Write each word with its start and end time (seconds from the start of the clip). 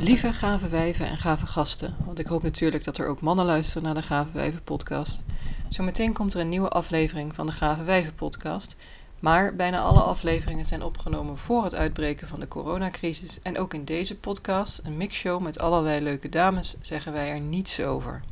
Lieve 0.00 0.32
gave 0.32 0.68
wijven 0.68 1.06
en 1.06 1.18
gave 1.18 1.46
gasten, 1.46 1.96
want 2.04 2.18
ik 2.18 2.26
hoop 2.26 2.42
natuurlijk 2.42 2.84
dat 2.84 2.98
er 2.98 3.06
ook 3.06 3.20
mannen 3.20 3.44
luisteren 3.44 3.82
naar 3.82 3.94
de 3.94 4.02
Gave 4.02 4.30
Wijven 4.32 4.62
podcast. 4.62 5.24
Zometeen 5.68 6.12
komt 6.12 6.34
er 6.34 6.40
een 6.40 6.48
nieuwe 6.48 6.68
aflevering 6.68 7.34
van 7.34 7.46
de 7.46 7.52
Gave 7.52 7.84
Wijven 7.84 8.14
podcast, 8.14 8.76
maar 9.18 9.56
bijna 9.56 9.80
alle 9.80 10.00
afleveringen 10.00 10.64
zijn 10.64 10.82
opgenomen 10.82 11.38
voor 11.38 11.64
het 11.64 11.74
uitbreken 11.74 12.28
van 12.28 12.40
de 12.40 12.48
coronacrisis 12.48 13.42
en 13.42 13.58
ook 13.58 13.74
in 13.74 13.84
deze 13.84 14.18
podcast, 14.18 14.80
een 14.84 14.96
mixshow 14.96 15.42
met 15.42 15.58
allerlei 15.58 16.00
leuke 16.00 16.28
dames, 16.28 16.76
zeggen 16.80 17.12
wij 17.12 17.30
er 17.30 17.40
niets 17.40 17.80
over. 17.80 18.22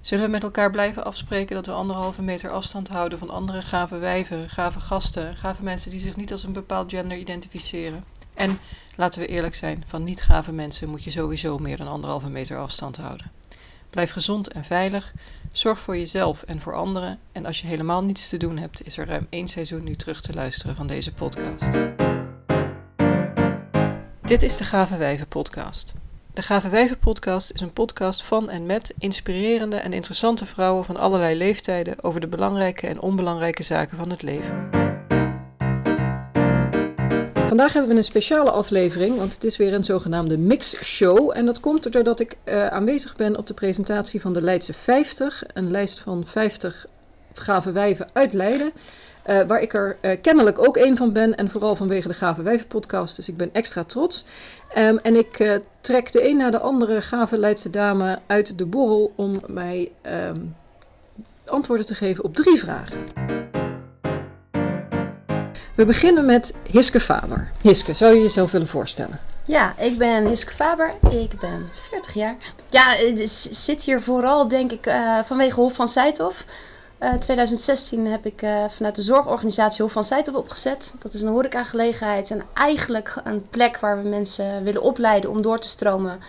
Zullen 0.00 0.24
we 0.24 0.30
met 0.30 0.42
elkaar 0.42 0.70
blijven 0.70 1.04
afspreken 1.04 1.54
dat 1.54 1.66
we 1.66 1.72
anderhalve 1.72 2.22
meter 2.22 2.50
afstand 2.50 2.88
houden 2.88 3.18
van 3.18 3.30
andere 3.30 3.62
gave 3.62 3.98
wijven, 3.98 4.50
gave 4.50 4.80
gasten, 4.80 5.36
gave 5.36 5.64
mensen 5.64 5.90
die 5.90 6.00
zich 6.00 6.16
niet 6.16 6.32
als 6.32 6.42
een 6.42 6.52
bepaald 6.52 6.90
gender 6.90 7.18
identificeren? 7.18 8.04
En 8.34 8.58
laten 8.96 9.20
we 9.20 9.26
eerlijk 9.26 9.54
zijn, 9.54 9.84
van 9.86 10.04
niet-gave 10.04 10.52
mensen 10.52 10.88
moet 10.88 11.04
je 11.04 11.10
sowieso 11.10 11.58
meer 11.58 11.76
dan 11.76 11.88
anderhalve 11.88 12.30
meter 12.30 12.58
afstand 12.58 12.96
houden. 12.96 13.30
Blijf 13.90 14.10
gezond 14.10 14.48
en 14.48 14.64
veilig, 14.64 15.12
zorg 15.52 15.80
voor 15.80 15.96
jezelf 15.96 16.42
en 16.42 16.60
voor 16.60 16.74
anderen 16.74 17.18
en 17.32 17.46
als 17.46 17.60
je 17.60 17.66
helemaal 17.66 18.04
niets 18.04 18.28
te 18.28 18.36
doen 18.36 18.56
hebt, 18.56 18.86
is 18.86 18.96
er 18.96 19.06
ruim 19.06 19.26
één 19.30 19.48
seizoen 19.48 19.84
nu 19.84 19.94
terug 19.94 20.20
te 20.20 20.34
luisteren 20.34 20.76
van 20.76 20.86
deze 20.86 21.12
podcast. 21.12 21.70
Dit 24.22 24.42
is 24.42 24.56
de 24.56 24.64
Gave 24.64 24.96
Wijven 24.96 25.28
podcast. 25.28 25.92
De 26.32 26.42
Gave 26.42 26.68
Wijven 26.68 26.98
podcast 26.98 27.50
is 27.50 27.60
een 27.60 27.72
podcast 27.72 28.22
van 28.22 28.50
en 28.50 28.66
met 28.66 28.94
inspirerende 28.98 29.76
en 29.76 29.92
interessante 29.92 30.46
vrouwen 30.46 30.84
van 30.84 30.96
allerlei 30.96 31.36
leeftijden 31.36 32.02
over 32.02 32.20
de 32.20 32.28
belangrijke 32.28 32.86
en 32.86 33.00
onbelangrijke 33.00 33.62
zaken 33.62 33.98
van 33.98 34.10
het 34.10 34.22
leven. 34.22 34.83
Vandaag 37.46 37.72
hebben 37.72 37.90
we 37.90 37.96
een 37.96 38.04
speciale 38.04 38.50
aflevering, 38.50 39.16
want 39.16 39.32
het 39.32 39.44
is 39.44 39.56
weer 39.56 39.74
een 39.74 39.84
zogenaamde 39.84 40.38
mix-show. 40.38 41.32
En 41.34 41.46
dat 41.46 41.60
komt 41.60 41.92
doordat 41.92 42.20
ik 42.20 42.36
uh, 42.44 42.66
aanwezig 42.66 43.16
ben 43.16 43.36
op 43.36 43.46
de 43.46 43.54
presentatie 43.54 44.20
van 44.20 44.32
de 44.32 44.42
Leidse 44.42 44.72
50, 44.72 45.44
een 45.52 45.70
lijst 45.70 46.00
van 46.00 46.26
50 46.26 46.86
gave 47.32 47.72
wijven 47.72 48.06
uit 48.12 48.32
Leiden. 48.32 48.72
Uh, 49.26 49.40
waar 49.46 49.60
ik 49.60 49.74
er 49.74 49.96
uh, 50.02 50.10
kennelijk 50.22 50.66
ook 50.66 50.76
een 50.76 50.96
van 50.96 51.12
ben 51.12 51.34
en 51.34 51.50
vooral 51.50 51.76
vanwege 51.76 52.08
de 52.08 52.14
Gave 52.14 52.42
Wijven 52.42 52.66
podcast, 52.66 53.16
dus 53.16 53.28
ik 53.28 53.36
ben 53.36 53.50
extra 53.52 53.84
trots. 53.84 54.24
Um, 54.78 54.98
en 54.98 55.16
ik 55.16 55.60
trek 55.80 56.12
de 56.12 56.28
een 56.28 56.36
na 56.36 56.50
de 56.50 56.60
andere 56.60 57.02
gave 57.02 57.38
Leidse 57.38 57.70
dame 57.70 58.18
uit 58.26 58.58
de 58.58 58.66
borrel 58.66 59.12
om 59.16 59.40
mij 59.46 59.92
um, 60.02 60.56
antwoorden 61.44 61.86
te 61.86 61.94
geven 61.94 62.24
op 62.24 62.34
drie 62.34 62.58
vragen. 62.58 63.33
We 65.74 65.84
beginnen 65.84 66.24
met 66.24 66.54
Hiske 66.70 67.00
Faber. 67.00 67.50
Hiske, 67.60 67.94
zou 67.94 68.14
je 68.14 68.20
jezelf 68.20 68.50
willen 68.50 68.68
voorstellen? 68.68 69.20
Ja, 69.44 69.74
ik 69.78 69.98
ben 69.98 70.26
Hiske 70.26 70.52
Faber. 70.52 70.94
Ik 71.10 71.38
ben 71.40 71.68
40 71.72 72.14
jaar. 72.14 72.36
Ja, 72.66 72.90
het 72.90 73.30
zit 73.50 73.82
hier 73.82 74.02
vooral 74.02 74.48
denk 74.48 74.72
ik 74.72 74.86
uh, 74.86 75.18
vanwege 75.24 75.60
Hof 75.60 75.74
van 75.74 75.88
Zijthof. 75.88 76.44
Uh, 77.00 77.12
2016 77.12 78.06
heb 78.06 78.26
ik 78.26 78.42
uh, 78.42 78.64
vanuit 78.68 78.96
de 78.96 79.02
zorgorganisatie 79.02 79.82
Hof 79.82 79.92
van 79.92 80.04
Zijthof 80.04 80.34
opgezet. 80.34 80.94
Dat 80.98 81.12
is 81.12 81.22
een 81.22 81.28
horecagelegenheid 81.28 82.30
en 82.30 82.44
eigenlijk 82.54 83.16
een 83.24 83.48
plek 83.50 83.78
waar 83.78 84.02
we 84.02 84.08
mensen 84.08 84.64
willen 84.64 84.82
opleiden 84.82 85.30
om 85.30 85.42
door 85.42 85.58
te 85.58 85.68
stromen 85.68 86.20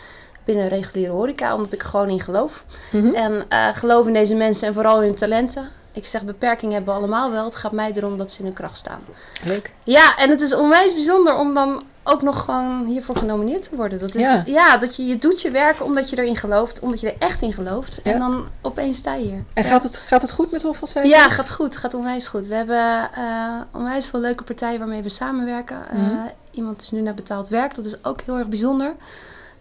binnen 0.43 0.67
reguliere 0.67 1.11
horeca. 1.11 1.55
Omdat 1.55 1.73
ik 1.73 1.83
gewoon 1.83 2.09
in 2.09 2.21
geloof. 2.21 2.65
Mm 2.91 3.01
-hmm. 3.01 3.13
En 3.13 3.43
uh, 3.49 3.67
geloof 3.73 4.07
in 4.07 4.13
deze 4.13 4.35
mensen 4.35 4.67
en 4.67 4.73
vooral 4.73 5.01
in 5.01 5.07
hun 5.07 5.15
talenten. 5.15 5.69
Ik 5.95 6.05
zeg, 6.05 6.23
beperkingen 6.23 6.75
hebben 6.75 6.93
we 6.93 6.99
allemaal 6.99 7.31
wel. 7.31 7.45
Het 7.45 7.55
gaat 7.55 7.71
mij 7.71 7.91
erom 7.91 8.17
dat 8.17 8.31
ze 8.31 8.39
in 8.39 8.45
hun 8.45 8.53
kracht 8.53 8.77
staan. 8.77 9.01
Leuk. 9.43 9.73
Ja, 9.83 10.15
en 10.17 10.29
het 10.29 10.41
is 10.41 10.55
onwijs 10.55 10.93
bijzonder 10.93 11.35
om 11.35 11.53
dan 11.53 11.83
ook 12.03 12.21
nog 12.21 12.43
gewoon 12.43 12.85
hiervoor 12.85 13.15
genomineerd 13.15 13.69
te 13.69 13.75
worden. 13.75 13.97
Dat 13.97 14.15
is, 14.15 14.21
ja. 14.21 14.43
ja, 14.45 14.77
dat 14.77 14.95
je, 14.95 15.05
je 15.05 15.15
doet 15.15 15.41
je 15.41 15.51
werk 15.51 15.83
omdat 15.83 16.09
je 16.09 16.17
erin 16.17 16.35
gelooft. 16.35 16.79
Omdat 16.79 16.99
je 16.99 17.11
er 17.11 17.15
echt 17.19 17.41
in 17.41 17.53
gelooft. 17.53 17.99
Ja. 18.03 18.11
En 18.11 18.19
dan 18.19 18.47
opeens 18.61 18.97
sta 18.97 19.13
je 19.13 19.25
hier. 19.25 19.43
En 19.53 19.63
ja. 19.63 19.69
gaat, 19.69 19.83
het, 19.83 19.97
gaat 19.97 20.21
het 20.21 20.31
goed 20.31 20.51
met 20.51 20.61
Hof 20.61 20.79
van? 20.83 21.07
Ja, 21.07 21.29
gaat 21.29 21.51
goed. 21.51 21.77
Gaat 21.77 21.93
onwijs 21.93 22.27
goed. 22.27 22.47
We 22.47 22.55
hebben 22.55 23.09
uh, 23.17 23.61
onwijs 23.71 24.07
veel 24.07 24.19
leuke 24.19 24.43
partijen 24.43 24.79
waarmee 24.79 25.01
we 25.01 25.09
samenwerken. 25.09 25.85
Mm 25.91 26.05
-hmm. 26.05 26.17
uh, 26.17 26.21
iemand 26.51 26.81
is 26.81 26.91
nu 26.91 27.01
naar 27.01 27.13
betaald 27.13 27.47
werk. 27.47 27.75
Dat 27.75 27.85
is 27.85 28.03
ook 28.03 28.21
heel 28.21 28.37
erg 28.37 28.47
bijzonder. 28.47 28.95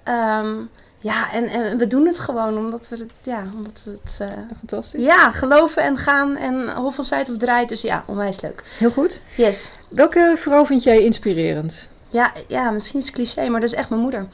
Um, 0.04 0.70
ja, 1.04 1.32
en, 1.32 1.48
en 1.48 1.78
we 1.78 1.86
doen 1.86 2.06
het 2.06 2.18
gewoon 2.18 2.58
omdat 2.58 2.88
we 2.88 2.96
het, 2.96 3.10
ja, 3.22 3.44
omdat 3.54 3.82
we 3.84 3.90
het 3.90 4.18
uh, 4.20 4.28
Fantastisch. 4.58 5.02
Ja, 5.02 5.30
geloven 5.30 5.82
en 5.82 5.98
gaan 5.98 6.36
en 6.36 6.70
Hof 6.70 6.94
van 6.94 7.04
Zijt 7.04 7.30
of 7.30 7.36
draait. 7.36 7.68
Dus 7.68 7.80
ja, 7.80 8.04
onwijs 8.06 8.40
leuk. 8.40 8.62
Heel 8.78 8.90
goed. 8.90 9.22
Yes. 9.36 9.72
Welke 9.90 10.34
vrouw 10.36 10.66
vind 10.66 10.82
jij 10.82 11.02
inspirerend? 11.02 11.88
Ja, 12.10 12.32
ja 12.48 12.70
misschien 12.70 12.98
is 13.00 13.06
het 13.06 13.14
cliché, 13.14 13.48
maar 13.48 13.60
dat 13.60 13.68
is 13.68 13.74
echt 13.74 13.88
mijn 13.88 14.00
moeder. 14.00 14.26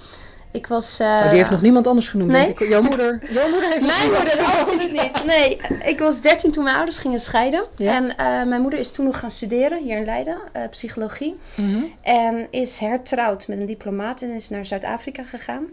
Ik 0.52 0.66
was... 0.66 1.00
Uh, 1.00 1.06
oh, 1.06 1.28
die 1.28 1.36
heeft 1.36 1.50
nog 1.50 1.60
niemand 1.60 1.86
anders 1.86 2.08
genoemd, 2.08 2.30
nee? 2.30 2.44
denk 2.44 2.60
ik. 2.60 2.68
Jouw 2.68 2.82
moeder, 2.82 3.22
jouw 3.32 3.48
moeder 3.48 3.70
heeft 3.70 3.86
Mijn 3.86 4.12
moeder, 4.12 4.40
absoluut 4.40 4.92
niet. 4.92 5.24
Nee, 5.24 5.60
ik 5.84 5.98
was 5.98 6.20
13 6.20 6.50
toen 6.50 6.64
mijn 6.64 6.76
ouders 6.76 6.98
gingen 6.98 7.20
scheiden. 7.20 7.66
Ja? 7.76 7.94
En 7.94 8.04
uh, 8.04 8.48
mijn 8.48 8.60
moeder 8.60 8.78
is 8.78 8.90
toen 8.90 9.04
nog 9.04 9.18
gaan 9.18 9.30
studeren 9.30 9.82
hier 9.82 9.96
in 9.96 10.04
Leiden, 10.04 10.38
uh, 10.56 10.62
psychologie. 10.70 11.38
Mm 11.54 11.74
-hmm. 11.74 11.92
En 12.02 12.46
is 12.50 12.78
hertrouwd 12.78 13.48
met 13.48 13.58
een 13.58 13.66
diplomaat 13.66 14.22
en 14.22 14.30
is 14.30 14.48
naar 14.48 14.64
Zuid-Afrika 14.64 15.24
gegaan. 15.24 15.66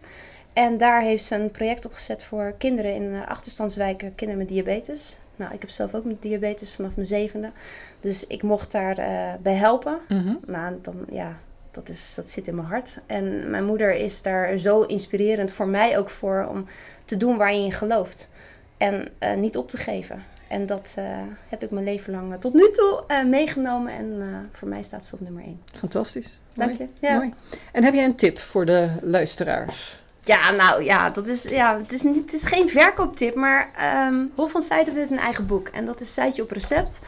En 0.58 0.78
daar 0.78 1.02
heeft 1.02 1.24
ze 1.24 1.36
een 1.36 1.52
project 1.52 1.86
opgezet 1.86 2.24
voor 2.24 2.54
kinderen 2.58 2.96
in 2.96 3.04
uh, 3.04 3.28
achterstandswijken, 3.28 4.16
kinderen 4.16 4.38
met 4.38 4.48
diabetes. 4.48 5.18
Nou, 5.36 5.54
ik 5.54 5.62
heb 5.62 5.70
zelf 5.70 5.94
ook 5.94 6.06
met 6.06 6.22
diabetes 6.22 6.76
vanaf 6.76 6.96
mijn 6.96 7.08
zevende. 7.08 7.52
Dus 8.00 8.28
ik 8.28 8.44
mocht 8.44 8.72
daar 8.72 9.00
uh, 9.00 9.34
bij 9.42 9.54
helpen. 9.54 10.00
Mm 10.08 10.20
-hmm. 10.20 10.40
Nou, 10.46 10.76
dan, 10.82 11.06
ja, 11.10 11.38
dat, 11.72 11.90
is, 11.90 12.14
dat 12.16 12.30
zit 12.30 12.48
in 12.48 12.56
mijn 12.56 12.68
hart. 12.68 13.00
En 13.06 13.50
mijn 13.50 13.66
moeder 13.66 13.96
is 13.96 14.22
daar 14.22 14.58
zo 14.58 14.82
inspirerend 14.82 15.52
voor 15.52 15.68
mij 15.68 15.98
ook 15.98 16.10
voor 16.10 16.48
om 16.50 16.66
te 17.06 17.18
doen 17.18 17.38
waar 17.38 17.54
je 17.54 17.64
in 17.64 17.72
gelooft. 17.72 18.30
En 18.78 19.08
uh, 19.20 19.34
niet 19.34 19.58
op 19.58 19.70
te 19.70 19.78
geven. 19.78 20.24
En 20.48 20.66
dat 20.66 20.96
uh, 21.00 21.06
heb 21.50 21.64
ik 21.64 21.72
mijn 21.72 21.86
leven 21.86 22.14
lang 22.14 22.40
tot 22.40 22.54
nu 22.54 22.70
toe 22.70 23.04
uh, 23.08 23.26
meegenomen. 23.26 23.94
En 23.94 24.46
voor 24.52 24.68
mij 24.68 24.84
staat 24.84 25.06
ze 25.06 25.14
op 25.14 25.20
nummer 25.20 25.44
1. 25.44 25.62
Fantastisch. 25.76 26.40
Dank 26.54 26.78
Mooi. 26.78 26.90
je. 27.00 27.08
Ja. 27.08 27.16
Mooi. 27.16 27.34
En 27.72 27.84
heb 27.84 27.94
jij 27.94 28.06
een 28.06 28.16
tip 28.16 28.40
voor 28.40 28.66
de 28.66 28.90
luisteraars? 29.02 30.06
Ja, 30.28 30.52
nou 30.52 30.84
ja, 30.84 31.10
dat 31.10 31.28
is, 31.28 31.44
ja 31.44 31.78
het, 31.78 31.92
is 31.92 32.04
niet, 32.04 32.16
het 32.16 32.34
is 32.34 32.46
geen 32.46 32.70
verkooptip, 32.70 33.36
maar 33.36 33.72
um, 34.08 34.32
Hof 34.36 34.52
van 34.52 34.62
Zijthof 34.62 34.96
heeft 34.96 35.12
een 35.12 35.18
eigen 35.18 35.46
boek. 35.46 35.68
En 35.68 35.86
dat 35.86 36.00
is 36.00 36.14
Zijtje 36.14 36.42
op 36.42 36.52
Recept. 36.52 37.02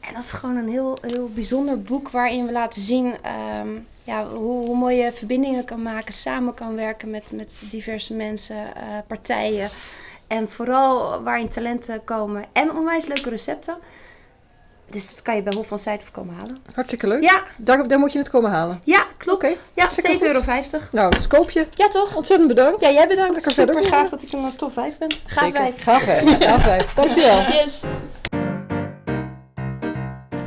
En 0.00 0.14
dat 0.14 0.22
is 0.22 0.32
gewoon 0.32 0.56
een 0.56 0.68
heel, 0.68 0.98
heel 1.00 1.28
bijzonder 1.28 1.82
boek 1.82 2.10
waarin 2.10 2.46
we 2.46 2.52
laten 2.52 2.80
zien 2.80 3.14
um, 3.60 3.86
ja, 4.04 4.28
hoe, 4.28 4.66
hoe 4.66 4.76
mooi 4.76 4.96
je 4.96 5.12
verbindingen 5.12 5.64
kan 5.64 5.82
maken, 5.82 6.12
samen 6.12 6.54
kan 6.54 6.74
werken 6.74 7.10
met, 7.10 7.32
met 7.32 7.64
diverse 7.70 8.14
mensen, 8.14 8.56
uh, 8.56 8.82
partijen. 9.06 9.68
En 10.26 10.50
vooral 10.50 11.22
waarin 11.22 11.48
talenten 11.48 12.04
komen 12.04 12.44
en 12.52 12.70
onwijs 12.70 13.06
leuke 13.06 13.28
recepten. 13.28 13.76
Dus 14.90 15.10
dat 15.10 15.22
kan 15.22 15.36
je 15.36 15.42
bij 15.42 15.52
Hof 15.54 15.66
van 15.66 15.78
Zijthof 15.78 16.10
komen 16.10 16.34
halen. 16.34 16.58
Hartstikke 16.74 17.06
leuk. 17.06 17.22
Ja. 17.22 17.42
Daar, 17.56 17.88
daar 17.88 17.98
moet 17.98 18.12
je 18.12 18.18
het 18.18 18.30
komen 18.30 18.50
halen. 18.50 18.80
Ja, 18.84 19.06
klopt. 19.16 19.44
Okay. 19.44 19.56
Ja, 19.74 19.88
7,50 20.14 20.20
euro. 20.20 20.42
Nou, 20.92 21.14
dus 21.14 21.26
koop 21.26 21.50
je. 21.50 21.66
Ja, 21.74 21.88
toch? 21.88 22.16
Ontzettend 22.16 22.48
bedankt. 22.48 22.82
Ja, 22.82 22.90
jij 22.90 23.08
bedankt. 23.08 23.32
Lekker 23.32 23.52
Super 23.52 23.72
verder. 23.72 23.90
gaaf 23.90 24.10
dat 24.10 24.22
ik 24.22 24.32
een 24.32 24.56
top 24.56 24.72
5 24.72 24.98
ben. 24.98 25.10
Gaaf 25.26 25.44
Zeker. 25.44 25.60
5. 25.60 25.82
Gaaf 25.82 26.02
5. 26.02 26.38
Gaaf 26.46 26.62
5. 26.62 26.94
Dankjewel. 26.94 27.40
Yes. 27.40 27.82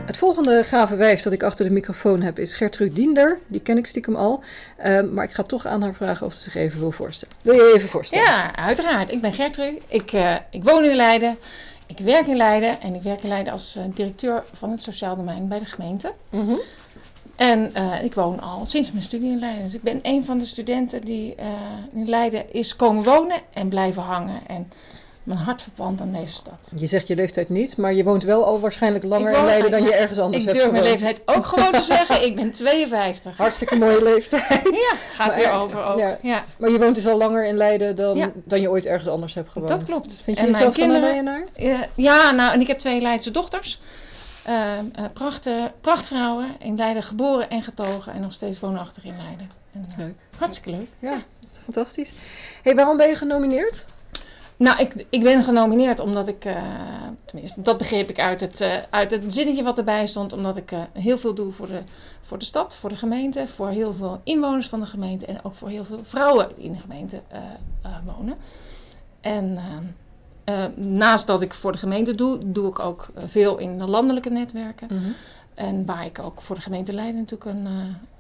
Het 0.06 0.18
volgende 0.18 0.64
gave 0.64 0.96
wijf 0.96 1.22
dat 1.22 1.34
ik 1.34 1.44
achter 1.44 1.66
de 1.66 1.72
microfoon 1.72 2.22
heb 2.22 2.40
is 2.40 2.54
Gertrude 2.54 2.94
Diender. 2.94 3.40
Die 3.48 3.62
ken 3.62 3.78
ik 3.78 3.86
stiekem 3.86 4.16
al. 4.16 4.44
Um, 4.86 5.14
maar 5.14 5.24
ik 5.24 5.32
ga 5.32 5.44
toch 5.44 5.66
aan 5.66 5.82
haar 5.82 5.94
vragen 5.94 6.26
of 6.26 6.34
ze 6.34 6.42
zich 6.42 6.56
even 6.56 6.80
wil 6.80 6.92
voorstellen. 6.92 7.36
Wil 7.42 7.54
je 7.54 7.62
je 7.62 7.74
even 7.74 7.90
voorstellen? 7.90 8.26
Ja, 8.26 8.56
uiteraard. 8.56 9.12
Ik 9.12 9.22
ben 9.22 9.34
Gertrude. 9.34 9.82
Ik, 9.88 10.14
uh, 10.14 10.36
ik 10.52 10.64
woon 10.64 10.84
in 10.84 10.96
Leiden. 10.96 11.38
Ik 11.90 11.98
werk 11.98 12.28
in 12.28 12.36
Leiden 12.36 12.82
en 12.82 12.96
ik 12.96 13.02
werk 13.02 13.22
in 13.22 13.30
Leiden 13.30 13.54
als 13.54 13.76
uh, 13.78 13.84
directeur 13.94 14.44
van 14.54 14.72
het 14.72 14.82
sociaal 14.82 15.16
domein 15.16 15.48
bij 15.48 15.60
de 15.60 15.66
gemeente. 15.66 16.14
Mm 16.30 16.46
-hmm. 16.46 16.60
En 17.36 17.72
uh, 17.78 18.04
ik 18.04 18.14
woon 18.14 18.40
al 18.40 18.66
sinds 18.66 18.92
mijn 18.92 19.04
studie 19.04 19.32
in 19.32 19.40
Leiden. 19.40 19.64
Dus 19.64 19.76
ik 19.76 19.82
ben 19.82 20.00
een 20.02 20.26
van 20.26 20.38
de 20.38 20.46
studenten 20.46 21.02
die 21.02 21.36
uh, 21.40 21.46
in 21.94 22.10
Leiden 22.10 22.54
is 22.54 22.76
komen 22.76 23.04
wonen 23.04 23.40
en 23.54 23.70
blijven 23.70 24.02
hangen. 24.02 24.48
En 24.48 24.72
mijn 25.24 25.40
hart 25.40 25.62
verpand 25.62 26.02
aan 26.02 26.12
deze 26.12 26.34
stad. 26.34 26.72
Je 26.76 26.86
zegt 26.86 27.08
je 27.08 27.16
leeftijd 27.16 27.50
niet, 27.50 27.78
maar 27.78 27.94
je 27.94 28.04
woont 28.04 28.24
wel 28.24 28.46
al 28.46 28.60
waarschijnlijk 28.60 29.04
langer 29.04 29.38
in 29.38 29.46
Leiden 29.46 29.72
dan 29.72 29.84
je 29.84 29.96
ergens 29.96 30.20
anders 30.20 30.46
hebt 30.46 30.62
gewoond. 30.62 30.78
Ik 30.78 30.84
durf 30.84 31.00
mijn 31.00 31.14
leeftijd 31.14 31.38
ook 31.38 31.46
gewoon 31.46 31.72
te 31.72 31.82
zeggen. 31.82 32.26
Ik 32.26 32.36
ben 32.36 32.52
52. 32.62 33.38
Hartstikke 33.38 33.76
mooie 33.76 34.04
leeftijd. 34.04 34.62
Ja, 34.64 34.96
gaat 35.14 35.28
maar, 35.28 35.36
weer 35.36 35.52
over 35.52 35.84
ook. 35.84 36.00
Ja. 36.00 36.18
ja. 36.22 36.46
Maar 36.58 36.70
je 36.70 36.80
woont 36.80 36.96
dus 36.96 37.08
al 37.08 37.18
langer 37.18 37.46
in 37.46 37.58
Leiden 37.58 37.96
dan, 37.96 38.18
ja. 38.18 38.32
dan 38.46 38.62
je 38.62 38.70
ooit 38.70 38.86
ergens 38.86 39.10
anders 39.10 39.34
hebt 39.34 39.50
gewoond. 39.50 39.72
Dat 39.72 39.84
klopt. 39.84 40.22
Vind 40.24 40.38
je 40.38 40.44
en 40.44 40.52
jezelf 40.52 40.76
dan 40.76 40.90
een 40.90 41.02
Leidenaar? 41.02 41.44
Uh, 41.58 41.80
ja, 41.96 42.32
nou, 42.32 42.54
en 42.54 42.62
ik 42.62 42.68
heb 42.68 42.80
twee 42.80 43.02
Leidse 43.02 43.32
dochters. 43.32 43.80
Uh, 44.48 44.54
uh, 45.00 45.06
pracht, 45.14 45.50
prachtvrouwen 45.82 46.56
in 46.60 46.76
Leiden 46.76 47.04
geboren 47.04 47.50
en 47.50 47.62
getogen 47.62 48.14
en 48.14 48.22
nog 48.22 48.34
steeds 48.34 48.60
woonachtig 48.60 49.04
in 49.04 49.18
Leiden. 49.18 49.50
En, 49.74 49.86
leuk. 49.98 50.16
Hartstikke 50.38 50.70
leuk. 50.70 50.88
Ja, 51.00 51.12
ja. 51.12 51.16
Dat 51.40 51.50
is 51.52 51.58
fantastisch. 51.64 52.14
hey, 52.64 52.76
waarom 52.76 52.98
ben 52.98 53.08
je 53.08 53.16
genomineerd? 53.16 53.86
Nou, 54.60 54.80
ik, 54.80 55.06
ik 55.10 55.24
ben 55.24 55.44
genomineerd 55.44 56.00
omdat 56.00 56.28
ik, 56.28 56.46
uh, 56.46 56.58
tenminste, 57.26 57.62
dat 57.62 57.78
begreep 57.78 58.10
ik 58.10 58.20
uit 58.20 58.42
het, 58.42 58.62
uh, 58.62 58.76
uit 58.90 59.12
het 59.12 59.34
zinnetje 59.34 59.64
wat 59.64 59.78
erbij 59.78 60.08
stond, 60.08 60.34
omdat 60.34 60.58
ik 60.58 60.72
uh, 60.72 60.80
heel 60.94 61.18
veel 61.18 61.34
doe 61.34 61.52
voor 61.52 61.68
de, 61.68 61.82
voor 62.22 62.38
de 62.38 62.46
stad, 62.46 62.76
voor 62.76 62.90
de 62.90 62.96
gemeente, 62.96 63.48
voor 63.48 63.70
heel 63.70 63.94
veel 63.94 64.22
inwoners 64.24 64.68
van 64.68 64.80
de 64.80 64.86
gemeente 64.86 65.26
en 65.26 65.40
ook 65.44 65.56
voor 65.56 65.70
heel 65.70 65.86
veel 65.86 66.00
vrouwen 66.04 66.52
die 66.56 66.66
in 66.66 66.72
de 66.72 66.80
gemeente 66.80 67.22
wonen. 68.06 68.38
En 69.22 69.60
naast 70.76 71.28
dat 71.28 71.42
ik 71.42 71.54
voor 71.54 71.72
de 71.72 71.78
gemeente 71.78 72.16
doe, 72.16 72.52
doe 72.52 72.70
ik 72.70 72.80
ook 72.80 73.08
veel 73.26 73.58
in 73.58 73.78
de 73.78 73.88
landelijke 73.88 74.30
netwerken. 74.30 74.88
-hmm. 74.88 75.14
En 75.54 75.86
waar 75.86 76.06
ik 76.06 76.20
ook 76.20 76.42
voor 76.42 76.56
de 76.56 76.62
gemeente 76.62 76.94
Leiden 76.94 77.20
natuurlijk 77.20 77.50
een, 77.50 77.68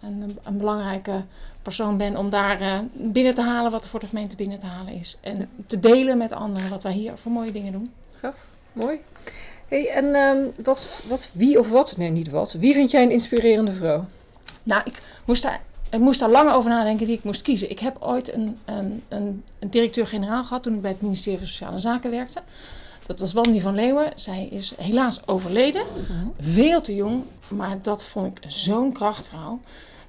een, 0.01 0.37
een 0.43 0.57
belangrijke 0.57 1.23
persoon 1.61 1.97
ben 1.97 2.17
om 2.17 2.29
daar 2.29 2.61
uh, 2.61 2.79
binnen 2.93 3.33
te 3.33 3.41
halen 3.41 3.71
wat 3.71 3.83
er 3.83 3.89
voor 3.89 3.99
de 3.99 4.07
gemeente 4.07 4.35
binnen 4.35 4.59
te 4.59 4.65
halen 4.65 4.93
is. 4.93 5.17
En 5.21 5.35
ja. 5.35 5.45
te 5.67 5.79
delen 5.79 6.17
met 6.17 6.31
anderen 6.31 6.69
wat 6.69 6.83
wij 6.83 6.93
hier 6.93 7.17
voor 7.17 7.31
mooie 7.31 7.51
dingen 7.51 7.71
doen. 7.71 7.91
Gaaf, 8.15 8.47
mooi. 8.73 8.99
Hey, 9.67 9.89
en 9.89 10.15
um, 10.15 10.51
wat, 10.63 11.03
wat, 11.07 11.31
wie 11.33 11.59
of 11.59 11.69
wat, 11.69 11.97
nee 11.97 12.09
niet 12.09 12.29
wat, 12.29 12.53
wie 12.53 12.73
vind 12.73 12.91
jij 12.91 13.03
een 13.03 13.11
inspirerende 13.11 13.73
vrouw? 13.73 14.05
Nou, 14.63 14.81
ik 14.85 15.01
moest 15.25 15.43
daar, 15.43 15.61
ik 15.89 15.99
moest 15.99 16.19
daar 16.19 16.29
lang 16.29 16.51
over 16.51 16.69
nadenken 16.69 17.05
wie 17.05 17.15
ik 17.15 17.23
moest 17.23 17.41
kiezen. 17.41 17.69
Ik 17.69 17.79
heb 17.79 17.97
ooit 17.99 18.33
een, 18.33 18.57
een, 18.65 19.01
een, 19.07 19.43
een 19.59 19.69
directeur-generaal 19.69 20.43
gehad 20.43 20.63
toen 20.63 20.73
ik 20.73 20.81
bij 20.81 20.91
het 20.91 21.01
ministerie 21.01 21.39
van 21.39 21.47
Sociale 21.47 21.79
Zaken 21.79 22.11
werkte. 22.11 22.41
Dat 23.09 23.19
was 23.19 23.33
Wandy 23.33 23.59
van 23.59 23.75
Leeuwen. 23.75 24.11
Zij 24.15 24.47
is 24.47 24.73
helaas 24.77 25.27
overleden. 25.27 25.81
-huh. 26.07 26.27
Veel 26.39 26.81
te 26.81 26.95
jong, 26.95 27.23
maar 27.47 27.81
dat 27.81 28.03
vond 28.03 28.37
ik 28.37 28.51
zo'n 28.51 28.91
krachtvrouw. 28.91 29.59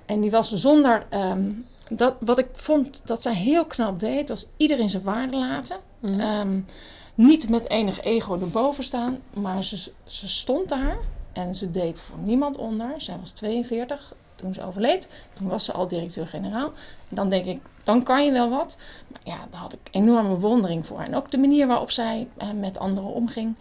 En 0.06 0.20
die 0.20 0.31
was 0.31 0.52
zonder. 0.52 1.06
Um, 1.14 1.67
dat, 1.88 2.14
wat 2.20 2.38
ik 2.38 2.47
vond 2.52 3.06
dat 3.06 3.23
zij 3.23 3.35
heel 3.35 3.64
knap 3.64 4.00
deed, 4.00 4.29
was 4.29 4.47
iedereen 4.56 4.91
zijn 4.91 5.02
waarde 5.02 5.37
laten. 5.37 5.76
Mm. 6.00 6.20
Um, 6.20 6.67
niet 7.14 7.49
met 7.49 7.69
enig 7.69 8.00
ego 8.00 8.41
erboven 8.41 8.85
staan, 8.85 9.19
maar 9.35 9.64
ze, 9.64 9.93
ze 10.05 10.29
stond 10.29 10.69
daar 10.69 10.99
en 11.32 11.55
ze 11.55 11.70
deed 11.70 12.00
voor 12.00 12.19
niemand 12.19 12.56
onder. 12.56 12.94
Zij 12.97 13.17
was 13.20 13.31
42 13.31 14.14
toen 14.41 14.55
ze 14.55 14.63
overleed. 14.63 15.09
Toen 15.35 15.49
was 15.49 15.65
ze 15.65 15.73
al 15.73 15.89
directeur-generaal. 15.89 16.71
Dan 17.09 17.29
denk 17.29 17.45
ik, 17.45 17.61
dan 17.83 18.03
kan 18.03 18.25
je 18.25 18.33
wel 18.33 18.51
wat. 18.51 18.77
Maar 19.09 19.21
ja, 19.25 19.39
daar 19.51 19.61
had 19.61 19.73
ik 19.73 19.79
enorme 19.91 20.29
bewondering 20.29 20.87
voor. 20.87 21.01
En 21.01 21.15
ook 21.15 21.31
de 21.31 21.39
manier 21.39 21.67
waarop 21.67 21.91
zij 21.91 22.29
met 22.55 22.79
anderen 22.79 23.13
omging. 23.13 23.55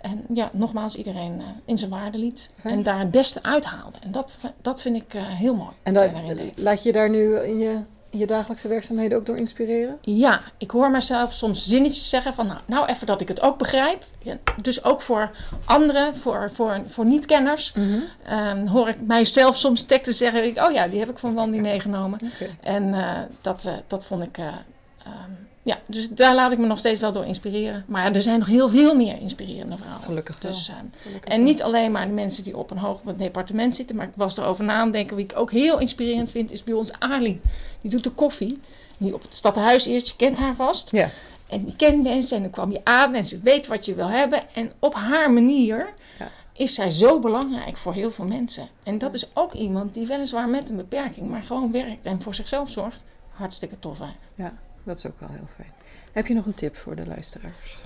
En 0.00 0.24
ja, 0.34 0.50
nogmaals, 0.52 0.96
iedereen 0.96 1.40
uh, 1.40 1.46
in 1.64 1.78
zijn 1.78 1.90
waarde 1.90 2.18
liet. 2.18 2.50
Fijn. 2.54 2.74
En 2.74 2.82
daar 2.82 2.98
het 2.98 3.10
beste 3.10 3.42
uithaalde. 3.42 3.98
En 4.00 4.10
dat, 4.10 4.36
dat 4.62 4.80
vind 4.80 4.96
ik 4.96 5.14
uh, 5.14 5.22
heel 5.26 5.54
mooi. 5.54 5.70
En 5.82 5.94
dat, 5.94 6.10
laat 6.54 6.82
je 6.82 6.92
daar 6.92 7.10
nu 7.10 7.36
in 7.36 7.58
je, 7.58 7.84
je 8.10 8.26
dagelijkse 8.26 8.68
werkzaamheden 8.68 9.18
ook 9.18 9.26
door 9.26 9.36
inspireren? 9.36 9.98
Ja, 10.00 10.40
ik 10.58 10.70
hoor 10.70 10.90
mezelf 10.90 11.32
soms 11.32 11.66
zinnetjes 11.66 12.08
zeggen 12.08 12.34
van... 12.34 12.46
nou, 12.46 12.60
nou 12.66 12.86
even 12.86 13.06
dat 13.06 13.20
ik 13.20 13.28
het 13.28 13.40
ook 13.40 13.58
begrijp. 13.58 14.04
Ja, 14.18 14.36
dus 14.62 14.84
ook 14.84 15.00
voor 15.00 15.30
anderen, 15.64 16.16
voor, 16.16 16.50
voor, 16.52 16.82
voor 16.86 17.04
niet-kenners... 17.04 17.72
Mm 17.72 17.92
-hmm. 17.92 18.38
um, 18.38 18.66
hoor 18.66 18.88
ik 18.88 19.00
mijzelf 19.00 19.56
soms 19.56 19.82
teksten 19.82 20.14
zeggen... 20.14 20.44
Ik, 20.44 20.62
oh 20.62 20.72
ja, 20.72 20.88
die 20.88 20.98
heb 20.98 21.10
ik 21.10 21.18
van 21.18 21.34
Wandy 21.34 21.58
meegenomen. 21.58 22.20
Okay. 22.34 22.56
En 22.60 22.88
uh, 22.88 23.18
dat, 23.40 23.70
dat 23.86 24.06
vond 24.06 24.22
ik... 24.22 24.38
Um, 24.38 25.48
ja, 25.62 25.78
dus 25.86 26.08
daar 26.08 26.34
laat 26.34 26.52
ik 26.52 26.58
me 26.58 26.66
nog 26.66 26.78
steeds 26.78 27.00
wel 27.00 27.12
door 27.12 27.24
inspireren. 27.24 27.84
Maar 27.86 28.14
er 28.14 28.22
zijn 28.22 28.38
nog 28.38 28.48
heel 28.48 28.68
veel 28.68 28.96
meer 28.96 29.20
inspirerende 29.20 29.76
vrouwen. 29.76 30.02
Gelukkig 30.02 30.38
dus, 30.38 30.68
uh, 30.68 30.74
Gelukkig 31.02 31.32
en 31.32 31.42
niet 31.42 31.62
alleen 31.62 31.92
maar 31.92 32.06
de 32.06 32.12
mensen 32.12 32.44
die 32.44 32.56
op 32.56 32.70
een 32.70 32.78
hoog 32.78 33.00
departement 33.16 33.76
zitten. 33.76 33.96
Maar 33.96 34.06
ik 34.06 34.12
was 34.16 34.36
erover 34.36 34.64
na 34.64 34.74
aan 34.74 34.90
denken. 34.90 35.16
Wie 35.16 35.24
ik 35.24 35.36
ook 35.36 35.50
heel 35.50 35.78
inspirerend 35.78 36.30
vind, 36.30 36.50
is 36.50 36.64
bij 36.64 36.74
ons 36.74 36.92
Ali. 36.98 37.40
Die 37.80 37.90
doet 37.90 38.04
de 38.04 38.10
koffie. 38.10 38.60
Die 38.98 39.14
op 39.14 39.22
het 39.22 39.34
stadhuis 39.34 39.86
eerst, 39.86 40.08
je 40.08 40.16
kent 40.16 40.36
haar 40.36 40.54
vast. 40.54 40.90
Ja. 40.90 41.10
En 41.46 41.64
die 41.64 41.76
kent 41.76 42.02
mensen 42.02 42.36
en 42.36 42.42
dan 42.42 42.50
kwam 42.50 42.72
je 42.72 42.80
aan 42.84 43.14
en 43.14 43.26
ze 43.26 43.38
weet 43.38 43.66
wat 43.66 43.84
je 43.84 43.94
wil 43.94 44.08
hebben. 44.08 44.54
En 44.54 44.70
op 44.78 44.94
haar 44.94 45.32
manier 45.32 45.92
ja. 46.18 46.28
is 46.52 46.74
zij 46.74 46.90
zo 46.90 47.18
belangrijk 47.18 47.76
voor 47.76 47.94
heel 47.94 48.10
veel 48.10 48.24
mensen. 48.24 48.68
En 48.82 48.98
dat 48.98 49.14
is 49.14 49.26
ook 49.34 49.52
iemand 49.52 49.94
die 49.94 50.06
weliswaar 50.06 50.48
met 50.48 50.70
een 50.70 50.76
beperking, 50.76 51.28
maar 51.28 51.42
gewoon 51.42 51.72
werkt 51.72 52.06
en 52.06 52.22
voor 52.22 52.34
zichzelf 52.34 52.70
zorgt. 52.70 53.02
Hartstikke 53.30 53.78
tof. 53.78 53.98
Hè? 53.98 54.42
Ja. 54.42 54.52
Dat 54.84 54.98
is 54.98 55.06
ook 55.06 55.20
wel 55.20 55.28
heel 55.28 55.46
fijn. 55.56 55.72
Heb 56.12 56.26
je 56.26 56.34
nog 56.34 56.46
een 56.46 56.54
tip 56.54 56.76
voor 56.76 56.96
de 56.96 57.06
luisteraars? 57.06 57.78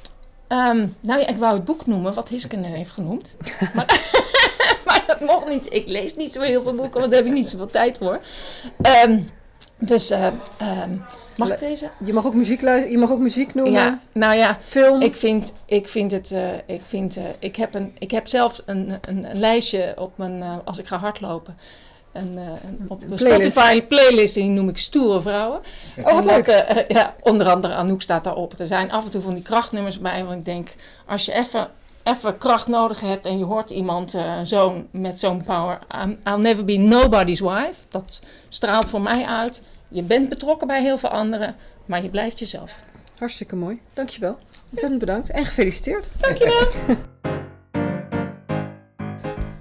Um, 0.48 0.96
nou 1.00 1.20
ja, 1.20 1.26
ik 1.26 1.36
wou 1.36 1.54
het 1.54 1.64
boek 1.64 1.86
noemen 1.86 2.14
wat 2.14 2.28
Hiskene 2.28 2.66
heeft 2.66 2.90
genoemd. 2.90 3.36
maar, 3.74 4.00
maar, 4.86 5.04
dat 5.06 5.20
mocht 5.20 5.48
niet. 5.48 5.72
Ik 5.72 5.86
lees 5.86 6.16
niet 6.16 6.32
zo 6.32 6.40
heel 6.40 6.62
veel 6.62 6.74
boeken, 6.74 7.00
want 7.00 7.12
daar 7.12 7.20
heb 7.20 7.28
ik 7.28 7.34
niet 7.34 7.48
zoveel 7.48 7.66
tijd 7.66 7.98
voor. 7.98 8.20
Um, 9.06 9.30
dus 9.78 10.10
uh, 10.10 10.26
um, 10.82 11.02
mag 11.36 11.52
ik 11.52 11.58
deze? 11.58 11.90
Je 12.04 12.12
mag 12.12 12.26
ook 12.26 12.34
muziek, 12.34 12.60
je 12.60 12.98
mag 12.98 13.10
ook 13.10 13.18
muziek 13.18 13.54
noemen. 13.54 13.72
Ja, 13.72 14.00
nou 14.12 14.38
ja, 14.38 14.58
film. 14.64 15.02
Ik 15.02 15.16
vind, 15.16 15.52
ik 15.66 15.88
vind 15.88 16.10
het. 16.10 16.30
Uh, 16.30 16.48
ik, 16.66 16.82
vind, 16.86 17.16
uh, 17.16 17.24
ik, 17.38 17.56
heb 17.56 17.74
een, 17.74 17.96
ik 17.98 18.10
heb 18.10 18.28
zelf 18.28 18.62
een, 18.66 18.98
een, 19.00 19.30
een 19.30 19.38
lijstje 19.38 19.94
op 19.96 20.18
mijn. 20.18 20.42
Als 20.64 20.78
ik 20.78 20.86
ga 20.86 20.98
hardlopen 20.98 21.56
een, 22.14 22.32
uh, 22.32 22.42
een, 22.46 22.84
op 22.88 23.02
een 23.10 23.18
Spotify 23.18 23.82
playlist 23.82 24.34
die 24.34 24.44
noem 24.44 24.68
ik 24.68 24.78
Stoere 24.78 25.20
Vrouwen. 25.20 25.60
Oh, 26.02 26.12
wat 26.12 26.24
leuk. 26.24 26.46
Uh, 26.46 26.88
ja, 26.88 27.14
onder 27.22 27.48
andere 27.48 27.74
Anouk 27.74 28.02
staat 28.02 28.24
daarop. 28.24 28.54
Er 28.58 28.66
zijn 28.66 28.92
af 28.92 29.04
en 29.04 29.10
toe 29.10 29.22
van 29.22 29.34
die 29.34 29.42
krachtnummers 29.42 29.98
bij, 29.98 30.24
want 30.24 30.38
ik 30.38 30.44
denk, 30.44 30.68
als 31.06 31.24
je 31.24 31.32
even 31.32 31.70
even 32.04 32.38
kracht 32.38 32.66
nodig 32.66 33.00
hebt 33.00 33.26
en 33.26 33.38
je 33.38 33.44
hoort 33.44 33.70
iemand 33.70 34.14
uh, 34.14 34.40
zo 34.44 34.84
met 34.90 35.18
zo'n 35.18 35.44
power, 35.44 35.78
I'm, 36.04 36.18
I'll 36.24 36.40
never 36.40 36.64
be 36.64 36.76
nobody's 36.76 37.40
wife. 37.40 37.74
Dat 37.88 38.22
straalt 38.48 38.88
voor 38.88 39.00
mij 39.00 39.24
uit. 39.24 39.62
Je 39.88 40.02
bent 40.02 40.28
betrokken 40.28 40.66
bij 40.66 40.82
heel 40.82 40.98
veel 40.98 41.08
anderen, 41.08 41.56
maar 41.86 42.02
je 42.02 42.08
blijft 42.08 42.38
jezelf. 42.38 42.76
Hartstikke 43.18 43.56
mooi. 43.56 43.80
Dankjewel. 43.94 44.36
Ontzettend 44.70 45.00
bedankt 45.00 45.30
en 45.30 45.44
gefeliciteerd. 45.44 46.10
Dankjewel. 46.16 46.66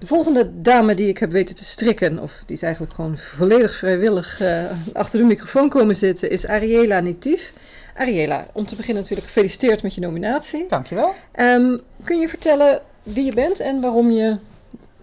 De 0.03 0.09
volgende 0.09 0.61
dame 0.61 0.95
die 0.95 1.07
ik 1.07 1.17
heb 1.17 1.31
weten 1.31 1.55
te 1.55 1.63
strikken, 1.63 2.19
of 2.19 2.43
die 2.45 2.55
is 2.55 2.61
eigenlijk 2.61 2.93
gewoon 2.93 3.17
volledig 3.17 3.75
vrijwillig 3.75 4.41
uh, 4.41 4.63
achter 4.93 5.19
de 5.19 5.25
microfoon 5.25 5.69
komen 5.69 5.95
zitten, 5.95 6.29
is 6.29 6.47
Ariela 6.47 6.99
Nitief. 6.99 7.53
Ariela, 7.95 8.47
om 8.53 8.65
te 8.65 8.75
beginnen 8.75 9.01
natuurlijk 9.01 9.27
gefeliciteerd 9.27 9.83
met 9.83 9.95
je 9.95 10.01
nominatie. 10.01 10.65
Dankjewel. 10.69 11.13
Um, 11.35 11.81
kun 12.03 12.19
je 12.19 12.27
vertellen 12.27 12.81
wie 13.03 13.25
je 13.25 13.33
bent 13.33 13.59
en 13.59 13.81
waarom 13.81 14.11
je, 14.11 14.37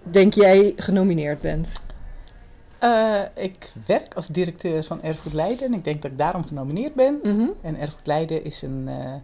denk 0.03 0.35
jij, 0.35 0.73
genomineerd 0.77 1.41
bent? 1.41 1.73
Uh, 2.85 3.21
ik 3.35 3.73
werk 3.87 4.15
als 4.15 4.27
directeur 4.27 4.85
van 4.85 5.03
Erfgoed 5.03 5.33
Leiden 5.33 5.67
en 5.67 5.75
ik 5.75 5.85
denk 5.85 6.03
dat 6.03 6.11
ik 6.11 6.19
daarom 6.19 6.45
genomineerd 6.45 6.95
ben. 6.95 7.21
Mhm. 7.23 7.47
En 7.63 7.81
Erfgoed 7.81 8.07
Leiden 8.07 8.45
is 8.45 8.63
een 8.63 8.87
uh, 8.89 9.15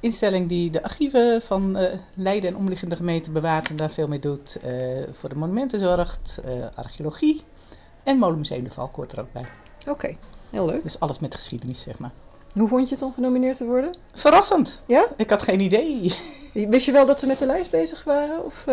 instelling 0.00 0.48
die 0.48 0.70
de 0.70 0.82
archieven 0.82 1.42
van 1.42 1.78
uh, 1.78 1.88
Leiden 2.14 2.50
en 2.50 2.56
omliggende 2.56 2.96
gemeenten 2.96 3.32
bewaart 3.32 3.68
en 3.68 3.76
daar 3.76 3.90
veel 3.90 4.08
mee 4.08 4.18
doet. 4.18 4.58
Uh, 4.64 5.02
voor 5.12 5.28
de 5.28 5.34
monumenten 5.34 5.78
zorgt, 5.78 6.40
uh, 6.46 6.52
archeologie 6.74 7.42
en 8.02 8.18
Molenmuseum 8.18 8.64
de 8.64 8.70
Valk 8.70 8.94
hoort 8.94 9.12
er 9.12 9.20
ook 9.20 9.32
bij. 9.32 9.46
Oké, 9.80 9.90
okay, 9.90 10.18
heel 10.50 10.66
leuk. 10.66 10.82
Dus 10.82 11.00
alles 11.00 11.18
met 11.18 11.34
geschiedenis, 11.34 11.80
zeg 11.80 11.98
maar. 11.98 12.12
Hoe 12.52 12.68
vond 12.68 12.88
je 12.88 12.94
het 12.94 13.04
om 13.04 13.12
genomineerd 13.12 13.56
te 13.56 13.64
worden? 13.64 13.98
Verrassend. 14.12 14.82
Ja? 14.86 15.06
Ik 15.16 15.30
had 15.30 15.42
geen 15.42 15.60
idee. 15.60 16.14
Wist 16.52 16.86
je 16.86 16.92
wel 16.92 17.06
dat 17.06 17.20
ze 17.20 17.26
met 17.26 17.38
de 17.38 17.46
lijst 17.46 17.70
bezig 17.70 18.04
waren? 18.04 18.44
Of, 18.44 18.64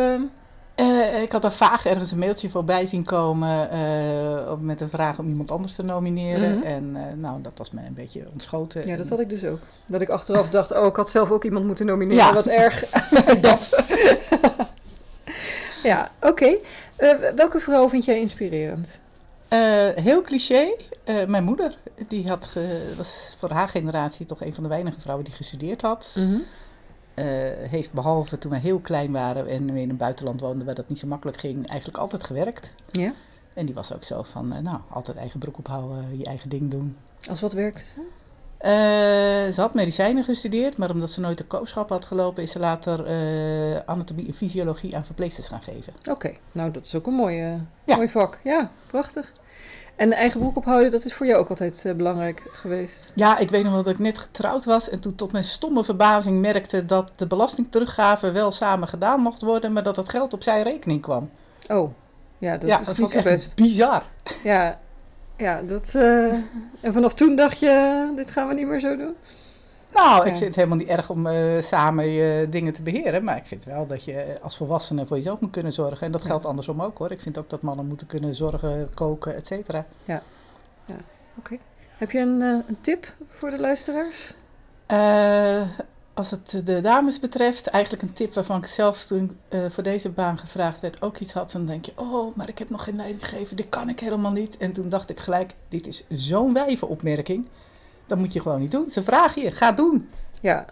uh... 0.79 0.97
Uh, 1.17 1.21
ik 1.21 1.31
had 1.31 1.43
er 1.43 1.51
vaag 1.51 1.85
ergens 1.85 2.11
een 2.11 2.19
mailtje 2.19 2.49
voorbij 2.49 2.85
zien 2.85 3.03
komen 3.03 3.69
uh, 3.73 4.53
met 4.59 4.81
een 4.81 4.89
vraag 4.89 5.19
om 5.19 5.27
iemand 5.27 5.51
anders 5.51 5.75
te 5.75 5.83
nomineren. 5.83 6.57
Mhm. 6.57 6.67
En 6.67 6.95
uh, 6.95 7.01
nou, 7.15 7.41
dat 7.41 7.53
was 7.55 7.71
mij 7.71 7.85
een 7.85 7.93
beetje 7.93 8.25
ontschoten. 8.31 8.87
Ja, 8.87 8.95
dat 8.95 9.09
had 9.09 9.19
ik 9.19 9.29
dus 9.29 9.43
ook. 9.43 9.59
Dat 9.85 10.01
ik 10.01 10.09
achteraf 10.09 10.49
dacht, 10.49 10.75
oh, 10.75 10.85
ik 10.85 10.95
had 10.95 11.09
zelf 11.09 11.31
ook 11.31 11.43
iemand 11.43 11.65
moeten 11.65 11.85
nomineren. 11.85 12.25
Ja. 12.25 12.33
Wat 12.33 12.47
erg. 12.47 12.83
dat. 13.41 13.69
ja, 15.83 16.11
oké. 16.21 16.57
Okay. 16.97 17.33
welke 17.35 17.59
vrouw 17.59 17.89
vind 17.89 18.05
jij 18.05 18.19
inspirerend? 18.19 19.01
heel 19.95 20.21
cliché. 20.21 20.75
mijn 21.27 21.43
moeder, 21.43 21.77
die 22.07 22.27
had 22.27 22.49
was 22.97 23.35
voor 23.37 23.51
haar 23.51 23.69
generatie 23.69 24.25
toch 24.25 24.41
een 24.41 24.53
van 24.53 24.63
de 24.63 24.69
weinige 24.69 24.99
vrouwen 24.99 25.25
die 25.25 25.35
gestudeerd 25.35 25.81
had. 25.81 26.15
Mm-hmm. 26.17 26.43
Uh, 27.19 27.25
heeft 27.69 27.93
behalve 27.93 28.37
toen 28.37 28.51
we 28.51 28.57
heel 28.57 28.79
klein 28.79 29.11
waren 29.11 29.47
en 29.47 29.73
we 29.73 29.81
in 29.81 29.89
een 29.89 29.97
buitenland 29.97 30.41
woonden 30.41 30.65
waar 30.65 30.75
dat 30.75 30.89
niet 30.89 30.99
zo 30.99 31.07
makkelijk 31.07 31.39
ging, 31.39 31.67
eigenlijk 31.67 31.99
altijd 31.99 32.23
gewerkt. 32.23 32.73
Ja. 32.91 33.13
En 33.53 33.65
die 33.65 33.75
was 33.75 33.93
ook 33.93 34.03
zo 34.03 34.23
van, 34.23 34.53
uh, 34.53 34.59
nou, 34.59 34.79
altijd 34.89 35.17
eigen 35.17 35.39
broek 35.39 35.57
ophouden, 35.57 36.17
je 36.17 36.25
eigen 36.25 36.49
ding 36.49 36.71
doen. 36.71 36.97
Als 37.29 37.41
wat 37.41 37.53
werkte 37.53 37.85
ze? 37.85 37.99
Uh, 38.61 39.53
ze 39.53 39.61
had 39.61 39.73
medicijnen 39.73 40.23
gestudeerd, 40.23 40.77
maar 40.77 40.91
omdat 40.91 41.11
ze 41.11 41.19
nooit 41.19 41.37
de 41.37 41.43
kooschap 41.43 41.89
had 41.89 42.05
gelopen, 42.05 42.43
is 42.43 42.51
ze 42.51 42.59
later 42.59 42.99
anatomie 43.85 44.27
en 44.27 44.33
fysiologie 44.33 44.95
aan 44.95 45.05
verpleegsters 45.05 45.47
gaan 45.47 45.61
geven. 45.61 45.93
Oké, 45.99 46.11
okay. 46.11 46.39
nou 46.51 46.71
dat 46.71 46.85
is 46.85 46.95
ook 46.95 47.07
een 47.07 47.13
mooie, 47.13 47.61
ja. 47.85 47.95
mooi 47.95 48.07
vak. 48.07 48.39
Ja, 48.43 48.71
prachtig. 48.87 49.31
En 49.97 50.09
de 50.09 50.15
eigen 50.15 50.39
broek 50.39 50.57
ophouden, 50.57 50.91
dat 50.91 51.05
is 51.05 51.13
voor 51.13 51.25
jou 51.25 51.39
ook 51.39 51.49
altijd 51.49 51.83
uh, 51.85 51.93
belangrijk 51.93 52.47
geweest? 52.51 53.11
Ja, 53.15 53.37
ik 53.37 53.49
weet 53.49 53.63
nog 53.63 53.73
wel 53.73 53.83
dat 53.83 53.93
ik 53.93 53.99
net 53.99 54.19
getrouwd 54.19 54.65
was 54.65 54.89
en 54.89 54.99
toen 54.99 55.15
tot 55.15 55.31
mijn 55.31 55.43
stomme 55.43 55.83
verbazing 55.83 56.41
merkte 56.41 56.85
dat 56.85 57.11
de 57.15 57.27
belastingteruggave 57.27 58.31
wel 58.31 58.51
samen 58.51 58.87
gedaan 58.87 59.19
mocht 59.19 59.41
worden, 59.41 59.73
maar 59.73 59.83
dat 59.83 59.95
het 59.95 60.09
geld 60.09 60.33
op 60.33 60.43
zijn 60.43 60.63
rekening 60.63 61.01
kwam. 61.01 61.29
Oh, 61.67 61.93
ja, 62.37 62.57
dat 62.57 62.69
ja, 62.69 62.79
is 62.79 62.85
dat 62.85 62.97
niet 62.97 63.09
zo 63.09 63.21
best. 63.21 63.55
Bizar. 63.55 64.03
Ja, 64.43 64.79
ja 65.37 65.61
dat. 65.61 65.93
Uh, 65.95 66.33
en 66.79 66.93
vanaf 66.93 67.13
toen 67.13 67.35
dacht 67.35 67.59
je, 67.59 68.11
dit 68.15 68.31
gaan 68.31 68.47
we 68.47 68.53
niet 68.53 68.67
meer 68.67 68.79
zo 68.79 68.95
doen? 68.95 69.15
Nou, 69.93 70.19
ik 70.21 70.27
Ja. 70.27 70.31
vind 70.35 70.45
het 70.45 70.55
helemaal 70.55 70.77
niet 70.77 70.87
erg 70.87 71.09
om 71.09 71.27
eh, 71.27 71.61
samen 71.61 72.09
je 72.09 72.47
dingen 72.49 72.73
te 72.73 72.81
beheren. 72.81 73.23
Maar 73.23 73.37
ik 73.37 73.45
vind 73.45 73.63
wel 73.63 73.87
dat 73.87 74.03
je 74.03 74.37
als 74.41 74.57
volwassene 74.57 75.05
voor 75.05 75.17
jezelf 75.17 75.39
moet 75.39 75.51
kunnen 75.51 75.73
zorgen. 75.73 76.05
En 76.05 76.11
dat 76.11 76.23
geldt 76.25 76.45
andersom 76.45 76.81
ook 76.81 76.97
hoor. 76.97 77.11
Ik 77.11 77.21
vind 77.21 77.37
ook 77.37 77.49
dat 77.49 77.61
mannen 77.61 77.85
moeten 77.85 78.07
kunnen 78.07 78.35
zorgen, 78.35 78.89
koken, 78.93 79.35
et 79.35 79.47
cetera. 79.47 79.85
Oké. 81.37 81.57
Heb 81.97 82.11
je 82.11 82.19
een, 82.19 82.41
eh, 82.41 82.47
een 82.67 82.81
tip 82.81 83.13
voor 83.27 83.49
de 83.49 83.59
luisteraars? 83.59 84.33
Eh, 84.85 85.61
als 86.13 86.31
het 86.31 86.61
de 86.65 86.81
dames 86.81 87.19
betreft, 87.19 87.67
eigenlijk 87.67 88.03
een 88.03 88.13
tip 88.13 88.33
waarvan 88.33 88.57
ik 88.57 88.65
zelf 88.65 89.05
toen 89.05 89.37
eh, 89.49 89.59
voor 89.69 89.83
deze 89.83 90.09
baan 90.09 90.37
gevraagd 90.37 90.79
werd 90.79 91.01
ook 91.01 91.17
iets 91.17 91.33
had. 91.33 91.51
Dan 91.51 91.65
denk 91.65 91.85
je, 91.85 91.91
oh, 91.95 92.35
maar 92.35 92.49
ik 92.49 92.57
heb 92.59 92.69
nog 92.69 92.83
geen 92.83 92.95
leiding 92.95 93.27
gegeven, 93.27 93.55
dit 93.55 93.69
kan 93.69 93.89
ik 93.89 93.99
helemaal 93.99 94.31
niet. 94.31 94.57
En 94.57 94.71
toen 94.71 94.89
dacht 94.89 95.09
ik 95.09 95.19
gelijk, 95.19 95.53
dit 95.69 95.87
is 95.87 96.05
zo'n 96.09 96.53
wijvenopmerking. 96.53 97.47
Dat 98.07 98.17
moet 98.17 98.33
je 98.33 98.41
gewoon 98.41 98.59
niet 98.59 98.71
doen. 98.71 98.89
Ze 98.89 99.03
vragen 99.03 99.41
je, 99.41 99.51
ga 99.51 99.71
doen. 99.71 100.09
Ja. 100.41 100.65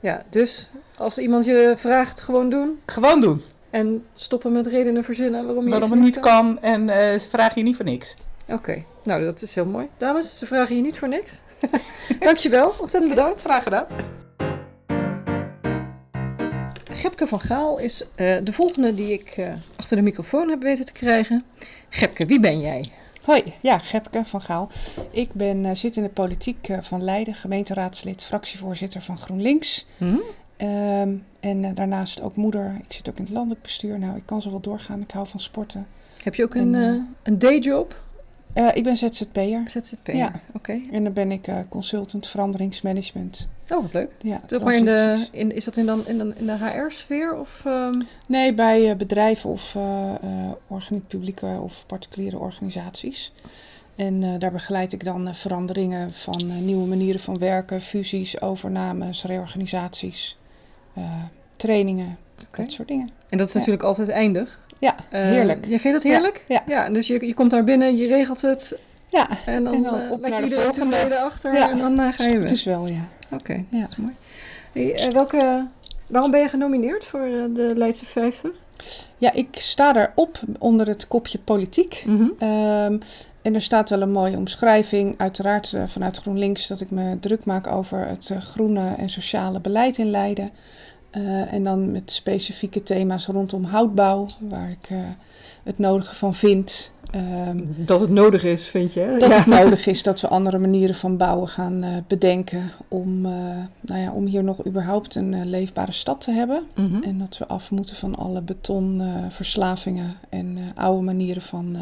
Ja, 0.00 0.22
dus 0.30 0.70
als 0.96 1.18
iemand 1.18 1.44
je 1.44 1.74
vraagt, 1.76 2.20
gewoon 2.20 2.50
doen. 2.50 2.80
Gewoon 2.86 3.20
doen. 3.20 3.42
En 3.70 4.04
stoppen 4.14 4.52
met 4.52 4.66
redenen 4.66 5.04
verzinnen 5.04 5.44
waarom 5.46 5.64
je 5.64 5.70
Waarom 5.70 5.90
het 5.90 6.00
niet 6.00 6.20
kan 6.20 6.62
en 6.62 6.88
eh, 6.88 7.18
ze 7.18 7.28
vragen 7.28 7.58
je 7.58 7.62
niet 7.62 7.76
voor 7.76 7.84
niks. 7.84 8.16
Oké, 8.52 8.84
nou 9.02 9.24
dat 9.24 9.42
is 9.42 9.54
heel 9.54 9.66
mooi. 9.66 9.88
Dames, 9.96 10.38
ze 10.38 10.46
vragen 10.46 10.76
je 10.76 10.82
niet 10.82 10.98
voor 10.98 11.08
niks. 11.08 11.40
Dankjewel, 12.20 12.74
ontzettend 12.78 13.14
bedankt. 13.14 13.40
Graag 13.40 13.62
gedaan. 13.62 13.86
Gepke 16.90 17.26
van 17.26 17.40
Gaal 17.40 17.78
is 17.78 18.06
eh, 18.14 18.36
de 18.42 18.52
volgende 18.52 18.94
die 18.94 19.12
ik 19.12 19.28
eh, 19.36 19.52
achter 19.76 19.96
de 19.96 20.02
microfoon 20.02 20.48
heb 20.48 20.62
weten 20.62 20.84
te 20.84 20.92
krijgen. 20.92 21.42
Gepke, 21.88 22.26
wie 22.26 22.40
ben 22.40 22.60
jij? 22.60 22.90
Hoi, 23.26 23.42
ja, 23.60 23.78
Gepke 23.78 24.24
van 24.24 24.40
Gaal. 24.40 24.68
Ik 25.10 25.32
ben, 25.32 25.64
eh, 25.64 25.74
zit 25.74 25.96
in 25.96 26.02
de 26.02 26.08
politiek 26.08 26.68
eh, 26.68 26.78
van 26.80 27.04
Leiden, 27.04 27.34
gemeenteraadslid, 27.34 28.24
fractievoorzitter 28.24 29.02
van 29.02 29.18
GroenLinks. 29.18 29.86
Hm? 29.98 30.16
Ehm, 30.56 31.14
en 31.40 31.64
eh, 31.64 31.70
daarnaast 31.74 32.20
ook 32.22 32.36
moeder. 32.36 32.74
Ik 32.88 32.92
zit 32.92 33.08
ook 33.08 33.16
in 33.16 33.24
het 33.24 33.32
landelijk 33.32 33.62
bestuur. 33.62 33.98
Nou, 33.98 34.16
ik 34.16 34.22
kan 34.24 34.42
zo 34.42 34.50
wel 34.50 34.60
doorgaan. 34.60 35.00
Ik 35.00 35.10
hou 35.10 35.26
van 35.26 35.40
sporten. 35.40 35.86
Heb 36.22 36.34
je 36.34 36.44
ook 36.44 36.54
een, 36.54 36.74
En, 36.74 36.94
eh, 36.94 37.00
een 37.22 37.38
dayjob? 37.38 38.00
Eh, 38.56 38.68
ik 38.74 38.82
ben 38.82 38.96
ZZP'er. 38.96 39.62
ZZP. 39.66 40.06
Ja. 40.06 40.40
Oké. 40.52 40.80
En 40.90 41.04
dan 41.04 41.12
ben 41.12 41.32
ik 41.32 41.46
eh, 41.46 41.58
consultant 41.68 42.26
veranderingsmanagement. 42.26 43.48
Oh, 43.68 43.82
wat 43.82 43.94
leuk. 43.94 44.10
Ja, 44.20 44.40
maar 44.62 44.74
in 44.74 44.84
de, 44.84 45.26
in, 45.30 45.50
is 45.50 45.64
dat 45.64 45.76
in, 45.76 45.86
dan, 45.86 46.06
in, 46.06 46.18
de, 46.18 46.32
in 46.36 46.46
de 46.46 46.56
HR-sfeer? 46.56 47.38
Of, 47.38 47.62
ehm, 47.64 48.02
Nee, 48.26 48.54
bij 48.54 48.90
eh, 48.90 48.96
bedrijven 48.96 49.50
of 49.50 49.76
publieke 51.06 51.58
of 51.62 51.84
particuliere 51.86 52.38
organisaties. 52.38 53.32
En 53.94 54.38
daar 54.38 54.52
begeleid 54.52 54.92
ik 54.92 55.04
dan 55.04 55.34
veranderingen 55.34 56.12
van 56.12 56.64
nieuwe 56.64 56.86
manieren 56.86 57.20
van 57.20 57.38
werken, 57.38 57.80
fusies, 57.80 58.40
overnames, 58.40 59.24
reorganisaties, 59.24 60.38
trainingen, 61.56 62.18
dat 62.50 62.70
soort 62.72 62.88
dingen. 62.88 63.10
En 63.28 63.38
dat 63.38 63.46
is 63.46 63.52
Ja. 63.52 63.58
natuurlijk 63.58 63.86
altijd 63.86 64.08
eindig. 64.08 64.58
Ja, 64.78 64.94
Eh, 65.10 65.20
heerlijk. 65.22 65.64
Jij 65.68 65.78
vindt 65.80 66.02
dat 66.02 66.12
heerlijk? 66.12 66.44
Ja, 66.48 66.62
Ja, 66.66 66.90
dus 66.90 67.06
je, 67.06 67.26
je 67.26 67.34
komt 67.34 67.50
daar 67.50 67.64
binnen, 67.64 67.96
je 67.96 68.06
regelt 68.06 68.40
het 68.40 68.76
Ja, 69.08 69.28
en 69.46 69.64
dan, 69.64 69.74
En 69.74 69.82
dan 69.82 69.94
eh, 70.00 70.10
laat 70.20 70.30
je 70.34 70.36
de 70.36 70.42
iedereen 70.42 70.70
tevreden 70.70 71.20
achter 71.22 71.54
Ja. 71.54 71.70
en 71.70 71.78
dan 71.78 72.00
eh, 72.00 72.12
ga 72.12 72.24
je 72.24 72.32
het 72.32 72.42
weg. 72.42 72.50
is 72.52 72.64
wel, 72.64 72.86
ja. 72.88 73.08
Oké, 73.30 73.52
Ja. 73.70 73.80
dat 73.80 73.88
is 73.88 73.96
mooi. 73.96 74.14
Hey, 74.72 75.10
welke, 75.12 75.66
waarom 76.06 76.30
ben 76.30 76.40
je 76.40 76.48
genomineerd 76.48 77.04
voor 77.06 77.20
de 77.52 77.72
Leidse 77.76 78.04
50? 78.06 78.50
Ja, 79.18 79.32
ik 79.32 79.48
sta 79.52 79.92
daarop 79.92 80.40
onder 80.58 80.86
het 80.86 81.08
kopje 81.08 81.38
politiek. 81.38 82.02
Mhm. 82.06 82.26
Ehm, 82.38 82.98
en 83.42 83.54
er 83.54 83.62
staat 83.62 83.90
wel 83.90 84.02
een 84.02 84.10
mooie 84.12 84.36
omschrijving, 84.36 85.14
uiteraard 85.18 85.72
eh, 85.72 85.82
vanuit 85.86 86.16
GroenLinks, 86.16 86.66
dat 86.66 86.80
ik 86.80 86.90
me 86.90 87.18
druk 87.20 87.44
maak 87.44 87.66
over 87.66 88.06
het 88.08 88.30
groene 88.40 88.94
en 88.98 89.08
sociale 89.08 89.60
beleid 89.60 89.98
in 89.98 90.10
Leiden. 90.10 90.50
Eh, 91.16 91.52
en 91.52 91.64
dan 91.64 91.92
met 91.92 92.10
specifieke 92.10 92.82
thema's 92.82 93.26
rondom 93.26 93.64
houtbouw, 93.64 94.26
waar 94.38 94.70
ik 94.70 94.86
eh, 94.90 94.98
het 95.62 95.78
nodige 95.78 96.14
van 96.14 96.34
vind. 96.34 96.92
Ehm, 97.10 97.56
Dat 97.76 98.00
het 98.00 98.10
nodig 98.10 98.44
is, 98.44 98.68
vind 98.68 98.92
je? 98.92 99.00
hè? 99.00 99.18
dat 99.18 99.28
ja. 99.28 99.36
het 99.36 99.46
nodig 99.46 99.86
is 99.86 100.02
dat 100.02 100.20
we 100.20 100.28
andere 100.28 100.58
manieren 100.58 100.94
van 100.94 101.16
bouwen 101.16 101.48
gaan 101.48 101.82
eh, 101.82 101.96
bedenken 102.06 102.72
om, 102.88 103.20
nou 103.80 104.00
ja, 104.00 104.12
om 104.12 104.26
hier 104.26 104.44
nog 104.44 104.66
überhaupt 104.66 105.14
een 105.14 105.48
leefbare 105.48 105.92
stad 105.92 106.20
te 106.20 106.30
hebben. 106.30 106.62
Mhm. 106.74 107.02
En 107.02 107.18
dat 107.18 107.38
we 107.38 107.46
af 107.46 107.70
moeten 107.70 107.96
van 107.96 108.14
alle 108.16 108.42
betonverslavingen 108.42 110.14
en 110.28 110.58
oude 110.74 111.02
manieren 111.02 111.42
van 111.42 111.76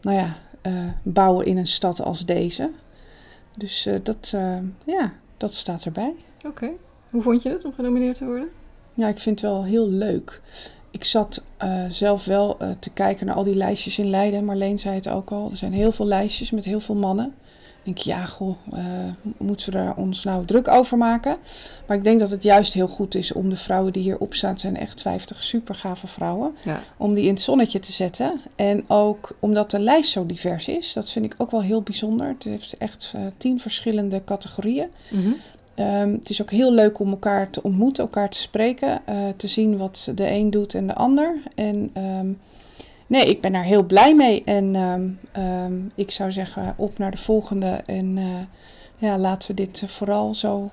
nou 0.00 0.16
ja, 0.16 0.36
bouwen 1.02 1.46
in 1.46 1.56
een 1.56 1.66
stad 1.66 2.02
als 2.02 2.26
deze. 2.26 2.70
Dus 3.56 3.88
dat, 4.02 4.34
ja, 4.84 5.12
dat 5.36 5.54
staat 5.54 5.84
erbij. 5.84 6.14
Oké. 6.46 6.70
Hoe 7.10 7.22
vond 7.22 7.42
je 7.42 7.48
het 7.50 7.64
om 7.64 7.72
genomineerd 7.72 8.16
te 8.16 8.24
worden? 8.24 8.48
Ja, 8.94 9.08
ik 9.08 9.18
vind 9.18 9.40
het 9.40 9.50
wel 9.50 9.64
heel 9.64 9.88
leuk. 9.88 10.40
Ik 10.90 11.04
zat 11.04 11.44
eh, 11.56 11.84
zelf 11.88 12.24
wel 12.24 12.56
eh, 12.58 12.68
te 12.78 12.90
kijken 12.90 13.26
naar 13.26 13.34
al 13.34 13.42
die 13.42 13.54
lijstjes 13.54 13.98
in 13.98 14.10
Leiden. 14.10 14.44
Marleen 14.44 14.78
zei 14.78 14.94
het 14.94 15.08
ook 15.08 15.30
al. 15.30 15.50
Er 15.50 15.56
zijn 15.56 15.72
heel 15.72 15.92
veel 15.92 16.06
lijstjes 16.06 16.50
met 16.50 16.64
heel 16.64 16.80
veel 16.80 16.94
mannen. 16.94 17.34
Ik 17.78 17.94
denk, 17.94 17.98
ja, 17.98 18.24
goh, 18.24 18.54
eh, 18.72 18.84
moeten 19.36 19.72
we 19.72 19.78
er 19.78 19.94
ons 19.94 20.24
nou 20.24 20.44
druk 20.44 20.68
over 20.68 20.98
maken? 20.98 21.36
Maar 21.86 21.96
ik 21.96 22.04
denk 22.04 22.18
dat 22.20 22.30
het 22.30 22.42
juist 22.42 22.74
heel 22.74 22.88
goed 22.88 23.14
is 23.14 23.32
om 23.32 23.48
de 23.50 23.56
vrouwen 23.56 23.92
die 23.92 24.02
hierop 24.02 24.34
staan, 24.34 24.50
het 24.50 24.60
zijn 24.60 24.76
echt 24.76 25.00
50 25.00 25.42
super 25.42 25.74
gave 25.74 26.06
vrouwen, 26.06 26.54
Ja. 26.64 26.80
om 26.96 27.14
die 27.14 27.24
in 27.24 27.30
het 27.30 27.40
zonnetje 27.40 27.78
te 27.78 27.92
zetten. 27.92 28.40
En 28.56 28.84
ook 28.88 29.36
omdat 29.38 29.70
de 29.70 29.78
lijst 29.80 30.10
zo 30.10 30.26
divers 30.26 30.68
is, 30.68 30.92
dat 30.92 31.10
vind 31.10 31.24
ik 31.24 31.34
ook 31.38 31.50
wel 31.50 31.62
heel 31.62 31.82
bijzonder. 31.82 32.26
Het 32.28 32.44
heeft 32.44 32.76
echt 32.76 33.14
tien 33.36 33.60
verschillende 33.60 34.24
categorieën. 34.24 34.88
Mhm. 35.10 35.30
Ehm, 35.78 36.12
het 36.12 36.30
is 36.30 36.42
ook 36.42 36.50
heel 36.50 36.72
leuk 36.72 36.98
om 36.98 37.10
elkaar 37.10 37.50
te 37.50 37.62
ontmoeten, 37.62 38.04
elkaar 38.04 38.30
te 38.30 38.38
spreken, 38.38 39.06
eh, 39.06 39.16
te 39.36 39.48
zien 39.48 39.76
wat 39.76 40.10
de 40.14 40.30
een 40.30 40.50
doet 40.50 40.74
en 40.74 40.86
de 40.86 40.94
ander. 40.94 41.36
En 41.54 41.90
ehm, 41.92 42.26
nee, 43.06 43.24
ik 43.24 43.40
ben 43.40 43.52
daar 43.52 43.64
heel 43.64 43.82
blij 43.82 44.14
mee. 44.14 44.44
En 44.44 44.74
ehm, 45.32 45.72
ik 45.94 46.10
zou 46.10 46.32
zeggen, 46.32 46.74
op 46.76 46.98
naar 46.98 47.10
de 47.10 47.16
volgende. 47.16 47.80
En 47.86 48.18
eh, 48.18 48.24
ja, 48.96 49.18
laten 49.18 49.48
we 49.48 49.54
dit 49.54 49.82
eh, 49.82 49.88
vooral 49.88 50.34
zo 50.34 50.70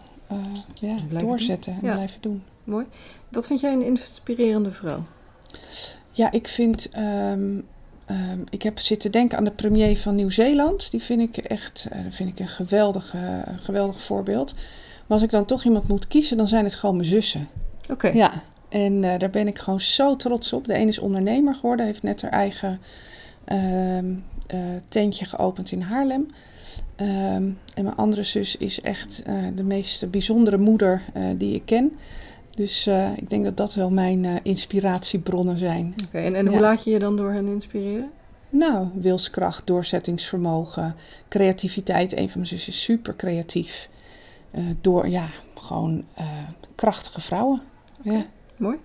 ja, 0.74 0.95
doorzetten 1.09 1.74
en 1.74 1.79
Ja. 1.88 1.93
blijven 1.93 2.21
doen. 2.21 2.43
Mooi. 2.63 2.85
Wat 3.29 3.47
vind 3.47 3.59
jij 3.59 3.74
een 3.74 3.83
inspirerende 3.85 4.71
vrouw? 4.71 5.03
Ja, 6.12 6.31
ik 6.31 6.47
vind. 6.47 6.89
ik 8.50 8.62
heb 8.62 8.79
zitten 8.79 9.12
denken 9.12 9.38
aan 9.38 9.43
de 9.43 9.51
premier 9.51 9.97
van 9.97 10.15
Nieuw-Zeeland. 10.15 10.91
Die 10.91 11.01
vind 11.01 11.21
ik 11.21 11.38
echt 11.38 11.88
eh, 11.91 12.00
vind 12.09 12.29
ik 12.29 12.39
een 12.39 12.47
geweldig, 12.47 13.13
een 13.45 13.59
geweldig 13.59 14.03
voorbeeld. 14.03 14.53
Maar 15.07 15.17
als 15.17 15.21
ik 15.21 15.31
dan 15.31 15.45
toch 15.45 15.63
iemand 15.63 15.88
moet 15.88 16.07
kiezen, 16.07 16.38
dan 16.38 16.47
zijn 16.47 16.63
het 16.63 16.75
gewoon 16.75 16.95
mijn 16.95 17.07
zussen. 17.07 17.47
Oké. 17.91 18.07
Ja, 18.07 18.43
en 18.69 19.03
eh, 19.03 19.19
daar 19.19 19.29
ben 19.29 19.47
ik 19.47 19.59
gewoon 19.59 19.81
zo 19.81 20.15
trots 20.15 20.53
op. 20.53 20.67
De 20.67 20.77
een 20.77 20.88
is 20.88 21.00
ondernemer 21.00 21.55
geworden, 21.55 21.85
heeft 21.85 22.03
net 22.03 22.21
haar 22.21 22.31
eigen 22.31 22.79
ehm, 23.45 24.05
eh, 24.47 24.59
tentje 24.88 25.25
geopend 25.25 25.71
in 25.71 25.81
Haarlem. 25.81 26.27
Ehm, 26.95 27.50
en 27.74 27.83
mijn 27.83 27.95
andere 27.95 28.24
zus 28.24 28.57
is 28.57 28.81
echt 28.81 29.21
eh, 29.25 29.35
de 29.55 29.63
meest 29.63 30.09
bijzondere 30.09 30.57
moeder 30.57 31.01
die 31.38 31.55
ik 31.55 31.65
ken. 31.65 31.93
Dus 32.55 32.88
ik 33.15 33.29
denk 33.29 33.43
dat 33.43 33.57
dat 33.57 33.74
wel 33.74 33.89
mijn 33.89 34.39
inspiratiebronnen 34.43 35.57
zijn. 35.57 35.93
Oké, 36.07 36.17
En, 36.17 36.35
en 36.35 36.47
hoe 36.47 36.59
laat 36.59 36.83
je 36.83 36.91
je 36.91 37.00
dan 37.00 37.17
door 37.17 37.31
hen 37.31 37.47
inspireren? 37.47 38.12
Nou, 38.50 38.88
wilskracht, 38.93 39.67
doorzettingsvermogen, 39.67 40.95
creativiteit. 41.29 42.12
Een 42.12 42.29
van 42.29 42.38
mijn 42.39 42.47
zussen 42.47 42.74
is 42.74 42.83
super 42.83 43.15
creatief. 43.15 43.89
Eh, 44.55 44.63
door, 44.81 45.07
ja, 45.07 45.29
gewoon 45.55 46.03
eh, 46.13 46.25
krachtige 46.75 47.21
vrouwen. 47.21 47.62
Ja. 48.01 48.21
Mooi. 48.57 48.77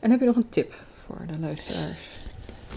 En 0.00 0.10
heb 0.10 0.20
je 0.20 0.26
nog 0.26 0.36
een 0.36 0.48
tip 0.48 0.82
voor 1.04 1.26
de 1.26 1.38
luisteraars? 1.38 2.18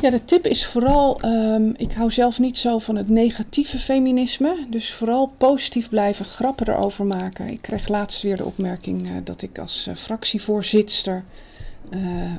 Ja, 0.01 0.09
de 0.09 0.25
tip 0.25 0.45
is 0.45 0.65
vooral, 0.65 1.19
ehm, 1.19 1.69
ik 1.77 1.91
hou 1.91 2.11
zelf 2.11 2.39
niet 2.39 2.57
zo 2.57 2.79
van 2.79 2.95
het 2.95 3.09
negatieve 3.09 3.79
feminisme. 3.79 4.65
Dus 4.69 4.93
vooral 4.93 5.27
positief 5.37 5.89
blijven, 5.89 6.25
grappen 6.25 6.69
erover 6.69 7.05
maken. 7.05 7.47
Ik 7.47 7.61
kreeg 7.61 7.87
laatst 7.87 8.21
weer 8.21 8.37
de 8.37 8.45
opmerking 8.45 9.07
eh, 9.07 9.13
dat 9.23 9.41
ik 9.41 9.57
als 9.59 9.89
fractievoorzitter 9.95 11.23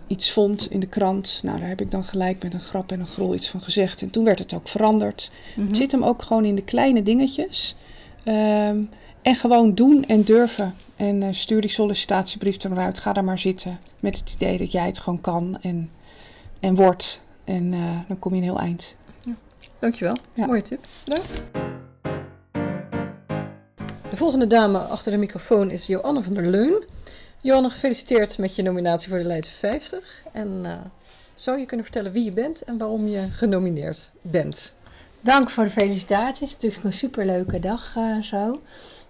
iets 0.06 0.32
vond 0.32 0.70
in 0.70 0.80
de 0.80 0.86
krant. 0.86 1.40
Nou, 1.42 1.58
daar 1.58 1.68
heb 1.68 1.80
ik 1.80 1.90
dan 1.90 2.04
gelijk 2.04 2.42
met 2.42 2.54
een 2.54 2.60
grap 2.60 2.92
en 2.92 3.00
een 3.00 3.06
grol 3.06 3.34
iets 3.34 3.48
van 3.48 3.60
gezegd. 3.60 4.02
En 4.02 4.10
toen 4.10 4.24
werd 4.24 4.38
het 4.38 4.54
ook 4.54 4.68
veranderd. 4.68 5.30
Mhm. 5.56 5.66
Het 5.66 5.76
zit 5.76 5.92
hem 5.92 6.04
ook 6.04 6.22
gewoon 6.22 6.44
in 6.44 6.54
de 6.54 6.64
kleine 6.64 7.02
dingetjes. 7.02 7.76
Ehm, 8.24 8.78
en 9.22 9.34
gewoon 9.34 9.74
doen 9.74 10.04
en 10.04 10.22
durven. 10.22 10.74
En 10.96 11.22
eh, 11.22 11.28
stuur 11.32 11.60
die 11.60 11.70
sollicitatiebrief 11.70 12.62
er 12.62 12.70
maar 12.70 12.84
uit. 12.84 12.98
Ga 12.98 13.12
daar 13.12 13.24
maar 13.24 13.38
zitten. 13.38 13.80
Met 14.00 14.18
het 14.18 14.32
idee 14.32 14.58
dat 14.58 14.72
jij 14.72 14.86
het 14.86 14.98
gewoon 14.98 15.20
kan 15.20 15.58
en, 15.60 15.90
en 16.60 16.74
wordt. 16.74 17.20
En 17.44 17.72
eh, 17.72 17.98
dan 18.08 18.18
kom 18.18 18.32
je 18.32 18.38
een 18.38 18.44
heel 18.44 18.58
eind. 18.58 18.94
Dankjewel. 19.78 20.16
Ja. 20.34 20.46
Mooie 20.46 20.62
tip. 20.62 20.86
Bedankt. 21.04 21.42
De 24.10 24.16
volgende 24.16 24.46
dame 24.46 24.78
achter 24.78 25.12
de 25.12 25.18
microfoon 25.18 25.70
is 25.70 25.86
Joanne 25.86 26.22
van 26.22 26.34
der 26.34 26.46
Leun. 26.46 26.84
Joanne, 27.40 27.70
gefeliciteerd 27.70 28.38
met 28.38 28.56
je 28.56 28.62
nominatie 28.62 29.08
voor 29.08 29.18
de 29.18 29.24
Leidse 29.24 29.52
50. 29.52 30.22
En 30.32 30.60
eh, 30.64 30.78
zou 31.34 31.58
je 31.58 31.66
kunnen 31.66 31.86
vertellen 31.86 32.12
wie 32.12 32.24
je 32.24 32.32
bent 32.32 32.62
en 32.62 32.78
waarom 32.78 33.08
je 33.08 33.26
genomineerd 33.30 34.12
bent? 34.22 34.74
Dank 35.20 35.50
voor 35.50 35.64
de 35.64 35.70
felicitaties. 35.70 36.38
Het 36.38 36.48
is 36.48 36.52
natuurlijk 36.52 36.84
een 36.84 36.92
superleuke 36.92 37.58
dag 37.58 37.96
eh, 37.96 38.20
zo. 38.22 38.60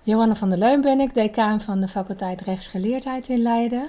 Johanna 0.03 0.35
van 0.35 0.49
der 0.49 0.59
Leun 0.59 0.81
ben 0.81 1.01
ik, 1.01 1.15
decaan 1.15 1.61
van 1.61 1.81
de 1.81 1.89
faculteit 1.89 2.41
Rechtsgeleerdheid 2.41 3.29
in 3.29 3.43
Leiden. 3.43 3.89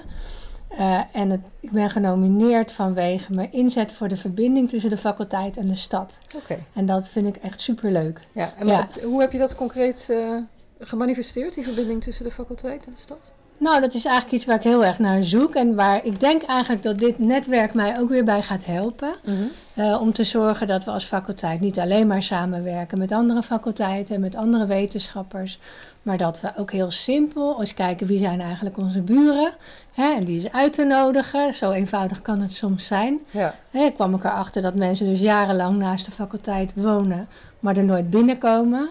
Uh, 0.72 1.00
en 1.12 1.30
het, 1.30 1.40
ik 1.60 1.70
ben 1.70 1.90
genomineerd 1.90 2.72
vanwege 2.72 3.32
mijn 3.32 3.52
inzet 3.52 3.92
voor 3.92 4.08
de 4.08 4.16
verbinding 4.16 4.68
tussen 4.68 4.90
de 4.90 4.96
faculteit 4.96 5.56
en 5.56 5.68
de 5.68 5.74
stad. 5.74 6.18
Oké. 6.36 6.58
En 6.74 6.86
dat 6.86 7.08
vind 7.08 7.26
ik 7.26 7.36
echt 7.36 7.60
superleuk. 7.60 8.20
Ja, 8.32 8.52
en 8.56 8.66
ja. 8.66 8.88
hoe 9.02 9.20
heb 9.20 9.32
je 9.32 9.38
dat 9.38 9.54
concreet 9.54 10.08
uh, 10.10 10.36
gemanifesteerd, 10.78 11.54
die 11.54 11.64
verbinding 11.64 12.02
tussen 12.02 12.24
de 12.24 12.30
faculteit 12.30 12.86
en 12.86 12.92
de 12.92 12.98
stad? 12.98 13.32
Nou, 13.62 13.80
dat 13.80 13.94
is 13.94 14.04
eigenlijk 14.04 14.34
iets 14.34 14.44
waar 14.44 14.56
ik 14.56 14.62
heel 14.62 14.84
erg 14.84 14.98
naar 14.98 15.24
zoek 15.24 15.54
en 15.54 15.74
waar 15.74 16.04
ik 16.04 16.20
denk 16.20 16.42
eigenlijk 16.42 16.82
dat 16.82 16.98
dit 16.98 17.18
netwerk 17.18 17.74
mij 17.74 17.98
ook 17.98 18.08
weer 18.08 18.24
bij 18.24 18.42
gaat 18.42 18.64
helpen. 18.64 19.14
Mm 19.24 19.34
-hmm. 19.34 19.50
uh, 19.84 20.00
om 20.00 20.12
te 20.12 20.24
zorgen 20.24 20.66
dat 20.66 20.84
we 20.84 20.90
als 20.90 21.04
faculteit 21.04 21.60
niet 21.60 21.78
alleen 21.78 22.06
maar 22.06 22.22
samenwerken 22.22 22.98
met 22.98 23.12
andere 23.12 23.42
faculteiten 23.42 24.14
en 24.14 24.20
met 24.20 24.34
andere 24.34 24.66
wetenschappers, 24.66 25.58
maar 26.02 26.16
dat 26.16 26.40
we 26.40 26.52
ook 26.56 26.70
heel 26.70 26.90
simpel 26.90 27.60
eens 27.60 27.74
kijken 27.74 28.06
wie 28.06 28.18
zijn 28.18 28.40
eigenlijk 28.40 28.78
onze 28.78 29.00
buren. 29.00 29.52
Hè, 29.92 30.12
en 30.14 30.24
die 30.24 30.36
is 30.36 30.52
uit 30.52 30.72
te 30.72 30.84
nodigen. 30.84 31.54
Zo 31.54 31.70
eenvoudig 31.70 32.22
kan 32.22 32.40
het 32.40 32.54
soms 32.54 32.86
zijn. 32.86 33.18
Ja. 33.30 33.54
Hè, 33.70 33.84
ik 33.84 33.94
kwam 33.94 34.14
erachter 34.14 34.62
dat 34.62 34.74
mensen 34.74 35.06
dus 35.06 35.20
jarenlang 35.20 35.78
naast 35.78 36.04
de 36.04 36.10
faculteit 36.10 36.72
wonen, 36.74 37.28
maar 37.60 37.76
er 37.76 37.84
nooit 37.84 38.10
binnenkomen. 38.10 38.88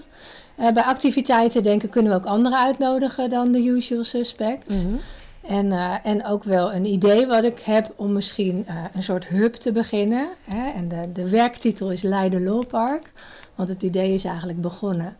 Uh, 0.62 0.72
bij 0.72 0.84
activiteiten 0.84 1.64
denken 1.64 1.90
kunnen 1.90 2.12
we 2.12 2.18
ook 2.18 2.26
anderen 2.26 2.58
uitnodigen 2.58 3.30
dan 3.30 3.52
de 3.52 3.64
usual 3.64 4.04
suspects. 4.04 4.76
Mm 4.76 4.82
-hmm. 4.82 5.00
En, 5.48 5.66
uh, 5.66 5.96
en 6.04 6.26
ook 6.26 6.44
wel 6.44 6.74
een 6.74 6.86
idee 6.86 7.28
wat 7.28 7.44
ik 7.44 7.60
heb 7.60 7.94
om 7.96 8.12
misschien 8.12 8.66
uh, 8.70 8.76
een 8.94 9.04
soort 9.04 9.28
hub 9.28 9.54
te 9.54 9.72
beginnen. 9.72 10.30
Hè? 10.44 10.70
En 10.70 10.88
de, 10.88 11.12
de 11.14 11.30
werktitel 11.30 11.92
is 11.92 12.02
Leiden 12.02 12.44
Law 12.44 12.68
Park. 12.68 13.12
Want 13.56 13.70
het 13.70 13.84
idee 13.84 14.14
is 14.14 14.26
eigenlijk 14.26 14.62
begonnen 14.62 15.16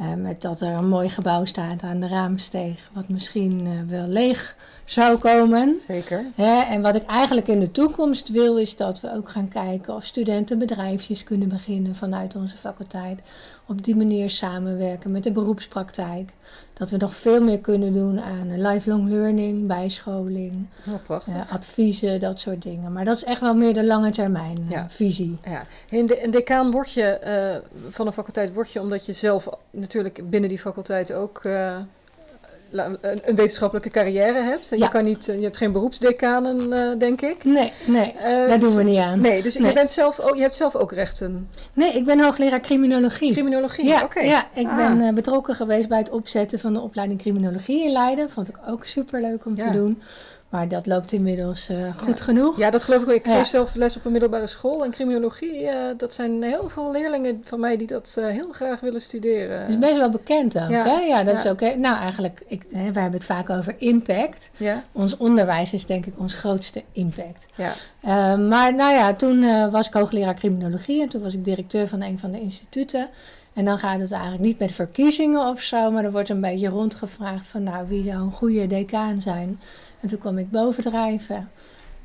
uh, 0.00 0.14
met 0.14 0.42
dat 0.42 0.60
er 0.60 0.72
een 0.72 0.88
mooi 0.88 1.08
gebouw 1.08 1.44
staat 1.44 1.82
aan 1.82 2.00
de 2.00 2.08
Raamsteeg. 2.08 2.90
Wat 2.92 3.08
misschien 3.08 3.88
wel 3.88 4.06
leeg 4.06 4.56
zou 4.84 5.18
komen. 5.18 5.76
Zeker. 5.76 6.26
Hè? 6.34 6.60
En 6.60 6.82
wat 6.82 6.94
ik 6.94 7.04
eigenlijk 7.04 7.48
in 7.48 7.60
de 7.60 7.70
toekomst 7.70 8.28
wil 8.28 8.56
is 8.56 8.76
dat 8.76 9.00
we 9.00 9.14
ook 9.14 9.28
gaan 9.28 9.48
kijken 9.48 9.94
of 9.94 10.04
studenten 10.04 10.58
bedrijfjes 10.58 11.24
kunnen 11.24 11.48
beginnen 11.48 11.94
vanuit 11.94 12.36
onze 12.36 12.56
faculteit. 12.56 13.20
Op 13.66 13.84
die 13.84 13.96
manier 13.96 14.30
samenwerken 14.30 15.12
met 15.12 15.22
de 15.22 15.32
beroepspraktijk. 15.32 16.30
Dat 16.72 16.90
we 16.90 16.96
nog 16.96 17.14
veel 17.14 17.42
meer 17.42 17.60
kunnen 17.60 17.92
doen 17.92 18.20
aan 18.20 18.60
lifelong 18.60 19.08
learning, 19.08 19.66
bijscholing, 19.66 20.66
oh, 20.90 20.94
prachtig. 21.02 21.34
Uh, 21.34 21.52
adviezen, 21.52 22.20
dat 22.20 22.40
soort 22.40 22.62
dingen. 22.62 22.92
Maar 22.92 23.04
dat 23.04 23.16
is 23.16 23.24
echt 23.24 23.40
wel 23.40 23.54
meer 23.54 23.74
de 23.74 23.84
lange 23.84 24.10
termijn 24.10 24.66
ja. 24.68 24.82
uh, 24.82 24.84
visie. 24.88 25.38
Ja. 25.44 25.66
In 25.88 26.06
de, 26.06 26.24
een 26.24 26.30
decaan 26.30 26.70
word 26.70 26.92
je 26.92 27.20
uh, 27.72 27.80
van 27.88 28.06
een 28.06 28.12
faculteit 28.12 28.54
word 28.54 28.72
je 28.72 28.80
omdat 28.80 29.06
je 29.06 29.12
zelf 29.12 29.48
natuurlijk 29.70 30.30
binnen 30.30 30.48
die 30.48 30.58
faculteit 30.58 31.12
ook 31.12 31.42
een 32.80 33.36
wetenschappelijke 33.36 33.90
carrière 33.90 34.42
hebt. 34.42 34.70
En 34.72 34.78
Ja. 34.78 34.84
je, 34.84 34.90
kan 34.90 35.04
niet, 35.04 35.24
je 35.24 35.32
hebt 35.42 35.56
geen 35.56 35.72
beroepsdecanen, 35.72 36.72
uh, 36.72 36.98
denk 36.98 37.20
ik. 37.20 37.44
Nee, 37.44 37.72
nee, 37.86 38.12
Uh, 38.16 38.22
daar 38.22 38.48
dus 38.48 38.60
doen 38.60 38.70
we 38.70 38.76
het- 38.82 38.90
niet 38.90 38.98
aan. 38.98 39.20
Nee, 39.20 39.42
dus 39.42 39.56
Nee. 39.56 39.68
Je, 39.68 39.74
bent 39.74 39.90
zelf 39.90 40.20
ook, 40.20 40.34
je 40.34 40.40
hebt 40.40 40.54
zelf 40.54 40.76
ook 40.76 40.92
rechten. 40.92 41.48
Nee, 41.72 41.92
ik 41.92 42.04
ben 42.04 42.20
hoogleraar 42.20 42.60
criminologie. 42.60 43.32
Criminologie, 43.32 43.84
Ja, 43.86 44.02
oké. 44.04 44.20
ja, 44.20 44.46
ik 44.54 44.66
Ah. 44.66 44.76
ben 44.76 45.00
eh, 45.00 45.12
betrokken 45.12 45.54
geweest 45.54 45.88
bij 45.88 45.98
het 45.98 46.10
opzetten 46.10 46.58
van 46.58 46.72
de 46.72 46.80
opleiding 46.80 47.20
criminologie 47.20 47.84
in 47.84 47.92
Leiden. 47.92 48.30
Vond 48.30 48.48
ik 48.48 48.56
ook 48.68 48.84
super 48.84 49.20
leuk 49.20 49.44
om 49.46 49.56
Ja. 49.56 49.66
te 49.70 49.72
doen. 49.78 50.02
Maar 50.54 50.68
dat 50.68 50.86
loopt 50.86 51.12
inmiddels 51.12 51.68
eh, 51.68 51.76
goed 51.96 52.18
Ja. 52.18 52.24
genoeg. 52.24 52.58
Ja, 52.58 52.70
dat 52.70 52.84
geloof 52.84 53.02
ik 53.02 53.08
ook. 53.08 53.14
Ik 53.14 53.26
Ja. 53.26 53.36
geef 53.36 53.46
zelf 53.46 53.74
les 53.74 53.96
op 53.96 54.04
een 54.04 54.12
middelbare 54.12 54.46
school. 54.46 54.84
En 54.84 54.90
criminologie, 54.90 55.66
eh, 55.66 55.76
dat 55.96 56.12
zijn 56.12 56.42
heel 56.42 56.68
veel 56.68 56.92
leerlingen 56.92 57.40
van 57.44 57.60
mij 57.60 57.76
die 57.76 57.86
dat 57.86 58.14
eh, 58.18 58.26
heel 58.26 58.52
graag 58.52 58.80
willen 58.80 59.00
studeren. 59.00 59.60
Dat 59.60 59.68
is 59.68 59.78
best 59.78 59.96
wel 59.96 60.08
bekend 60.10 60.58
ook. 60.58 60.68
Ja, 60.70 60.84
Hè? 60.84 60.98
ja 61.00 61.24
dat 61.24 61.36
is 61.36 61.46
ook. 61.46 61.60
hè. 61.60 61.74
Nou, 61.74 61.96
eigenlijk, 61.98 62.42
ik, 62.46 62.62
hè, 62.70 62.92
wij 62.92 63.02
hebben 63.02 63.20
het 63.20 63.24
vaak 63.24 63.50
over 63.50 63.74
impact. 63.78 64.50
Ja, 64.56 64.84
Ons 64.92 65.16
onderwijs 65.16 65.72
is 65.72 65.86
denk 65.86 66.06
ik 66.06 66.14
ons 66.18 66.34
grootste 66.34 66.82
impact. 66.92 67.46
ja. 67.54 67.72
Maar 68.36 68.74
nou 68.74 68.92
ja, 68.94 69.14
toen 69.14 69.70
was 69.70 69.86
ik 69.86 69.92
hoogleraar 69.94 70.34
criminologie 70.34 71.02
en 71.02 71.08
toen 71.08 71.22
was 71.22 71.34
ik 71.34 71.44
directeur 71.44 71.88
van 71.88 72.02
een 72.02 72.18
van 72.18 72.30
de 72.30 72.40
instituten. 72.40 73.08
En 73.52 73.64
dan 73.64 73.78
gaat 73.78 74.00
het 74.00 74.12
eigenlijk 74.12 74.42
niet 74.42 74.58
met 74.58 74.72
verkiezingen 74.72 75.46
of 75.48 75.60
zo, 75.60 75.90
maar 75.90 76.04
er 76.04 76.12
wordt 76.12 76.28
een 76.28 76.40
beetje 76.40 76.68
rondgevraagd 76.68 77.46
van 77.46 77.62
nou, 77.62 77.88
wie 77.88 78.02
zou 78.02 78.16
een 78.16 78.32
goede 78.32 78.66
decaan 78.66 79.20
zijn. 79.22 79.60
En 80.04 80.10
toen 80.10 80.18
kwam 80.18 80.38
ik 80.38 80.50
bovendrijven. 80.50 81.50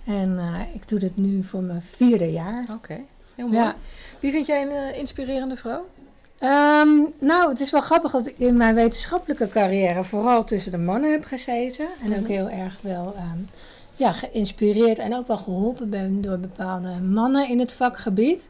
En 0.05 0.37
eh, 0.39 0.75
ik 0.75 0.87
doe 0.87 0.99
dit 0.99 1.17
nu 1.17 1.43
voor 1.43 1.61
mijn 1.61 1.81
vierde 1.95 2.31
jaar. 2.31 2.65
Oké, 2.71 2.97
heel 3.35 3.47
mooi. 3.47 3.57
Ja. 3.59 3.75
Wie 4.19 4.31
vind 4.31 4.45
jij 4.45 4.61
een 4.61 4.71
eh, 4.71 4.97
inspirerende 4.97 5.55
vrouw? 5.55 5.85
Ehm, 6.37 6.89
nou, 7.19 7.49
het 7.49 7.59
is 7.59 7.71
wel 7.71 7.81
grappig 7.81 8.11
dat 8.11 8.27
ik 8.27 8.35
in 8.37 8.57
mijn 8.57 8.75
wetenschappelijke 8.75 9.47
carrière 9.49 10.03
vooral 10.03 10.43
tussen 10.43 10.71
de 10.71 10.77
mannen 10.77 11.11
heb 11.11 11.23
gezeten. 11.23 11.87
En 12.03 12.11
ook 12.11 12.19
Mhm. 12.21 12.31
heel 12.31 12.49
erg 12.49 12.77
wel 12.81 13.13
ehm, 13.17 13.39
ja, 13.95 14.11
geïnspireerd 14.11 14.99
en 14.99 15.15
ook 15.15 15.27
wel 15.27 15.37
geholpen 15.37 15.89
ben 15.89 16.21
door 16.21 16.37
bepaalde 16.37 16.89
mannen 17.01 17.49
in 17.49 17.59
het 17.59 17.71
vakgebied. 17.71 18.45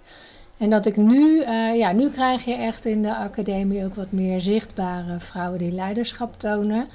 En 0.57 0.69
dat 0.69 0.85
ik 0.85 0.97
nu, 0.97 1.41
eh, 1.41 1.75
ja, 1.77 1.91
nu 1.91 2.09
krijg 2.09 2.45
je 2.45 2.53
echt 2.53 2.85
in 2.85 3.01
de 3.01 3.15
academie 3.15 3.85
ook 3.85 3.95
wat 3.95 4.12
meer 4.12 4.39
zichtbare 4.39 5.19
vrouwen 5.19 5.59
die 5.59 5.71
leiderschap 5.71 6.39
tonen. 6.39 6.88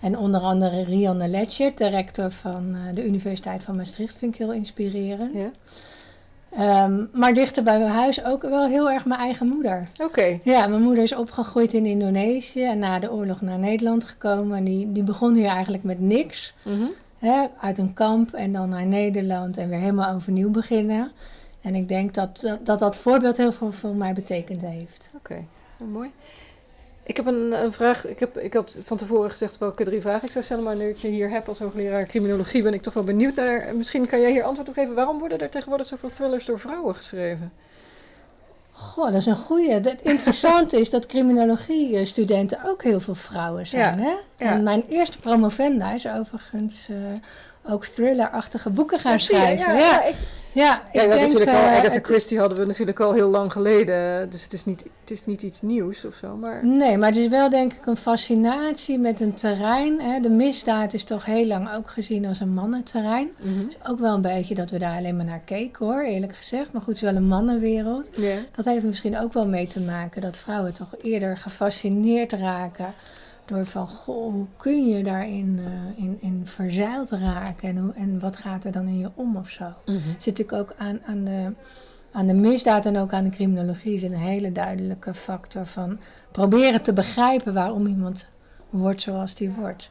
En 0.00 0.18
onder 0.18 0.40
andere 0.40 0.84
Rianne 0.84 1.28
Letchert, 1.28 1.78
de 1.78 1.88
rector 1.88 2.30
van 2.30 2.74
eh, 2.74 2.94
de 2.94 3.06
Universiteit 3.06 3.62
van 3.62 3.76
Maastricht, 3.76 4.16
vind 4.16 4.32
ik 4.32 4.38
heel 4.38 4.52
inspirerend. 4.52 5.32
Ja. 5.34 5.50
Ehm, 6.50 7.04
maar 7.12 7.34
dichter 7.34 7.62
bij 7.62 7.78
mijn 7.78 7.90
huis 7.90 8.24
ook 8.24 8.42
wel 8.42 8.66
heel 8.66 8.90
erg 8.90 9.04
mijn 9.04 9.20
eigen 9.20 9.48
moeder. 9.48 9.86
Oké, 10.02 10.38
Ja, 10.42 10.66
mijn 10.66 10.82
moeder 10.82 11.02
is 11.02 11.14
opgegroeid 11.14 11.72
in 11.72 11.86
Indonesië 11.86 12.64
en 12.64 12.78
na 12.78 12.98
de 12.98 13.12
oorlog 13.12 13.40
naar 13.40 13.58
Nederland 13.58 14.04
gekomen. 14.04 14.56
En 14.56 14.64
die, 14.64 14.92
die 14.92 15.02
begon 15.02 15.34
hier 15.34 15.48
eigenlijk 15.48 15.82
met 15.82 16.00
niks. 16.00 16.54
Hè, 17.18 17.46
uit 17.60 17.78
een 17.78 17.94
kamp 17.94 18.32
en 18.32 18.52
dan 18.52 18.68
naar 18.68 18.86
Nederland 18.86 19.56
en 19.56 19.68
weer 19.68 19.78
helemaal 19.78 20.14
overnieuw 20.14 20.50
beginnen. 20.50 21.12
En 21.60 21.74
ik 21.74 21.88
denk 21.88 22.14
dat 22.14 22.40
dat, 22.40 22.58
dat, 22.66 22.78
dat 22.78 22.96
voorbeeld 22.96 23.36
heel 23.36 23.52
veel 23.52 23.72
voor 23.72 23.94
mij 23.94 24.12
betekend 24.12 24.60
heeft. 24.60 25.10
oké. 25.16 25.44
Heel 25.78 25.86
mooi. 25.86 26.10
Ik 27.06 27.16
heb 27.16 27.26
een, 27.26 27.52
een 27.62 27.72
vraag. 27.72 28.06
Ik, 28.06 28.18
heb, 28.18 28.38
ik 28.38 28.54
had 28.54 28.80
van 28.84 28.96
tevoren 28.96 29.30
gezegd 29.30 29.58
welke 29.58 29.84
drie 29.84 30.00
vragen 30.00 30.24
ik 30.24 30.30
zou 30.32 30.44
stellen. 30.44 30.64
Maar 30.64 30.76
nu 30.76 30.88
ik 30.88 30.96
je 30.96 31.08
hier 31.08 31.30
heb 31.30 31.48
als 31.48 31.58
hoogleraar 31.58 32.06
criminologie, 32.06 32.62
ben 32.62 32.74
ik 32.74 32.82
toch 32.82 32.94
wel 32.94 33.04
benieuwd 33.04 33.34
naar. 33.34 33.74
Misschien 33.76 34.06
kan 34.06 34.20
jij 34.20 34.30
hier 34.30 34.42
antwoord 34.42 34.68
op 34.68 34.74
geven. 34.74 34.94
Waarom 34.94 35.18
worden 35.18 35.38
er 35.38 35.50
tegenwoordig 35.50 35.86
zoveel 35.86 36.08
thrillers 36.08 36.44
door 36.44 36.58
vrouwen 36.58 36.94
geschreven? 36.94 37.52
Goh, 38.70 39.04
dat 39.04 39.14
is 39.14 39.26
een 39.26 39.36
goeie. 39.36 39.70
Het 39.70 40.02
interessante 40.02 40.80
is 40.80 40.90
dat 40.90 41.06
criminologie-studenten 41.06 42.58
ook 42.66 42.82
heel 42.82 43.00
veel 43.00 43.14
vrouwen 43.14 43.66
zijn. 43.66 43.98
Ja, 43.98 44.02
Hè? 44.02 44.44
ja. 44.44 44.52
En 44.52 44.62
mijn 44.62 44.84
eerste 44.88 45.18
promovenda 45.18 45.92
is 45.92 46.06
overigens 46.08 46.88
eh, 46.88 46.96
ook 47.68 47.84
thriller-achtige 47.86 48.70
boeken 48.70 48.98
gaan 48.98 49.12
Ja, 49.12 49.18
zie 49.18 49.34
je, 49.36 49.40
schrijven. 49.42 49.72
ja, 49.74 49.78
Ja, 49.78 49.90
ja, 49.90 50.04
ik- 50.04 50.14
ja, 50.52 50.76
ik 50.76 50.92
Ja, 50.92 51.02
ja 51.02 51.08
denk, 51.08 51.20
natuurlijk 51.20 51.50
al. 51.50 51.56
eh, 51.56 51.76
Agatha 51.78 51.98
Christie 52.02 52.38
hadden 52.38 52.58
we 52.58 52.64
natuurlijk 52.66 53.00
al 53.00 53.12
heel 53.12 53.28
lang 53.30 53.52
geleden. 53.52 54.30
Dus 54.30 54.42
het 54.42 54.52
is 54.52 54.64
niet, 54.64 54.82
het 55.00 55.10
is 55.10 55.24
niet 55.24 55.42
iets 55.42 55.60
nieuws 55.62 56.04
of 56.04 56.14
zo. 56.14 56.36
Maar 56.36 56.66
Nee, 56.66 56.98
maar 56.98 57.08
het 57.08 57.18
is 57.18 57.28
wel 57.28 57.50
denk 57.50 57.72
ik 57.72 57.86
een 57.86 57.96
fascinatie 57.96 58.98
met 58.98 59.20
een 59.20 59.34
terrein. 59.34 60.00
Hè. 60.00 60.20
De 60.20 60.28
misdaad 60.30 60.94
is 60.94 61.04
toch 61.04 61.24
heel 61.24 61.46
lang 61.46 61.74
ook 61.74 61.90
gezien 61.90 62.26
als 62.26 62.40
een 62.40 62.54
mannenterrein. 62.54 63.28
Het 63.42 63.68
is 63.68 63.76
ook 63.90 63.98
wel 63.98 64.14
een 64.14 64.20
beetje 64.20 64.54
dat 64.54 64.70
we 64.70 64.78
daar 64.78 64.96
alleen 64.96 65.16
maar 65.16 65.24
naar 65.24 65.40
keken 65.44 65.86
hoor, 65.86 66.02
eerlijk 66.02 66.36
gezegd. 66.36 66.72
Maar 66.72 66.82
goed, 66.82 66.94
het 66.94 67.02
is 67.02 67.10
wel 67.10 67.16
een 67.20 67.28
mannenwereld. 67.28 68.08
Dat 68.56 68.64
heeft 68.64 68.82
er 68.82 68.88
misschien 68.88 69.18
ook 69.18 69.32
wel 69.32 69.46
mee 69.46 69.66
te 69.66 69.80
maken 69.80 70.20
dat 70.20 70.36
vrouwen 70.36 70.74
toch 70.74 70.94
eerder 71.02 71.36
gefascineerd 71.36 72.32
raken. 72.32 72.94
Door 73.46 73.66
van, 73.66 73.88
goh, 73.88 74.32
hoe 74.32 74.46
kun 74.56 74.86
je 74.86 75.02
daarin 75.02 75.58
eh, 75.58 76.04
in, 76.04 76.18
in 76.20 76.46
verzeild 76.46 77.10
raken? 77.10 77.68
En, 77.68 77.76
hoe, 77.76 77.92
en 77.92 78.20
wat 78.20 78.36
gaat 78.36 78.64
er 78.64 78.72
dan 78.72 78.86
in 78.86 78.98
je 78.98 79.10
om 79.14 79.36
of 79.36 79.48
zo? 79.48 79.72
Mhm. 79.84 79.98
zit 80.18 80.38
ik 80.38 80.52
ook 80.52 80.74
aan, 80.78 81.00
aan, 81.06 81.24
de, 81.24 81.52
aan 82.12 82.26
de 82.26 82.34
misdaad 82.34 82.86
en 82.86 82.96
ook 82.96 83.12
aan 83.12 83.24
de 83.24 83.30
criminologie 83.30 83.98
zit 83.98 84.10
een 84.10 84.16
hele 84.16 84.52
duidelijke 84.52 85.14
factor 85.14 85.66
van 85.66 85.98
proberen 86.32 86.82
te 86.82 86.92
begrijpen 86.92 87.54
waarom 87.54 87.86
iemand 87.86 88.26
wordt 88.70 89.02
zoals 89.02 89.34
die 89.34 89.50
wordt. 89.50 89.90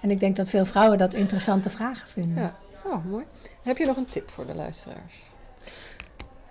En 0.00 0.10
ik 0.10 0.20
denk 0.20 0.36
dat 0.36 0.48
veel 0.48 0.64
vrouwen 0.64 0.98
dat 0.98 1.14
interessante 1.14 1.70
vragen 1.70 2.08
vinden. 2.08 2.42
Ja. 2.42 2.54
Oh, 2.84 3.04
mooi. 3.04 3.24
Heb 3.62 3.76
je 3.76 3.86
nog 3.86 3.96
een 3.96 4.06
tip 4.06 4.30
voor 4.30 4.46
de 4.46 4.54
luisteraars? 4.54 5.22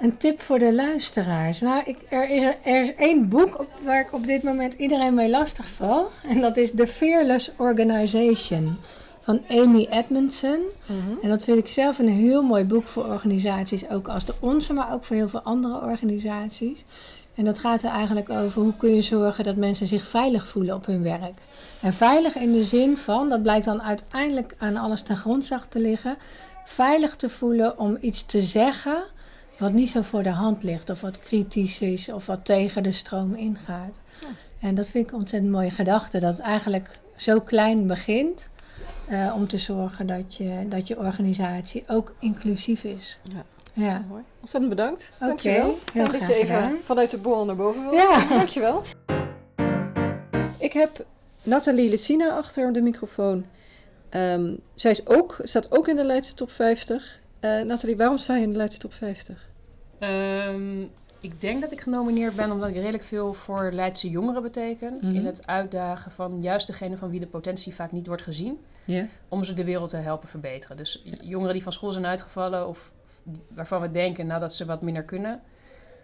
Een 0.01 0.17
tip 0.17 0.41
voor 0.41 0.59
de 0.59 0.73
luisteraars. 0.73 1.61
Nou, 1.61 1.83
ik, 1.85 1.97
er, 2.09 2.29
is 2.29 2.41
er, 2.41 2.55
er 2.63 2.83
is 2.83 2.95
één 2.95 3.29
boek 3.29 3.59
op, 3.59 3.67
waar 3.85 3.99
ik 3.99 4.13
op 4.13 4.25
dit 4.25 4.43
moment 4.43 4.73
iedereen 4.73 5.13
mee 5.13 5.29
lastig 5.29 5.67
val. 5.67 6.09
En 6.27 6.41
dat 6.41 6.57
is 6.57 6.71
The 6.75 6.87
Fearless 6.87 7.51
Organization 7.57 8.77
van 9.19 9.41
Amy 9.49 9.87
Edmondson. 9.89 10.59
En 11.21 11.29
dat 11.29 11.43
vind 11.43 11.57
ik 11.57 11.67
zelf 11.67 11.99
een 11.99 12.07
heel 12.07 12.41
mooi 12.41 12.63
boek 12.63 12.87
voor 12.87 13.05
organisaties, 13.05 13.89
ook 13.89 14.07
als 14.07 14.25
de 14.25 14.33
onze, 14.39 14.73
maar 14.73 14.93
ook 14.93 15.03
voor 15.03 15.15
heel 15.15 15.29
veel 15.29 15.41
andere 15.41 15.81
organisaties. 15.81 16.83
En 17.35 17.45
dat 17.45 17.59
gaat 17.59 17.83
er 17.83 17.91
eigenlijk 17.91 18.29
over 18.29 18.61
hoe 18.61 18.75
kun 18.77 18.95
je 18.95 19.01
zorgen 19.01 19.43
dat 19.43 19.55
mensen 19.55 19.87
zich 19.87 20.07
veilig 20.07 20.47
voelen 20.47 20.75
op 20.75 20.85
hun 20.85 21.03
werk. 21.03 21.35
En 21.81 21.93
veilig 21.93 22.35
in 22.35 22.51
de 22.51 22.63
zin 22.63 22.97
van, 22.97 23.29
dat 23.29 23.41
blijkt 23.41 23.65
dan 23.65 23.81
uiteindelijk 23.81 24.55
aan 24.57 24.77
alles 24.77 25.01
ten 25.01 25.17
grondslag 25.17 25.67
te 25.67 25.79
liggen, 25.79 26.17
veilig 26.65 27.15
te 27.15 27.29
voelen 27.29 27.79
om 27.79 27.97
iets 28.01 28.25
te 28.25 28.41
zeggen 28.41 29.03
wat 29.61 29.73
niet 29.73 29.89
zo 29.89 30.01
voor 30.01 30.23
de 30.23 30.29
hand 30.29 30.63
ligt, 30.63 30.89
of 30.89 31.01
wat 31.01 31.19
kritisch 31.19 31.81
is, 31.81 32.09
of 32.09 32.25
wat 32.25 32.45
tegen 32.45 32.83
de 32.83 32.91
stroom 32.91 33.35
ingaat. 33.35 33.99
En 34.59 34.75
dat 34.75 34.87
vind 34.87 35.05
ik 35.05 35.11
een 35.13 35.19
ontzettend 35.19 35.51
mooie 35.51 35.69
gedachte, 35.71 36.19
dat 36.19 36.31
het 36.31 36.41
eigenlijk 36.41 36.99
zo 37.15 37.39
klein 37.41 37.87
begint. 37.87 38.49
eh, 39.07 39.33
om 39.35 39.47
te 39.47 39.57
zorgen 39.57 40.07
dat 40.07 40.35
je, 40.35 40.65
dat 40.69 40.87
je 40.87 40.97
organisatie 40.97 41.83
ook 41.87 42.13
inclusief 42.19 42.83
is. 42.83 43.17
Ja. 43.23 43.43
Ja. 43.73 44.05
Mooi. 44.09 44.23
Ontzettend 44.39 44.75
bedankt. 44.75 45.13
Oké, 45.15 45.25
Dankjewel. 45.25 45.65
heel 45.65 45.77
Fijn 45.93 46.05
dat 46.11 46.15
graag 46.15 46.27
je 46.29 46.35
even 46.35 46.55
gedaan. 46.55 46.77
vanuit 46.81 47.09
de 47.11 47.17
borrel 47.17 47.45
naar 47.45 47.55
boven 47.55 47.81
wil. 47.83 47.93
Ja. 47.93 48.27
Dankjewel. 48.29 48.83
Ik 50.57 50.73
heb 50.73 51.05
Nathalie 51.43 51.89
Lessina 51.89 52.29
achter 52.29 52.73
de 52.73 52.81
microfoon. 52.81 53.45
Ehm, 54.09 54.55
zij 54.75 54.91
is 54.91 55.07
ook, 55.07 55.39
staat 55.43 55.71
ook 55.71 55.87
in 55.87 55.95
de 55.95 56.05
Leidse 56.05 56.33
top 56.33 56.51
50. 56.51 57.19
Eh 57.39 57.61
Nathalie, 57.61 57.97
waarom 57.97 58.17
sta 58.17 58.35
je 58.35 58.41
in 58.43 58.51
de 58.51 58.57
Leidse 58.57 58.79
top 58.79 58.93
50? 58.93 59.49
Ehm, 60.01 60.81
ik 61.19 61.41
denk 61.41 61.61
dat 61.61 61.71
ik 61.71 61.81
genomineerd 61.81 62.35
ben 62.35 62.51
omdat 62.51 62.69
ik 62.69 62.75
redelijk 62.75 63.03
veel 63.03 63.33
voor 63.33 63.71
Leidse 63.71 64.09
jongeren 64.09 64.41
beteken. 64.41 64.97
Mhm. 65.01 65.15
In 65.15 65.25
het 65.25 65.47
uitdagen 65.47 66.11
van 66.11 66.41
juist 66.41 66.67
degene 66.67 66.97
van 66.97 67.09
wie 67.09 67.19
de 67.19 67.27
potentie 67.27 67.75
vaak 67.75 67.91
niet 67.91 68.07
wordt 68.07 68.21
gezien. 68.21 68.59
Om 69.27 69.43
ze 69.43 69.53
de 69.53 69.63
wereld 69.63 69.89
te 69.89 69.97
helpen 69.97 70.29
verbeteren. 70.29 70.77
Dus 70.77 71.03
jongeren 71.21 71.53
die 71.53 71.63
van 71.63 71.71
school 71.71 71.91
zijn 71.91 72.05
uitgevallen 72.05 72.67
of 72.67 72.91
waarvan 73.47 73.81
we 73.81 73.91
denken 73.91 74.27
nou, 74.27 74.39
dat 74.39 74.53
ze 74.53 74.65
wat 74.65 74.81
minder 74.81 75.03
kunnen. 75.03 75.41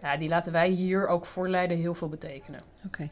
Ja, 0.02 0.18
die 0.18 0.30
laten 0.30 0.52
wij 0.52 0.70
hier 0.70 1.08
ook 1.08 1.26
voor 1.26 1.50
Leiden 1.50 1.78
heel 1.78 1.96
veel 1.96 2.10
betekenen. 2.10 2.60
Oké. 2.86 3.10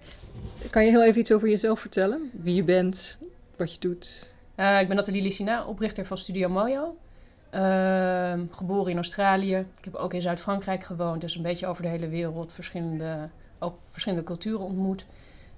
Kan 0.69 0.86
je 0.86 0.89
heel 0.89 1.04
even 1.04 1.19
iets 1.19 1.32
over 1.32 1.50
jezelf 1.50 1.80
vertellen? 1.80 2.32
Wie 2.34 2.56
je 2.56 2.63
bent, 2.63 3.17
wat 3.56 3.74
je 3.74 3.80
doet? 3.80 4.36
Eh, 4.56 4.80
ik 4.82 4.88
ben 4.88 4.95
Nathalie 4.95 5.21
Lissina, 5.21 5.65
oprichter 5.65 6.06
van 6.06 6.17
Studio 6.17 6.50
Mojo. 6.50 6.95
Ehm, 7.55 8.45
geboren 8.51 8.91
in 8.91 8.95
Australië. 8.95 9.55
Ik 9.77 9.85
heb 9.85 9.95
ook 9.95 10.13
in 10.13 10.21
Zuid-Frankrijk 10.21 10.83
gewoond, 10.83 11.21
dus 11.21 11.35
een 11.35 11.41
beetje 11.41 11.67
over 11.67 11.83
de 11.83 11.89
hele 11.89 12.07
wereld 12.07 12.53
verschillende, 12.53 13.29
ook 13.59 13.77
verschillende 13.89 14.23
culturen 14.25 14.65
ontmoet. 14.65 15.05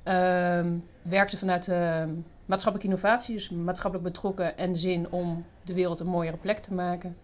Ehm, 0.03 0.77
werkte 1.01 1.37
vanuit 1.37 1.67
ehm, 1.67 2.09
maatschappelijke 2.45 2.93
innovatie, 2.93 3.35
dus 3.35 3.49
maatschappelijk 3.49 4.07
betrokken 4.07 4.57
en 4.57 4.75
zin 4.75 5.11
om 5.11 5.45
de 5.63 5.73
wereld 5.73 5.99
een 5.99 6.07
mooiere 6.07 6.37
plek 6.37 6.57
te 6.57 6.73
maken. 6.73 7.17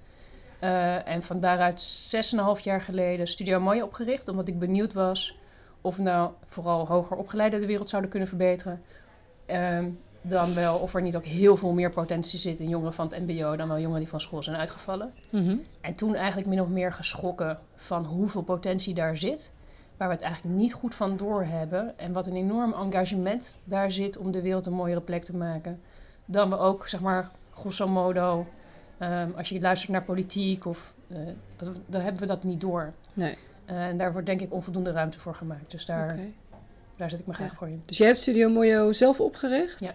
Eh, 0.59 1.07
en 1.07 1.23
van 1.23 1.39
daaruit 1.39 1.81
6,5 1.81 2.59
jaar 2.59 2.81
geleden 2.81 3.27
Studio 3.27 3.59
Mojo 3.59 3.83
opgericht, 3.86 4.27
omdat 4.27 4.47
ik 4.47 4.59
benieuwd 4.59 4.93
was 4.93 5.38
of 5.81 5.97
nou 5.97 6.31
vooral 6.45 6.88
hoger 6.88 7.17
opgeleiden 7.17 7.59
de 7.59 7.67
wereld 7.67 7.89
zouden 7.89 8.12
kunnen 8.12 8.29
verbeteren. 8.29 8.81
Dan 10.25 10.53
wel 10.53 10.77
of 10.77 10.93
er 10.93 11.01
niet 11.01 11.15
ook 11.15 11.25
heel 11.25 11.57
veel 11.57 11.71
meer 11.71 11.89
potentie 11.89 12.39
zit 12.39 12.59
in 12.59 12.69
jongeren 12.69 12.93
van 12.93 13.07
het 13.07 13.27
MBO 13.27 13.55
dan 13.55 13.67
wel 13.67 13.77
jongeren 13.77 13.99
die 13.99 14.09
van 14.09 14.21
school 14.21 14.43
zijn 14.43 14.55
uitgevallen. 14.55 15.13
Mhm. 15.29 15.55
En 15.81 15.95
toen 15.95 16.15
eigenlijk 16.15 16.47
min 16.47 16.62
of 16.62 16.67
meer 16.67 16.93
geschrokken 16.93 17.59
van 17.75 18.05
hoeveel 18.05 18.41
potentie 18.41 18.93
daar 18.93 19.17
zit, 19.17 19.51
waar 19.97 20.07
we 20.07 20.13
het 20.13 20.23
eigenlijk 20.23 20.55
niet 20.55 20.73
goed 20.73 20.95
van 20.95 21.17
doorhebben 21.17 21.97
en 21.97 22.13
wat 22.13 22.27
een 22.27 22.36
enorm 22.36 22.73
engagement 22.73 23.59
daar 23.63 23.91
zit 23.91 24.17
om 24.17 24.31
de 24.31 24.41
wereld 24.41 24.65
een 24.65 24.73
mooiere 24.73 25.01
plek 25.01 25.23
te 25.23 25.36
maken. 25.36 25.81
Dan 26.25 26.49
we 26.49 26.57
ook, 26.57 26.88
zeg 26.88 27.01
maar, 27.01 27.31
grosso 27.51 27.88
modo, 27.88 28.47
ehm, 28.97 29.31
als 29.36 29.49
je 29.49 29.62
luistert 29.62 29.91
naar 29.91 30.03
politiek 30.03 30.65
of 30.65 30.93
dat, 31.55 31.79
dan 31.86 32.01
hebben 32.01 32.21
we 32.21 32.27
dat 32.27 32.43
niet 32.43 32.62
door. 32.62 32.93
Nee. 33.15 33.38
Eh, 33.65 33.86
en 33.88 33.97
daar 33.97 34.12
wordt 34.12 34.27
denk 34.27 34.41
ik 34.41 34.53
onvoldoende 34.53 34.91
ruimte 34.91 35.19
voor 35.19 35.36
gemaakt. 35.36 35.71
Dus 35.71 35.86
daar, 35.86 36.19
daar 36.97 37.09
zet 37.09 37.19
ik 37.19 37.27
me 37.27 37.33
graag 37.33 37.55
voor 37.55 37.67
in. 37.67 37.81
Dus 37.86 37.97
jij 37.97 38.07
hebt 38.07 38.19
Studio 38.19 38.49
Mojo 38.49 38.91
zelf 38.91 39.21
opgericht? 39.21 39.79
Ja. 39.79 39.91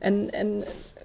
En, 0.00 0.30
en 0.30 0.64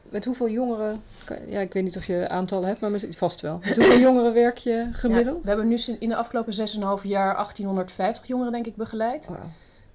met 0.10 0.26
hoeveel 0.26 0.50
jongeren, 0.50 1.04
ja, 1.48 1.60
ik 1.60 1.74
weet 1.74 1.84
niet 1.84 1.98
of 1.98 2.06
je 2.06 2.30
aantallen 2.30 2.68
hebt, 2.68 2.80
maar 2.80 3.02
vast 3.10 3.42
wel. 3.42 3.60
Met 3.64 3.76
hoeveel 3.76 4.00
jongeren 4.00 4.34
werk 4.34 4.58
je 4.58 4.90
gemiddeld? 4.92 5.36
Ja, 5.36 5.42
we 5.42 5.48
hebben 5.48 5.68
nu 5.68 5.78
in 6.00 6.10
de 6.10 6.16
afgelopen 6.16 6.54
6,5 6.54 7.04
jaar 7.04 7.34
1850 7.34 8.28
jongeren 8.28 8.52
denk 8.52 8.66
ik 8.66 8.76
begeleid. 8.76 9.28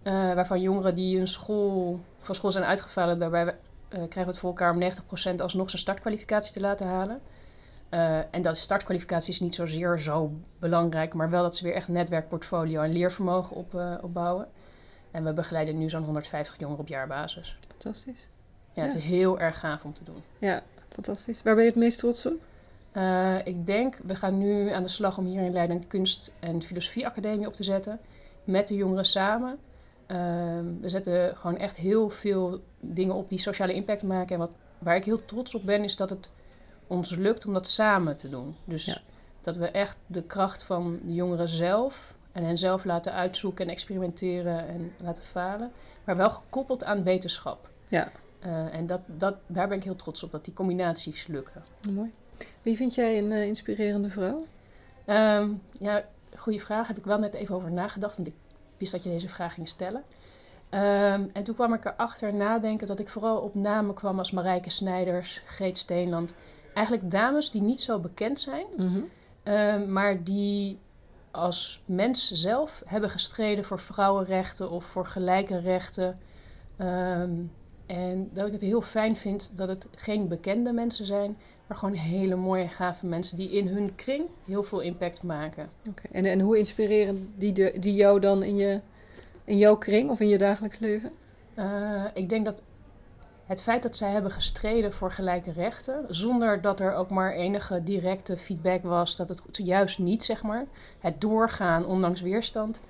Eh, 0.03 0.13
waarvan 0.13 0.61
jongeren 0.61 0.95
die 0.95 1.17
hun 1.17 1.27
school, 1.29 2.01
van 2.19 2.35
school 2.35 2.51
zijn 2.51 2.65
uitgevallen, 2.65 3.19
daarbij 3.19 3.47
eh, 3.47 3.55
krijgen 3.89 4.25
we 4.25 4.31
het 4.31 4.39
voor 4.39 4.49
elkaar 4.49 4.73
om 4.73 4.81
90% 4.81 5.41
alsnog 5.41 5.71
zijn 5.71 5.83
startkwalificatie 5.83 6.53
te 6.53 6.61
laten 6.61 6.87
halen. 6.87 7.21
Eh, 7.89 8.19
en 8.31 8.43
dat 8.43 8.57
startkwalificatie 8.57 9.33
is 9.33 9.41
niet 9.41 9.55
zozeer 9.55 9.99
zo 9.99 10.33
belangrijk, 10.59 11.15
maar 11.15 11.31
wel 11.31 11.43
dat 11.43 11.57
ze 11.57 11.65
weer 11.65 11.75
echt 11.75 11.89
netwerkportfolio 11.89 12.83
en 12.83 12.93
leervermogen 12.93 13.57
op, 13.57 13.99
opbouwen. 14.03 14.47
En 15.11 15.25
we 15.25 15.33
begeleiden 15.33 15.79
nu 15.79 15.89
zo'n 15.89 16.05
150 16.05 16.59
jongeren 16.59 16.81
op 16.81 16.89
jaarbasis. 16.89 17.59
Fantastisch. 17.69 18.29
Ja, 18.73 18.83
het 18.83 18.95
is 18.95 19.05
heel 19.05 19.39
erg 19.41 19.59
gaaf 19.59 19.85
om 19.85 19.93
te 19.95 20.05
doen. 20.05 20.23
Ja, 20.39 20.63
fantastisch. 20.89 21.43
Waar 21.43 21.55
ben 21.55 21.65
je 21.65 21.71
het 21.71 21.79
meest 21.79 21.99
trots 21.99 22.27
op? 22.27 22.33
Eh, 22.93 23.37
ik 23.45 23.67
denk, 23.67 23.99
we 24.05 24.15
gaan 24.17 24.39
nu 24.39 24.71
aan 24.71 24.83
de 24.83 24.89
slag 24.89 25.19
om 25.19 25.27
hier 25.27 25.43
in 25.43 25.53
Leiden 25.53 25.77
een 25.77 25.87
kunst- 25.87 26.35
en 26.41 26.63
filosofieacademie 26.63 27.47
op 27.47 27.55
te 27.55 27.65
zetten. 27.65 27.99
Met 28.45 28.69
de 28.69 28.75
jongeren 28.75 29.07
samen. 29.07 29.59
Ehm, 30.07 30.65
we 30.81 30.89
zetten 30.89 31.37
gewoon 31.37 31.57
echt 31.57 31.77
heel 31.77 32.09
veel 32.09 32.61
dingen 32.81 33.15
op 33.15 33.29
die 33.29 33.39
sociale 33.39 33.73
impact 33.75 34.03
maken. 34.03 34.33
En 34.35 34.39
wat, 34.39 34.53
waar 34.79 34.97
ik 34.97 35.05
heel 35.05 35.25
trots 35.25 35.55
op 35.55 35.67
ben, 35.67 35.85
is 35.85 35.97
dat 35.97 36.11
het 36.11 36.31
ons 36.87 37.15
lukt 37.17 37.47
om 37.47 37.53
dat 37.53 37.67
samen 37.69 38.17
te 38.17 38.29
doen. 38.29 38.57
Dus 38.65 38.85
Ja. 38.85 38.99
dat 39.41 39.57
we 39.57 39.67
echt 39.71 39.97
de 40.07 40.23
kracht 40.23 40.63
van 40.65 40.99
de 41.03 41.15
jongeren 41.15 41.49
zelf 41.49 42.15
en 42.33 42.45
hen 42.45 42.59
zelf 42.59 42.85
laten 42.85 43.13
uitzoeken 43.13 43.65
en 43.65 43.71
experimenteren 43.71 44.69
en 44.69 44.93
laten 45.03 45.23
falen. 45.23 45.71
Maar 46.05 46.17
wel 46.17 46.31
gekoppeld 46.31 46.85
aan 46.85 47.03
wetenschap. 47.03 47.71
Ja. 47.89 48.11
Eh, 48.41 48.75
en 48.75 48.87
dat, 48.87 49.01
dat, 49.07 49.35
daar 49.47 49.69
ben 49.69 49.77
ik 49.77 49.85
heel 49.85 49.97
trots 49.97 50.23
op, 50.23 50.31
dat 50.31 50.45
die 50.45 50.55
combinaties 50.55 51.27
lukken. 51.27 51.63
Mooi. 51.93 52.13
Wie 52.63 52.77
vind 52.77 52.95
jij 52.95 53.19
een 53.19 53.33
eh, 53.33 53.45
inspirerende 53.47 54.09
vrouw? 54.11 54.47
Ehm, 55.05 55.53
ja, 55.79 56.05
goede 56.37 56.59
vraag. 56.61 56.87
Heb 56.89 56.99
ik 56.99 57.05
wel 57.05 57.19
net 57.19 57.35
even 57.35 57.55
over 57.55 57.73
nagedacht, 57.73 58.17
want 58.17 58.29
ik 58.29 58.35
wist 58.77 58.93
dat 58.93 59.03
je 59.03 59.09
deze 59.11 59.29
vraag 59.29 59.55
ging 59.55 59.69
stellen. 59.69 60.03
Ehm, 60.69 61.27
en 61.33 61.43
toen 61.43 61.55
kwam 61.55 61.75
ik 61.75 61.85
erachter 61.85 62.35
nadenken 62.35 62.87
dat 62.87 62.99
ik 63.01 63.09
vooral 63.09 63.39
op 63.39 63.55
namen 63.55 63.95
kwam 63.95 64.19
als 64.19 64.31
Marijke 64.31 64.71
Snijders, 64.71 65.43
Greet 65.47 65.79
Steenland. 65.79 66.35
Eigenlijk 66.75 67.11
dames 67.11 67.51
die 67.51 67.63
niet 67.63 67.81
zo 67.81 67.99
bekend 67.99 68.41
zijn, 68.41 68.67
Mhm. 68.77 69.01
ehm, 69.43 69.93
maar 69.93 70.23
die 70.25 70.79
als 71.31 71.83
mens 71.85 72.31
zelf 72.31 72.83
hebben 72.87 73.11
gestreden 73.11 73.65
voor 73.65 73.79
vrouwenrechten 73.81 74.71
of 74.71 74.85
voor 74.85 75.07
gelijke 75.07 75.59
rechten. 75.59 76.19
Ehm, 76.77 77.33
en 77.91 78.31
dat 78.33 78.47
ik 78.47 78.53
het 78.53 78.61
heel 78.61 78.83
fijn 78.83 79.17
vind 79.17 79.51
dat 79.55 79.69
het 79.69 79.87
geen 79.97 80.29
bekende 80.29 80.73
mensen 80.73 81.05
zijn, 81.05 81.37
maar 81.67 81.79
gewoon 81.79 81.95
hele 81.95 82.37
mooie, 82.37 82.69
gave 82.69 83.07
mensen 83.07 83.37
die 83.37 83.51
in 83.51 83.69
hun 83.69 83.95
kring 83.95 84.25
heel 84.45 84.63
veel 84.63 84.81
impact 84.81 85.23
maken. 85.23 85.71
Oké. 85.89 86.03
En, 86.13 86.25
en 86.25 86.41
hoe 86.41 86.59
inspireren 86.59 87.33
die, 87.37 87.53
de, 87.53 87.77
die 87.79 87.95
jou 87.95 88.21
dan 88.21 88.43
in, 88.43 88.57
je, 88.57 88.81
in 89.45 89.59
jouw 89.59 89.77
kring 89.77 90.11
of 90.11 90.21
in 90.21 90.29
je 90.29 90.39
dagelijks 90.39 90.79
leven? 90.79 91.13
Eh, 91.55 92.05
ik 92.15 92.29
denk 92.29 92.45
dat 92.45 92.63
het 93.45 93.63
feit 93.63 93.83
dat 93.83 93.97
zij 93.97 94.11
hebben 94.11 94.31
gestreden 94.31 94.93
voor 94.93 95.13
gelijke 95.13 95.53
rechten, 95.53 96.05
zonder 96.09 96.61
dat 96.61 96.81
er 96.81 96.95
ook 96.95 97.11
maar 97.11 97.33
enige 97.33 97.83
directe 97.83 98.37
feedback 98.37 98.83
was, 98.83 99.17
dat 99.17 99.29
het 99.29 99.43
juist 99.53 99.99
niet, 99.99 100.25
zeg 100.25 100.43
maar, 100.43 100.67
het 100.99 101.21
doorgaan 101.21 101.87
ondanks 101.87 102.21
weerstand, 102.21 102.81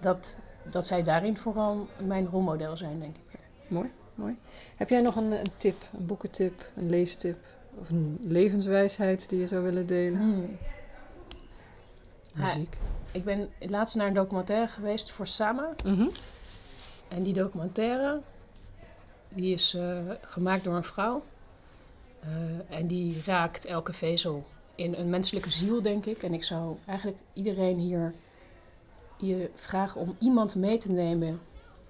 dat, 0.00 0.38
dat 0.70 0.86
zij 0.86 1.02
daarin 1.02 1.36
vooral 1.36 1.86
mijn 2.04 2.26
rolmodel 2.26 2.76
zijn, 2.76 3.00
denk 3.00 3.16
ik. 3.16 3.38
Mooi, 3.68 3.90
mooi. 4.18 4.38
Heb 4.76 4.88
jij 4.88 5.00
nog 5.00 5.16
een, 5.16 5.32
een 5.32 5.52
tip, 5.56 5.82
een 5.98 6.06
boekentip, 6.06 6.70
een 6.74 6.90
leestip 6.90 7.46
of 7.78 7.90
een 7.90 8.18
levenswijsheid 8.22 9.28
die 9.28 9.38
je 9.38 9.46
zou 9.46 9.62
willen 9.62 9.86
delen? 9.86 10.20
Hmm. 10.20 10.56
Ja. 12.34 12.44
Muziek. 12.44 12.78
Ik 13.12 13.24
ben 13.24 13.50
laatst 13.58 13.94
naar 13.94 14.06
een 14.06 14.14
documentaire 14.14 14.68
geweest 14.68 15.10
voor 15.10 15.26
Sama. 15.26 15.68
Mhm. 15.84 16.08
En 17.08 17.22
die 17.22 17.32
documentaire, 17.32 18.20
die 19.28 19.52
is 19.52 19.74
eh, 19.74 19.98
gemaakt 20.20 20.64
door 20.64 20.76
een 20.76 20.84
vrouw. 20.84 21.22
Eh, 22.20 22.76
en 22.78 22.86
die 22.86 23.22
raakt 23.24 23.64
elke 23.64 23.92
vezel 23.92 24.46
in 24.74 24.94
een 24.94 25.10
menselijke 25.10 25.50
ziel, 25.50 25.82
denk 25.82 26.06
ik. 26.06 26.22
En 26.22 26.32
ik 26.32 26.44
zou 26.44 26.76
eigenlijk 26.86 27.18
iedereen 27.32 27.78
hier 27.78 28.14
je 29.16 29.50
vragen 29.54 30.00
om 30.00 30.16
iemand 30.18 30.54
mee 30.54 30.78
te 30.78 30.90
nemen 30.90 31.40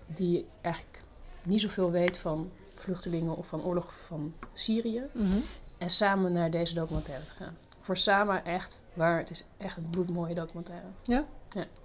die 0.07 0.47
eigenlijk 0.61 1.03
niet 1.45 1.61
zoveel 1.61 1.91
weet 1.91 2.19
van 2.19 2.51
vluchtelingen 2.75 3.37
of 3.37 3.47
van 3.47 3.63
oorlog 3.65 3.95
van 4.07 4.35
Syrië. 4.53 5.03
Mhm. 5.13 5.39
En 5.79 5.91
samen 5.91 6.33
naar 6.33 6.51
deze 6.51 6.75
documentaire 6.75 7.25
te 7.25 7.33
gaan. 7.33 7.57
Voor 7.81 7.97
Sama 7.97 8.45
echt, 8.45 8.81
waar 8.95 9.19
het 9.19 9.31
is 9.31 9.45
echt 9.57 9.77
een 9.77 9.91
bloedmooie 9.91 10.35
documentaire. 10.35 10.87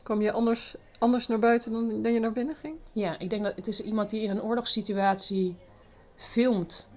Kwam 0.03 0.21
je 0.21 0.31
anders, 0.31 0.75
anders 0.99 1.27
naar 1.27 1.39
buiten 1.39 1.71
dan, 1.71 2.01
dan 2.01 2.13
je 2.13 2.19
naar 2.19 2.31
binnen 2.31 2.55
ging? 2.55 2.75
Ja, 2.91 3.19
ik 3.19 3.29
denk 3.29 3.43
dat 3.43 3.55
het 3.55 3.67
is 3.67 3.79
iemand 3.79 4.09
die 4.09 4.21
in 4.21 4.29
een 4.29 4.41
oorlogssituatie 4.41 5.55
filmt 6.15 6.89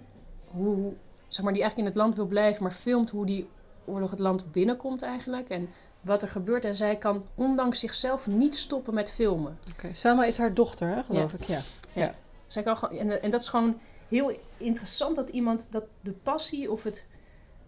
hoe, 0.46 0.92
zeg 1.28 1.44
maar, 1.44 1.52
die 1.52 1.62
eigenlijk 1.62 1.76
in 1.76 1.84
het 1.84 2.04
land 2.04 2.16
wil 2.16 2.26
blijven, 2.26 2.62
maar 2.62 2.72
filmt 2.72 3.10
hoe 3.10 3.26
die 3.26 3.48
oorlog 3.84 4.10
het 4.10 4.18
land 4.18 4.52
binnenkomt 4.52 5.02
eigenlijk 5.02 5.48
en 5.48 5.68
wat 6.00 6.22
er 6.22 6.28
gebeurt. 6.28 6.64
En 6.64 6.74
zij 6.74 6.96
kan 6.96 7.24
ondanks 7.34 7.80
zichzelf 7.80 8.26
niet 8.26 8.54
stoppen 8.54 8.94
met 8.94 9.10
filmen. 9.10 9.58
Oké. 9.72 9.94
Sama 9.94 10.24
is 10.24 10.38
haar 10.38 10.54
dochter, 10.54 10.88
hè, 10.88 11.02
geloof 11.02 11.32
ik. 11.32 11.42
Ja. 11.42 12.14
Zij 12.46 12.62
kan 12.62 12.76
gewoon, 12.76 12.98
en, 12.98 13.22
en 13.22 13.30
dat 13.30 13.40
is 13.40 13.48
gewoon 13.48 13.80
heel 14.08 14.32
interessant 14.56 15.16
dat 15.16 15.28
iemand 15.28 15.66
dat 15.70 15.84
de 16.00 16.12
passie 16.12 16.70
of 16.70 16.82
het, 16.82 17.06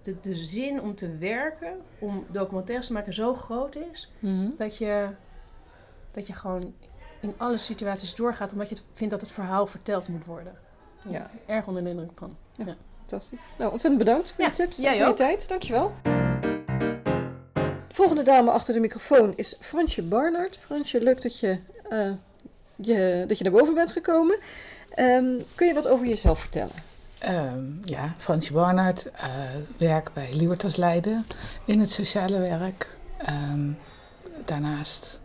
de, 0.03 0.21
de 0.21 0.35
zin 0.35 0.81
om 0.83 0.95
te 0.95 1.17
werken, 1.17 1.77
om 1.99 2.27
documentaires 2.31 2.87
te 2.87 2.93
maken, 2.93 3.13
zo 3.13 3.35
groot 3.35 3.77
is 3.77 4.11
Mhm. 4.19 4.51
dat 4.57 4.77
je, 4.77 5.09
dat 6.11 6.27
je 6.27 6.33
gewoon 6.33 6.75
in 7.21 7.35
alle 7.37 7.59
situaties 7.59 8.15
doorgaat, 8.15 8.53
omdat 8.53 8.69
je 8.69 8.77
vindt 8.93 9.13
dat 9.13 9.21
het 9.21 9.33
verhaal 9.33 9.67
verteld 9.67 10.09
moet 10.09 10.27
worden. 10.27 10.57
Ja. 11.09 11.31
Erg 11.47 11.67
onder 11.67 11.85
de 11.85 11.91
indruk 11.91 12.11
van. 12.15 12.37
Fantastisch. 12.97 13.43
Nou, 13.59 13.71
ontzettend 13.71 14.05
bedankt 14.05 14.33
voor 14.33 14.41
Ja, 14.45 14.51
je 14.51 14.57
tips 14.57 14.79
en 14.79 14.97
voor 14.97 15.07
je 15.07 15.13
tijd. 15.13 15.49
Dankjewel. 15.49 15.93
De 17.89 17.95
volgende 17.95 18.23
dame 18.23 18.51
achter 18.51 18.75
de 18.75 18.81
microfoon 18.81 19.33
is 19.37 19.57
Fransje 19.61 20.03
Barnard. 20.03 20.59
Fransje, 20.59 21.03
leuk 21.03 21.23
dat 21.23 21.39
je, 21.39 21.59
eh, 21.89 22.11
je, 22.83 23.25
dat 23.27 23.39
je 23.39 23.45
naar 23.45 23.53
boven 23.53 23.75
bent 23.75 23.93
gekomen. 23.93 24.39
Ehm, 24.95 25.25
kun 25.55 25.67
je 25.67 25.75
wat 25.75 25.89
over 25.89 26.07
jezelf 26.07 26.41
vertellen? 26.41 26.73
Ehm, 27.19 27.61
ja, 27.85 28.15
Fransje 28.17 28.53
Barnard, 28.53 29.11
eh 29.13 29.27
werk 29.77 30.11
bij 30.13 30.29
Libertas 30.33 30.77
Leiden 30.77 31.27
in 31.65 31.81
het 31.81 31.91
sociale 31.93 32.39
werk. 32.39 32.97
Ehm, 33.19 33.71
daarnaast 34.45 35.21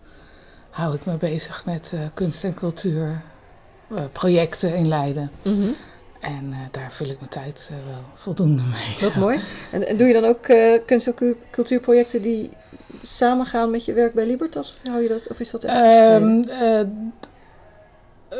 hou 0.69 0.95
ik 0.95 1.05
me 1.05 1.17
bezig 1.17 1.65
met 1.65 1.91
eh, 1.93 1.99
kunst 2.13 2.43
en 2.43 2.53
cultuur, 2.53 3.21
eh, 3.95 4.03
projecten 4.11 4.75
in 4.75 4.87
Leiden. 4.87 5.31
En 6.19 6.49
eh, 6.51 6.57
daar 6.71 6.91
vul 6.91 7.07
ik 7.07 7.17
mijn 7.19 7.29
tijd 7.31 7.71
wel 7.85 8.03
voldoende 8.13 8.61
mee. 8.63 8.95
Wat 8.99 9.11
zo. 9.11 9.19
mooi. 9.19 9.39
En, 9.71 9.87
en 9.87 9.97
doe 9.97 10.07
je 10.07 10.13
dan 10.13 10.25
ook 10.25 10.41
kunst- 10.85 11.07
en 11.07 11.13
cu- 11.13 11.37
cultuurprojecten 11.51 12.21
die 12.21 12.49
samengaan 13.01 13.71
met 13.71 13.85
je 13.85 13.93
werk 13.93 14.13
bij 14.13 14.25
Libertas? 14.25 14.71
Of, 14.83 14.89
hou 14.91 15.01
je 15.01 15.07
dat, 15.07 15.27
of 15.29 15.39
is 15.39 15.51
dat 15.51 15.63
echt 15.63 15.73
gescheiden? 15.79 16.49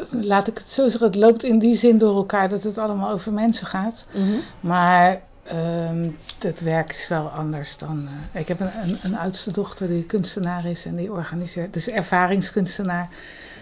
Laat 0.10 0.48
ik 0.48 0.58
het 0.58 0.72
zo 0.72 0.88
zeggen, 0.88 1.08
het 1.08 1.16
loopt 1.16 1.44
in 1.44 1.60
die 1.60 1.76
zin 1.76 1.98
door 1.98 2.16
elkaar 2.16 2.50
dat 2.50 2.64
het 2.64 2.78
allemaal 2.78 3.12
over 3.12 3.34
mensen 3.34 3.68
gaat. 3.68 4.06
Mhm. 4.14 4.32
Maar 4.60 5.22
ehm, 5.44 6.10
het 6.40 6.62
werk 6.62 6.92
is 6.94 7.08
wel 7.08 7.28
anders 7.28 7.78
dan. 7.78 8.08
eh, 8.32 8.40
ik 8.42 8.48
heb 8.48 8.60
een, 8.60 8.70
een, 8.82 8.98
een 9.04 9.18
oudste 9.18 9.52
dochter 9.52 9.88
die 9.88 10.04
kunstenaar 10.06 10.66
is 10.66 10.86
en 10.86 10.96
die 10.96 11.12
organiseert, 11.12 11.74
dus 11.74 11.88
ervaringskunstenaar, 11.90 13.10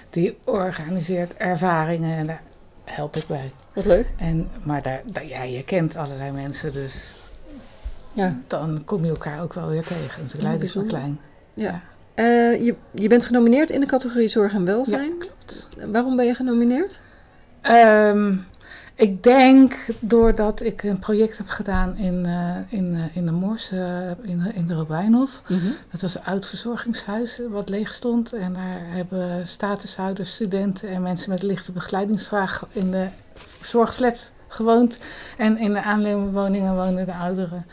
die 0.10 0.38
organiseert 0.44 1.34
ervaringen 1.34 2.18
en 2.18 2.28
daar 2.28 2.42
help 2.86 3.16
ik 3.16 3.28
bij. 3.28 3.52
Wat 3.74 3.86
leuk. 3.86 4.14
En, 4.18 4.50
maar 4.64 4.82
daar, 4.82 5.02
daar- 5.06 5.26
ja, 5.26 5.44
je 5.44 5.64
kent 5.64 5.96
allerlei 5.96 6.32
mensen, 6.32 6.74
dus 6.74 7.12
Ja. 8.14 8.38
dan 8.48 8.82
kom 8.86 9.04
je 9.06 9.10
elkaar 9.12 9.42
ook 9.42 9.54
wel 9.54 9.68
weer 9.68 9.84
tegen. 9.86 10.24
Dus 10.24 10.42
Leiden 10.42 10.68
is 10.68 10.74
wel 10.74 10.84
klein. 10.86 11.20
Ja. 11.54 11.82
Eh, 12.14 12.66
je, 12.66 12.76
je 12.92 13.08
bent 13.08 13.26
genomineerd 13.26 13.70
in 13.70 13.80
de 13.80 13.86
categorie 13.86 14.28
Zorg 14.28 14.54
en 14.54 14.66
Welzijn. 14.66 15.18
klopt. 15.18 15.70
Waarom 15.86 16.16
ben 16.16 16.26
je 16.26 16.36
genomineerd? 16.36 17.00
Ehm, 17.62 18.34
ik 18.96 19.24
denk 19.24 19.86
doordat 20.00 20.62
ik 20.62 20.84
een 20.84 21.00
project 21.00 21.38
heb 21.38 21.48
gedaan 21.48 21.98
in, 21.98 22.26
eh, 22.26 22.56
in, 22.80 22.96
eh, 22.96 23.16
in 23.16 23.26
de 23.26 23.32
Moors, 23.32 23.72
eh, 23.72 24.10
in, 24.22 24.52
in 24.54 24.68
de 24.68 24.74
Robijnhof. 24.74 25.42
Dat 25.92 26.02
was 26.02 26.16
een 26.16 26.24
oud 26.24 26.48
verzorgingshuis 26.48 27.42
wat 27.50 27.70
leeg 27.70 27.94
stond. 27.94 28.34
En 28.34 28.54
daar 28.54 28.80
hebben 28.80 29.48
statushouders, 29.48 30.34
studenten 30.34 30.90
en 30.90 31.02
mensen 31.02 31.30
met 31.30 31.42
lichte 31.42 31.72
begeleidingsvraag 31.72 32.68
in 32.72 32.92
de 32.92 33.08
zorgflat 33.62 34.32
gewoond. 34.48 34.98
En 35.38 35.58
in 35.58 35.74
de 35.74 35.84
aannemerwoningen 35.84 36.76
woonden 36.76 37.06
de 37.06 37.16
ouderen. 37.16 37.66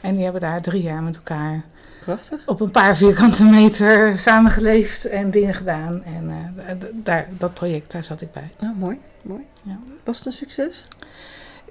En 0.00 0.14
die 0.14 0.22
hebben 0.22 0.40
daar 0.40 0.62
drie 0.62 0.82
jaar 0.82 1.02
met 1.02 1.16
elkaar 1.16 1.64
Prachtig. 2.04 2.46
op 2.46 2.60
een 2.60 2.70
paar 2.70 2.96
vierkante 2.96 3.44
meter 3.44 4.18
samengeleefd 4.18 5.04
en 5.04 5.30
dingen 5.30 5.54
gedaan. 5.54 6.02
En 6.02 6.30
eh, 6.56 6.74
daar, 6.92 7.28
dat 7.38 7.54
project, 7.54 7.92
daar 7.92 8.04
zat 8.04 8.20
ik 8.20 8.32
bij. 8.32 8.50
Nou, 8.58 8.74
mooi. 8.78 8.98
mooi. 9.22 9.42
Ja. 9.62 9.78
Was 10.04 10.16
het 10.16 10.26
een 10.26 10.32
succes? 10.32 10.86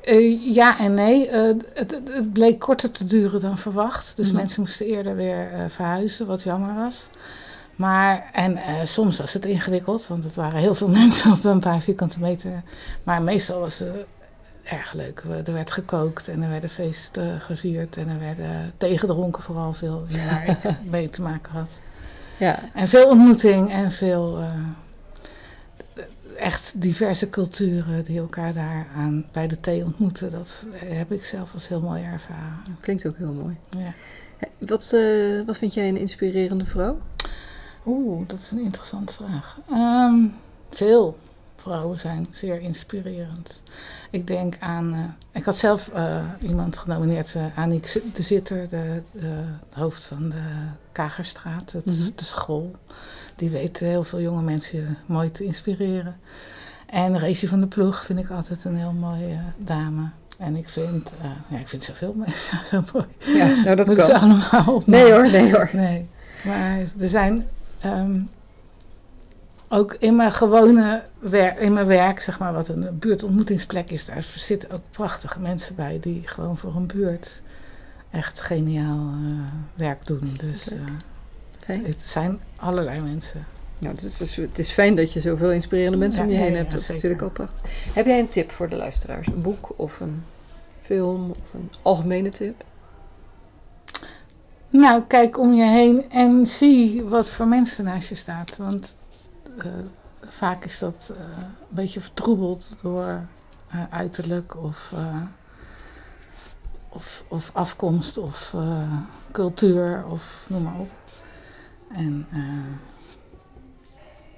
Eh, 0.04 0.54
ja 0.56 0.80
en 0.80 0.94
nee. 0.94 1.28
Eh, 1.28 1.42
het, 1.74 2.02
het, 2.06 2.34
bleek 2.34 2.60
korter 2.60 2.92
te 2.92 3.06
duren 3.06 3.40
dan 3.40 3.58
verwacht. 3.58 4.16
Dus 4.16 4.28
Mhm. 4.28 4.36
mensen 4.36 4.62
moesten 4.62 4.86
eerder 4.86 5.16
weer 5.16 5.50
verhuizen, 5.68 6.26
wat 6.28 6.44
jammer 6.44 6.76
was. 6.76 7.10
Maar, 7.76 8.30
en 8.34 8.60
soms 8.84 9.18
was 9.18 9.34
het 9.34 9.46
ingewikkeld, 9.46 10.08
want 10.08 10.24
het 10.24 10.36
waren 10.36 10.60
heel 10.60 10.76
veel 10.76 10.90
mensen 11.00 11.32
op 11.32 11.44
een 11.44 11.60
paar 11.60 11.82
vierkante 11.82 12.20
meter. 12.20 12.64
Maar 13.04 13.22
meestal 13.22 13.60
was 13.60 13.80
het 13.80 14.06
erg 14.70 14.94
leuk. 14.94 15.22
We- 15.22 15.42
Er 15.46 15.54
werd 15.54 15.72
gekookt 15.72 16.28
en 16.28 16.42
er 16.42 16.50
werden 16.50 16.70
feesten 16.70 17.42
gevierd 17.42 17.98
en 17.98 18.08
er 18.08 18.20
werden 18.20 18.72
tegengedronken 18.78 19.44
vooral 19.44 19.74
veel, 19.74 20.06
waar 20.30 20.48
ik 20.48 20.76
mee 20.92 21.10
te 21.10 21.22
maken 21.22 21.52
had. 21.52 21.80
Ja. 22.40 22.60
En 22.74 22.88
veel 22.88 23.10
ontmoeting 23.10 23.72
en 23.72 23.92
veel 23.92 24.38
eh, 24.38 24.54
echt 26.38 26.74
diverse 26.82 27.30
culturen 27.30 28.04
die 28.04 28.20
elkaar 28.20 28.54
daar 28.54 28.88
aan 28.96 29.26
bij 29.32 29.48
de 29.48 29.60
thee 29.60 29.84
ontmoeten. 29.84 30.32
Dat 30.32 30.66
heb 30.86 31.12
ik 31.12 31.26
zelf 31.26 31.54
als 31.54 31.68
heel 31.68 31.82
mooi 31.82 32.04
ervaren. 32.04 32.64
Klinkt 32.80 33.08
ook 33.08 33.18
heel 33.18 33.34
mooi. 33.34 33.58
Ja. 33.70 33.94
Wat, 34.58 34.94
eh, 34.94 35.46
wat 35.46 35.58
vind 35.58 35.74
jij 35.74 35.88
een 35.88 35.98
inspirerende 35.98 36.66
vrouw? 36.66 37.00
Oeh, 37.86 38.28
dat 38.28 38.40
is 38.40 38.52
een 38.52 38.60
interessante 38.64 39.14
vraag. 39.14 39.60
Ehm, 39.70 40.28
veel 40.70 41.18
vrouwen 41.60 42.00
zijn 42.00 42.28
zeer 42.32 42.60
inspirerend. 42.62 43.62
Ik 44.10 44.28
denk 44.28 44.56
aan. 44.60 44.94
eh, 44.94 45.00
ik 45.40 45.44
had 45.44 45.58
zelf 45.58 45.88
eh, 45.94 46.18
iemand 46.42 46.78
genomineerd, 46.78 47.34
uh, 47.36 47.44
Aniek 47.58 48.00
de 48.14 48.22
Zitter, 48.24 48.70
de, 48.70 49.02
de 49.12 49.44
hoofd 49.74 50.06
van 50.06 50.30
de 50.30 50.42
Kagerstraat, 50.92 51.72
het, 51.72 51.86
Mhm. 51.86 52.10
de 52.16 52.24
school. 52.24 52.72
Die 53.36 53.50
weet 53.50 53.78
heel 53.80 54.04
veel 54.04 54.22
jonge 54.22 54.42
mensen 54.42 54.98
mooi 55.06 55.32
te 55.32 55.44
inspireren. 55.44 56.16
En 56.88 57.20
Racy 57.20 57.48
van 57.48 57.60
de 57.60 57.68
Ploeg 57.68 58.06
vind 58.06 58.20
ik 58.20 58.30
altijd 58.30 58.64
een 58.66 58.76
heel 58.78 58.94
mooie 58.94 59.38
dame. 59.58 60.10
En 60.38 60.56
ik 60.56 60.70
vind, 60.70 61.14
ja, 61.50 61.58
ik 61.58 61.68
vind 61.68 61.84
zoveel 61.84 62.14
mensen 62.26 62.64
zo 62.64 62.84
mooi. 62.94 63.06
Ja, 63.38 63.48
nou 63.64 63.76
dat 63.76 63.88
Moeten 63.88 64.06
ze 64.06 64.12
kan. 64.12 64.22
allemaal 64.22 64.76
op. 64.76 64.88
Nee 64.88 65.12
hoor, 65.12 65.32
nee 65.32 65.52
hoor. 65.52 65.70
Nee, 65.74 66.10
maar 66.46 66.78
er 67.00 67.10
zijn 67.10 67.48
ehm, 67.80 68.20
ook 69.70 69.94
in 69.94 70.16
mijn 70.16 70.32
gewone 70.32 71.04
werk, 71.20 71.60
in 71.60 71.74
mijn 71.74 71.86
werk, 71.86 72.22
zeg 72.22 72.40
maar, 72.40 72.54
wat 72.54 72.68
een 72.68 73.00
buurtontmoetingsplek 73.00 73.92
is, 73.92 74.06
daar 74.06 74.26
zitten 74.36 74.72
ook 74.72 74.82
prachtige 74.92 75.40
mensen 75.40 75.76
bij 75.76 76.00
die 76.00 76.22
gewoon 76.26 76.58
voor 76.58 76.76
een 76.76 76.88
buurt 76.88 77.42
echt 78.10 78.42
geniaal 78.42 79.14
eh, 79.14 79.30
werk 79.76 80.08
doen. 80.08 80.34
Dus 80.38 80.72
eh, 80.72 81.84
het 81.84 82.08
zijn 82.08 82.40
allerlei 82.56 83.02
mensen. 83.02 83.46
Nou, 83.80 83.96
het, 83.96 84.04
is, 84.04 84.18
dus- 84.18 84.36
het 84.36 84.60
is 84.60 84.72
fijn 84.72 84.96
dat 84.96 85.14
je 85.14 85.20
zoveel 85.20 85.52
inspirerende 85.52 85.98
mensen 85.98 86.22
Ja, 86.22 86.28
om 86.28 86.34
je 86.34 86.40
heen 86.40 86.52
ja, 86.52 86.58
hebt. 86.58 86.72
Dat 86.72 86.82
is 86.82 86.90
natuurlijk 86.90 87.22
ook 87.22 87.34
prachtig. 87.34 87.62
Heb 87.94 88.06
jij 88.06 88.20
een 88.20 88.30
tip 88.30 88.52
voor 88.52 88.70
de 88.70 88.76
luisteraars? 88.76 89.28
Een 89.28 89.42
boek 89.42 89.74
of 89.76 90.00
een 90.00 90.24
film 90.82 91.30
of 91.30 91.54
een 91.54 91.70
algemene 91.82 92.30
tip? 92.30 92.64
Nou, 94.70 95.04
kijk 95.08 95.38
om 95.38 95.54
je 95.54 95.64
heen 95.64 96.10
en 96.12 96.48
zie 96.48 97.04
wat 97.04 97.30
voor 97.30 97.48
mensen 97.48 97.84
naast 97.84 98.10
je 98.10 98.16
staat. 98.16 98.58
Want 98.58 98.96
vaak 100.28 100.64
is 100.66 100.80
dat 100.80 101.14
eh, 101.18 101.22
een 101.38 101.56
beetje 101.70 102.02
vertroebeld 102.02 102.76
door 102.82 103.26
eh, 103.68 103.84
uiterlijk 103.90 104.56
of, 104.58 104.92
eh, 104.96 105.22
of, 106.90 107.24
of 107.28 107.50
afkomst 107.54 108.18
of 108.18 108.54
eh, 108.54 108.98
cultuur 109.32 110.06
of 110.06 110.46
noem 110.50 110.64
maar 110.64 110.80
op. 110.80 110.90
En 111.92 112.28
eh, 112.32 112.40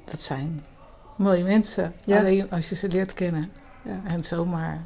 dat 0.05 0.21
zijn 0.21 0.65
mooie 1.17 1.43
mensen. 1.43 1.93
Ja. 2.05 2.17
Alleen 2.19 2.49
als 2.51 2.69
je 2.69 2.75
ze 2.75 2.87
leert 2.87 3.13
kennen. 3.13 3.51
Ja. 3.83 4.01
En 4.03 4.23
zomaar. 4.23 4.83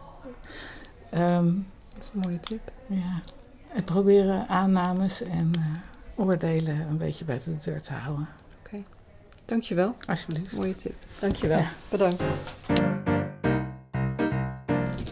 ehm, 1.10 1.54
Dat 1.90 2.00
is 2.04 2.10
een 2.14 2.20
mooie 2.20 2.40
tip. 2.40 2.72
ja, 2.88 3.22
en 3.74 3.84
proberen 3.84 4.48
aannames 4.48 5.22
en 5.22 5.52
eh, 5.56 6.26
oordelen 6.26 6.80
een 6.90 6.98
beetje 6.98 7.26
buiten 7.26 7.52
de 7.58 7.64
deur 7.72 7.82
te 7.82 7.94
houden. 7.94 8.28
Dankjewel. 9.46 9.96
Alsjeblieft. 10.08 10.52
Mooie 10.52 10.76
tip. 10.76 10.94
Dankjewel. 11.20 11.58
Ja. 11.58 11.72
Bedankt. 11.90 12.24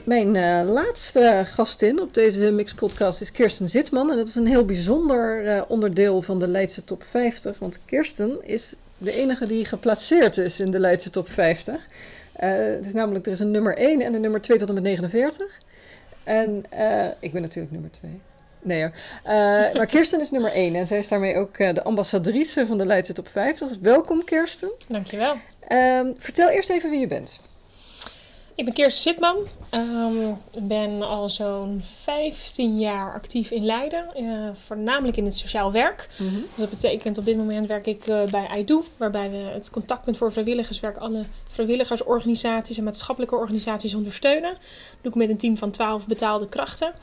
Mijn 0.06 0.36
eh, 0.36 0.70
laatste 0.70 1.44
gastin 1.46 2.02
op 2.02 2.14
deze 2.14 2.52
Mix 2.52 2.74
podcast 2.74 3.22
is 3.22 3.32
Kirsten 3.32 3.70
Zitman. 3.70 4.12
En 4.12 4.18
dat 4.18 4.28
is 4.28 4.36
een 4.36 4.48
heel 4.48 4.66
bijzonder 4.66 5.48
eh, 5.48 5.62
onderdeel 5.68 6.22
van 6.22 6.40
de 6.40 6.48
Leidse 6.48 6.84
Top 6.84 7.04
50. 7.04 7.60
Want 7.60 7.80
Kirsten 7.86 8.46
is 8.46 8.76
de 8.98 9.12
enige 9.12 9.46
die 9.46 9.66
geplaatseerd 9.66 10.38
is 10.38 10.60
in 10.60 10.72
de 10.72 10.80
Leidse 10.80 11.10
Top 11.10 11.30
50. 11.30 11.88
Eh, 12.34 12.50
het 12.50 12.86
is 12.86 12.94
namelijk, 12.94 13.26
er 13.26 13.32
is 13.32 13.40
een 13.40 13.52
nummer 13.52 13.78
1 13.78 14.02
en 14.02 14.14
een 14.14 14.22
nummer 14.22 14.42
2 14.42 14.58
tot 14.58 14.68
en 14.68 14.74
met 14.74 14.84
49. 14.84 15.60
En 16.24 16.66
ik 17.20 17.32
ben 17.32 17.42
natuurlijk 17.42 17.72
nummer 17.74 17.92
2. 17.92 18.22
Nee 18.64 18.82
hoor. 18.82 18.92
Eh, 19.24 19.34
maar 19.74 19.86
Kirsten 19.86 20.20
is 20.20 20.32
nummer 20.32 20.52
1 20.54 20.76
en 20.76 20.88
zij 20.88 20.98
is 20.98 21.08
daarmee 21.08 21.36
ook 21.38 21.58
eh, 21.58 21.74
de 21.74 21.84
ambassadrice 21.84 22.66
van 22.66 22.78
de 22.78 22.86
Leidse 22.86 23.14
Top 23.14 23.28
50. 23.28 23.68
Dus 23.68 23.78
welkom 23.82 24.24
Kirsten. 24.24 24.72
Dankjewel. 24.88 25.36
Ehm, 25.68 26.12
vertel 26.18 26.50
eerst 26.50 26.70
even 26.70 26.90
wie 26.90 27.00
je 27.00 27.08
bent. 27.08 27.40
Ik 28.56 28.66
ben 28.66 28.74
Kirsten 28.74 29.02
Zitman. 29.12 29.38
Ehm, 29.70 30.30
Ik 30.52 30.68
ben 30.68 31.02
al 31.02 31.30
zo'n 31.30 31.82
15 32.04 32.80
jaar 32.80 33.14
actief 33.14 33.52
in 33.52 33.66
Leiden. 33.66 34.06
eh, 34.16 34.50
voornamelijk 34.66 35.18
in 35.18 35.26
het 35.26 35.36
sociaal 35.36 35.72
werk. 35.72 36.10
Dus 36.18 36.28
dat 36.58 36.70
betekent 36.70 37.18
op 37.18 37.26
dit 37.26 37.38
moment 37.38 37.68
werk 37.68 37.88
ik 37.88 38.06
bij 38.32 38.48
IDO. 38.58 38.84
Waarbij 38.98 39.30
we 39.30 39.38
het 39.38 39.70
contactpunt 39.70 40.18
voor 40.18 40.32
vrijwilligerswerk 40.32 40.98
alle 40.98 41.24
vrijwilligersorganisaties 41.50 42.78
en 42.78 42.84
maatschappelijke 42.84 43.36
organisaties 43.36 43.96
ondersteunen. 43.96 44.52
Dat 44.52 44.60
doe 45.02 45.12
ik 45.12 45.18
met 45.18 45.30
een 45.30 45.38
team 45.38 45.58
van 45.58 45.72
12 45.72 46.08
betaalde 46.08 46.50
krachten. 46.50 46.94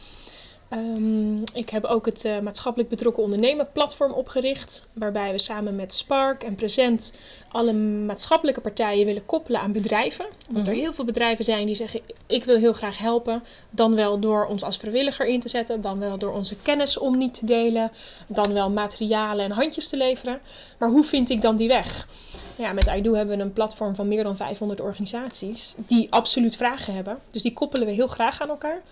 Ehm, 0.70 1.42
ik 1.54 1.70
heb 1.70 1.84
ook 1.84 2.06
het 2.06 2.24
eh, 2.24 2.40
maatschappelijk 2.40 2.90
betrokken 2.90 3.22
ondernemen 3.22 3.68
platform 3.72 4.12
opgericht, 4.12 4.86
waarbij 4.92 5.32
we 5.32 5.38
samen 5.38 5.76
met 5.76 5.94
Spark 5.94 6.42
en 6.42 6.54
Present 6.54 7.12
alle 7.48 7.72
maatschappelijke 7.72 8.60
partijen 8.60 9.06
willen 9.06 9.26
koppelen 9.26 9.60
aan 9.60 9.72
bedrijven. 9.72 10.26
Want 10.50 10.68
er 10.68 10.74
heel 10.74 10.92
veel 10.92 11.04
bedrijven 11.04 11.44
zijn 11.44 11.66
die 11.66 11.74
zeggen: 11.74 12.00
ik 12.26 12.44
wil 12.44 12.56
heel 12.56 12.72
graag 12.72 12.98
helpen, 12.98 13.42
dan 13.70 13.94
wel 13.94 14.18
door 14.18 14.46
ons 14.46 14.62
als 14.62 14.76
vrijwilliger 14.76 15.26
in 15.26 15.40
te 15.40 15.48
zetten, 15.48 15.80
dan 15.80 15.98
wel 15.98 16.18
door 16.18 16.32
onze 16.32 16.56
kennis 16.62 16.98
om 16.98 17.18
niet 17.18 17.34
te 17.34 17.46
delen, 17.46 17.92
dan 18.26 18.52
wel 18.52 18.70
materialen 18.70 19.44
en 19.44 19.50
handjes 19.50 19.88
te 19.88 19.96
leveren. 19.96 20.40
Maar 20.78 20.88
hoe 20.88 21.04
vind 21.04 21.30
ik 21.30 21.40
dan 21.40 21.56
die 21.56 21.68
weg? 21.68 22.08
Ja, 22.56 22.72
met 22.72 22.86
IDO 22.86 23.12
hebben 23.12 23.36
we 23.36 23.42
een 23.42 23.52
platform 23.52 23.94
van 23.94 24.08
meer 24.08 24.22
dan 24.22 24.36
500 24.36 24.80
organisaties 24.80 25.74
die 25.76 26.06
absoluut 26.10 26.56
vragen 26.56 26.94
hebben. 26.94 27.18
Dus 27.30 27.42
die 27.42 27.52
koppelen 27.52 27.86
we 27.86 27.92
heel 27.92 28.06
graag 28.06 28.40
aan 28.40 28.48
elkaar. 28.48 28.82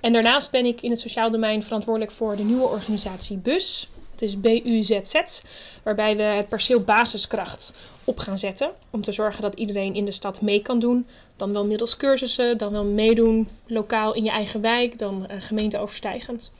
En 0.00 0.12
daarnaast 0.12 0.50
ben 0.50 0.66
ik 0.66 0.82
in 0.82 0.90
het 0.90 1.00
sociaal 1.00 1.30
domein 1.30 1.62
verantwoordelijk 1.62 2.12
voor 2.12 2.36
de 2.36 2.42
nieuwe 2.42 2.66
organisatie 2.66 3.36
BUS. 3.36 3.88
Het 4.10 4.22
is 4.22 4.40
BUZZ, 4.40 5.40
waarbij 5.82 6.16
we 6.16 6.22
het 6.22 6.48
perceel 6.48 6.80
basiskracht 6.80 7.74
op 8.04 8.18
gaan 8.18 8.38
zetten. 8.38 8.70
Om 8.90 9.02
te 9.02 9.12
zorgen 9.12 9.42
dat 9.42 9.54
iedereen 9.54 9.94
in 9.94 10.04
de 10.04 10.12
stad 10.12 10.40
mee 10.40 10.62
kan 10.62 10.78
doen. 10.78 11.06
Dan 11.36 11.52
wel 11.52 11.66
middels 11.66 11.96
cursussen, 11.96 12.58
dan 12.58 12.72
wel 12.72 12.84
meedoen 12.84 13.48
lokaal 13.66 14.14
in 14.14 14.24
je 14.24 14.30
eigen 14.30 14.60
wijk, 14.60 14.98
dan 14.98 15.26
uh, 15.30 15.36
gemeenteoverstijgend. 15.38 16.50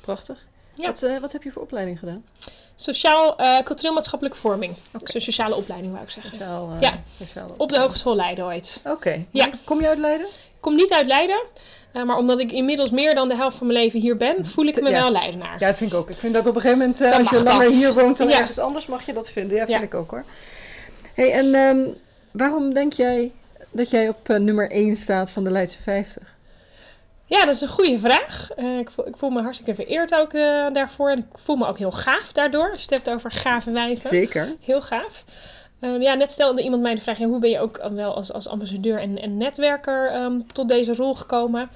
Prachtig. 0.00 0.46
Ja. 0.74 0.86
Wat, 0.86 1.02
uh, 1.02 1.18
wat 1.18 1.32
heb 1.32 1.42
je 1.42 1.50
voor 1.50 1.62
opleiding 1.62 1.98
gedaan? 1.98 2.24
Sociaal, 2.74 3.40
uh, 3.40 3.58
cultureel-maatschappelijke 3.58 4.38
vorming. 4.38 4.76
Dus 4.98 5.14
een 5.14 5.20
sociale 5.20 5.54
opleiding, 5.54 5.92
wou 5.92 6.04
ik 6.04 6.10
zeggen. 6.10 6.32
Sociaal, 6.32 6.76
ja, 6.80 7.02
sociale 7.10 7.52
op 7.56 7.68
de 7.68 7.80
Hogeschool 7.80 8.16
Leiden 8.16 8.44
ooit. 8.44 8.80
Oké. 8.84 8.94
Okay. 8.94 9.26
Ja. 9.30 9.50
Kom 9.64 9.80
je 9.80 9.88
uit 9.88 9.98
Leiden? 9.98 10.26
Ik 10.26 10.60
kom 10.60 10.74
niet 10.74 10.92
uit 10.92 11.06
Leiden. 11.06 11.42
Uh, 11.94 12.02
maar 12.02 12.16
omdat 12.16 12.40
ik 12.40 12.52
inmiddels 12.52 12.90
meer 12.90 13.14
dan 13.14 13.28
de 13.28 13.36
helft 13.36 13.56
van 13.56 13.66
mijn 13.66 13.78
leven 13.78 14.00
hier 14.00 14.16
ben, 14.16 14.46
voel 14.46 14.64
ik 14.64 14.82
me 14.82 14.90
ja. 14.90 15.00
wel 15.00 15.10
Leidenaar. 15.10 15.56
Ja, 15.58 15.66
dat 15.66 15.76
vind 15.76 15.92
ik 15.92 15.98
ook. 15.98 16.10
Ik 16.10 16.18
vind 16.18 16.34
dat 16.34 16.46
op 16.46 16.54
een 16.54 16.60
gegeven 16.60 16.78
moment, 16.78 17.02
uh, 17.02 17.18
als 17.18 17.30
je 17.30 17.42
langer 17.42 17.64
dat. 17.64 17.74
hier 17.74 17.94
woont 17.94 18.16
dan 18.16 18.28
ja. 18.28 18.38
ergens 18.38 18.58
anders, 18.58 18.86
mag 18.86 19.06
je 19.06 19.12
dat 19.12 19.30
vinden. 19.30 19.56
Ja, 19.56 19.66
vind 19.66 19.82
ik 19.82 19.94
ook 19.94 20.10
hoor. 20.10 20.24
hey, 21.14 21.32
en 21.32 21.54
um, 21.54 21.94
waarom 22.30 22.74
denk 22.74 22.92
jij 22.92 23.32
dat 23.70 23.90
jij 23.90 24.08
op 24.08 24.28
uh, 24.28 24.36
nummer 24.36 24.70
1 24.70 24.96
staat 24.96 25.30
van 25.30 25.44
de 25.44 25.50
Leidse 25.50 25.82
50? 25.82 26.34
Ja, 27.24 27.44
dat 27.44 27.54
is 27.54 27.60
een 27.60 27.68
goede 27.68 27.98
vraag. 27.98 28.50
Uh, 28.58 28.78
ik, 28.78 28.90
voel, 28.90 29.06
ik, 29.06 29.16
voel, 29.16 29.30
me 29.30 29.42
hartstikke 29.42 29.74
vereerd 29.74 30.14
ook 30.14 30.32
uh, 30.32 30.66
daarvoor. 30.72 31.10
En 31.10 31.18
ik 31.18 31.38
voel 31.38 31.56
me 31.56 31.66
ook 31.66 31.78
heel 31.78 31.92
gaaf 31.92 32.32
daardoor. 32.32 32.70
Als 32.70 32.84
je 32.84 32.94
het 32.94 33.04
hebt 33.04 33.16
over 33.16 33.30
gave 33.30 33.70
wijven. 33.70 34.08
Zeker. 34.08 34.54
Heel 34.60 34.82
gaaf. 34.82 35.24
Uh, 35.80 36.02
ja, 36.02 36.14
net 36.14 36.30
stelde 36.30 36.62
iemand 36.62 36.82
mij 36.82 36.94
de 36.94 37.00
vraag: 37.00 37.18
ja, 37.18 37.26
hoe 37.26 37.38
ben 37.38 37.50
je 37.50 37.58
ook 37.58 37.88
wel 37.92 38.14
als, 38.14 38.32
als 38.32 38.48
ambassadeur 38.48 39.00
en, 39.00 39.22
en 39.22 39.36
netwerker 39.36 40.22
um, 40.22 40.52
tot 40.52 40.68
deze 40.68 40.94
rol 40.94 41.14
gekomen? 41.14 41.70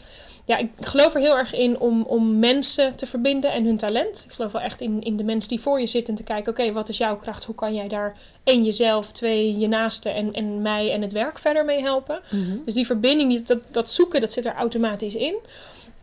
Ja, 0.44 0.56
ik 0.56 0.70
geloof 0.80 1.14
er 1.14 1.20
heel 1.20 1.36
erg 1.36 1.54
in 1.54 1.78
om, 1.80 2.02
om 2.02 2.38
mensen 2.38 2.96
te 2.96 3.06
verbinden 3.06 3.52
en 3.52 3.64
hun 3.64 3.76
talent. 3.76 4.24
Ik 4.24 4.32
geloof 4.32 4.52
wel 4.52 4.60
echt 4.60 4.80
in, 4.80 5.02
in 5.02 5.16
de 5.16 5.24
mensen 5.24 5.48
die 5.48 5.60
voor 5.60 5.80
je 5.80 5.86
zitten 5.86 6.14
en 6.14 6.20
te 6.20 6.26
kijken: 6.26 6.52
oké, 6.52 6.60
okay, 6.60 6.72
wat 6.72 6.88
is 6.88 6.98
jouw 6.98 7.16
kracht? 7.16 7.44
Hoe 7.44 7.54
kan 7.54 7.74
jij 7.74 7.88
daar 7.88 8.16
één 8.44 8.64
jezelf, 8.64 9.12
twee 9.12 9.58
je 9.58 9.68
naaste 9.68 10.10
en, 10.10 10.32
en 10.32 10.62
mij 10.62 10.92
en 10.92 11.02
het 11.02 11.12
werk 11.12 11.38
verder 11.38 11.64
mee 11.64 11.80
helpen? 11.80 12.20
Mm-hmm. 12.30 12.60
Dus 12.64 12.74
die 12.74 12.86
verbinding, 12.86 13.42
dat, 13.42 13.58
dat 13.70 13.90
zoeken, 13.90 14.20
dat 14.20 14.32
zit 14.32 14.46
er 14.46 14.54
automatisch 14.54 15.14
in. 15.14 15.36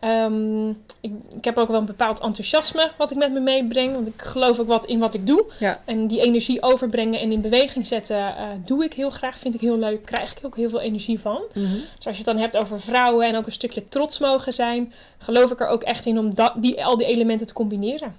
Um, 0.06 0.68
ik, 1.00 1.12
ik, 1.36 1.44
heb 1.44 1.58
ook 1.58 1.68
wel 1.68 1.80
een 1.80 1.86
bepaald 1.86 2.20
enthousiasme 2.20 2.90
wat 2.96 3.10
ik 3.10 3.16
met 3.16 3.32
me 3.32 3.40
meebreng. 3.40 3.92
Want 3.92 4.06
ik 4.06 4.22
geloof 4.22 4.58
ook 4.58 4.66
wat 4.66 4.86
in 4.86 4.98
wat 4.98 5.14
ik 5.14 5.26
doe. 5.26 5.44
Ja. 5.58 5.80
En 5.84 6.06
die 6.06 6.20
energie 6.20 6.62
overbrengen 6.62 7.20
en 7.20 7.32
in 7.32 7.40
beweging 7.40 7.86
zetten 7.86 8.16
uh, 8.16 8.48
doe 8.64 8.84
ik 8.84 8.92
heel 8.92 9.10
graag. 9.10 9.38
Vind 9.38 9.54
ik 9.54 9.60
heel 9.60 9.78
leuk. 9.78 10.04
Krijg 10.04 10.36
ik 10.38 10.44
ook 10.44 10.56
heel 10.56 10.70
veel 10.70 10.80
energie 10.80 11.20
van. 11.20 11.42
Mm-hmm. 11.54 11.80
Dus 11.96 12.06
als 12.06 12.16
je 12.16 12.22
het 12.22 12.24
dan 12.24 12.38
hebt 12.38 12.56
over 12.56 12.80
vrouwen 12.80 13.26
en 13.26 13.36
ook 13.36 13.46
een 13.46 13.52
stukje 13.52 13.88
trots 13.88 14.18
mogen 14.18 14.52
zijn. 14.52 14.92
Geloof 15.18 15.50
ik 15.50 15.60
er 15.60 15.68
ook 15.68 15.82
echt 15.82 16.06
in 16.06 16.18
om 16.18 16.34
dat, 16.34 16.52
die, 16.56 16.84
al 16.84 16.96
die 16.96 17.06
elementen 17.06 17.46
te 17.46 17.52
combineren. 17.52 18.14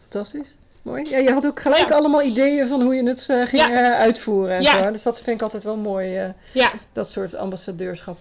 Fantastisch. 0.00 0.56
Mooi. 0.82 1.10
Ja, 1.10 1.18
je 1.18 1.32
had 1.32 1.46
ook 1.46 1.60
gelijk 1.60 1.88
ja. 1.88 1.94
allemaal 1.94 2.22
ideeën 2.22 2.68
van 2.68 2.82
hoe 2.82 2.94
je 2.94 3.02
het 3.02 3.26
uh, 3.30 3.46
ging 3.46 3.62
ja. 3.62 3.70
uh, 3.70 3.98
uitvoeren. 3.98 4.56
En 4.56 4.62
ja. 4.62 4.82
zo. 4.82 4.90
Dus 4.90 5.02
dat 5.02 5.22
vind 5.22 5.36
ik 5.36 5.42
altijd 5.42 5.62
wel 5.62 5.76
mooi. 5.76 6.32
Ja. 6.52 6.72
Dat 6.92 7.10
soort 7.10 7.34
ambassadeurschap. 7.34 8.18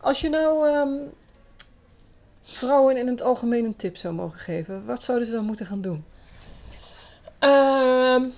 Als 0.00 0.20
je 0.20 0.28
nou 0.28 0.68
um, 0.68 1.12
vrouwen 2.44 2.96
in 2.96 3.06
het 3.06 3.22
algemeen 3.22 3.64
een 3.64 3.76
tip 3.76 3.96
zou 3.96 4.14
mogen 4.14 4.38
geven, 4.38 4.84
wat 4.84 5.02
zouden 5.02 5.26
ze 5.26 5.32
dan 5.32 5.44
moeten 5.44 5.66
gaan 5.66 5.80
doen? 5.80 6.04
Um, 7.44 8.34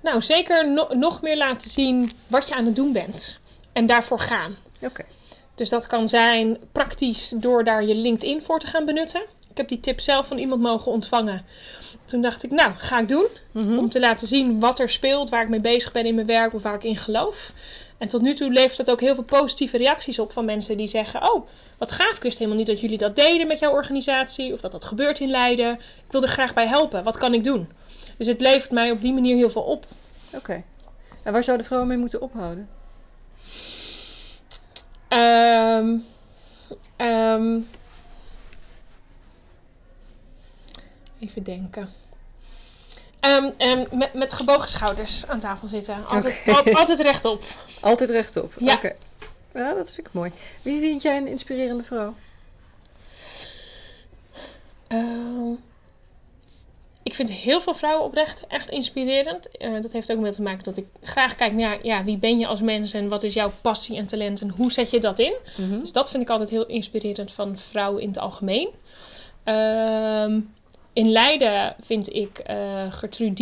nou, 0.00 0.20
zeker 0.20 0.70
no 0.70 0.88
nog 0.94 1.22
meer 1.22 1.36
laten 1.36 1.70
zien 1.70 2.10
wat 2.26 2.48
je 2.48 2.54
aan 2.54 2.66
het 2.66 2.76
doen 2.76 2.92
bent. 2.92 3.40
En 3.72 3.86
daarvoor 3.86 4.20
gaan. 4.20 4.56
Oké. 4.74 4.86
Okay. 4.86 5.06
Dus 5.54 5.68
dat 5.68 5.86
kan 5.86 6.08
zijn 6.08 6.58
praktisch 6.72 7.34
door 7.36 7.64
daar 7.64 7.84
je 7.84 7.94
LinkedIn 7.94 8.42
voor 8.42 8.58
te 8.58 8.66
gaan 8.66 8.84
benutten. 8.84 9.22
Ik 9.52 9.58
heb 9.58 9.68
die 9.68 9.80
tip 9.80 10.00
zelf 10.00 10.26
van 10.26 10.38
iemand 10.38 10.60
mogen 10.60 10.92
ontvangen. 10.92 11.44
Toen 12.04 12.20
dacht 12.20 12.42
ik, 12.42 12.50
nou, 12.50 12.72
ga 12.76 13.00
ik 13.00 13.08
doen. 13.08 13.26
Mhm. 13.50 13.64
Mm 13.64 13.70
-hmm. 13.70 13.78
Om 13.78 13.88
te 13.88 14.00
laten 14.00 14.26
zien 14.26 14.60
wat 14.60 14.78
er 14.78 14.90
speelt, 14.90 15.28
waar 15.28 15.42
ik 15.42 15.48
mee 15.48 15.60
bezig 15.60 15.92
ben 15.92 16.06
in 16.06 16.14
mijn 16.14 16.26
werk 16.26 16.54
of 16.54 16.62
waar 16.62 16.74
ik 16.74 16.84
in 16.84 16.96
geloof. 16.96 17.52
En 17.98 18.08
tot 18.08 18.22
nu 18.22 18.34
toe 18.34 18.52
levert 18.52 18.78
het 18.78 18.90
ook 18.90 19.00
heel 19.00 19.14
veel 19.14 19.24
positieve 19.24 19.76
reacties 19.76 20.18
op 20.18 20.32
van 20.32 20.44
mensen 20.44 20.76
die 20.76 20.86
zeggen: 20.86 21.32
Oh, 21.32 21.48
wat 21.78 21.92
gaaf, 21.92 22.16
ik 22.16 22.22
wist 22.22 22.38
helemaal 22.38 22.58
niet 22.58 22.66
dat 22.66 22.80
jullie 22.80 22.98
dat 22.98 23.16
deden 23.16 23.46
met 23.46 23.58
jouw 23.58 23.72
organisatie. 23.72 24.52
Of 24.52 24.60
dat 24.60 24.72
dat 24.72 24.84
gebeurt 24.84 25.20
in 25.20 25.30
Leiden. 25.30 25.72
Ik 25.74 26.12
wil 26.12 26.22
er 26.22 26.28
graag 26.28 26.54
bij 26.54 26.66
helpen. 26.66 27.04
Wat 27.04 27.18
kan 27.18 27.34
ik 27.34 27.44
doen? 27.44 27.68
Dus 28.16 28.26
het 28.26 28.40
levert 28.40 28.70
mij 28.70 28.90
op 28.90 29.02
die 29.02 29.12
manier 29.12 29.36
heel 29.36 29.50
veel 29.50 29.62
op. 29.62 29.86
Oké. 30.26 30.36
Okay. 30.36 30.64
En 31.22 31.32
waar 31.32 31.44
zouden 31.44 31.66
vrouwen 31.66 31.90
mee 31.90 31.98
moeten 31.98 32.20
ophouden? 32.20 32.68
Um, 35.08 36.04
um, 37.06 37.68
even 41.22 41.42
denken. 41.42 41.88
Um, 43.20 43.52
um, 43.58 43.86
met, 43.98 44.14
met 44.14 44.32
gebogen 44.32 44.68
schouders 44.68 45.26
aan 45.26 45.40
tafel 45.40 45.68
zitten. 45.68 46.06
Altijd, 46.06 46.40
okay. 46.46 46.72
al, 46.72 46.78
altijd 46.78 47.00
rechtop. 47.00 47.42
Altijd 47.80 48.10
rechtop? 48.10 48.52
Ja. 48.58 48.74
Okay. 48.74 48.96
Ja, 49.54 49.74
dat 49.74 49.92
vind 49.92 50.06
ik 50.06 50.12
mooi. 50.12 50.32
Wie 50.62 50.80
vind 50.80 51.02
jij 51.02 51.16
een 51.16 51.26
inspirerende 51.26 51.82
vrouw? 51.82 52.14
Uh, 54.88 55.58
ik 57.02 57.14
vind 57.14 57.30
heel 57.30 57.60
veel 57.60 57.74
vrouwen 57.74 58.04
oprecht 58.04 58.44
echt 58.48 58.70
inspirerend. 58.70 59.48
Uh, 59.58 59.82
dat 59.82 59.92
heeft 59.92 60.12
ook 60.12 60.18
mee 60.18 60.32
te 60.32 60.42
maken 60.42 60.64
dat 60.64 60.76
ik 60.76 60.86
graag 61.02 61.34
kijk 61.34 61.52
naar 61.52 61.78
ja, 61.82 62.04
wie 62.04 62.16
ben 62.16 62.38
je 62.38 62.46
als 62.46 62.60
mens 62.60 62.92
en 62.92 63.08
wat 63.08 63.22
is 63.22 63.34
jouw 63.34 63.52
passie 63.60 63.96
en 63.96 64.06
talent 64.06 64.40
en 64.40 64.48
hoe 64.48 64.72
zet 64.72 64.90
je 64.90 65.00
dat 65.00 65.18
in. 65.18 65.34
Mm 65.56 65.70
-hmm. 65.70 65.80
Dus 65.80 65.92
dat 65.92 66.10
vind 66.10 66.22
ik 66.22 66.30
altijd 66.30 66.50
heel 66.50 66.66
inspirerend 66.66 67.32
van 67.32 67.58
vrouwen 67.58 68.02
in 68.02 68.08
het 68.08 68.18
algemeen. 68.18 68.68
In 70.92 71.10
Leiden 71.10 71.74
vind 71.80 72.14
ik 72.14 72.42
uh, 72.50 72.92
Gertrude 72.92 73.34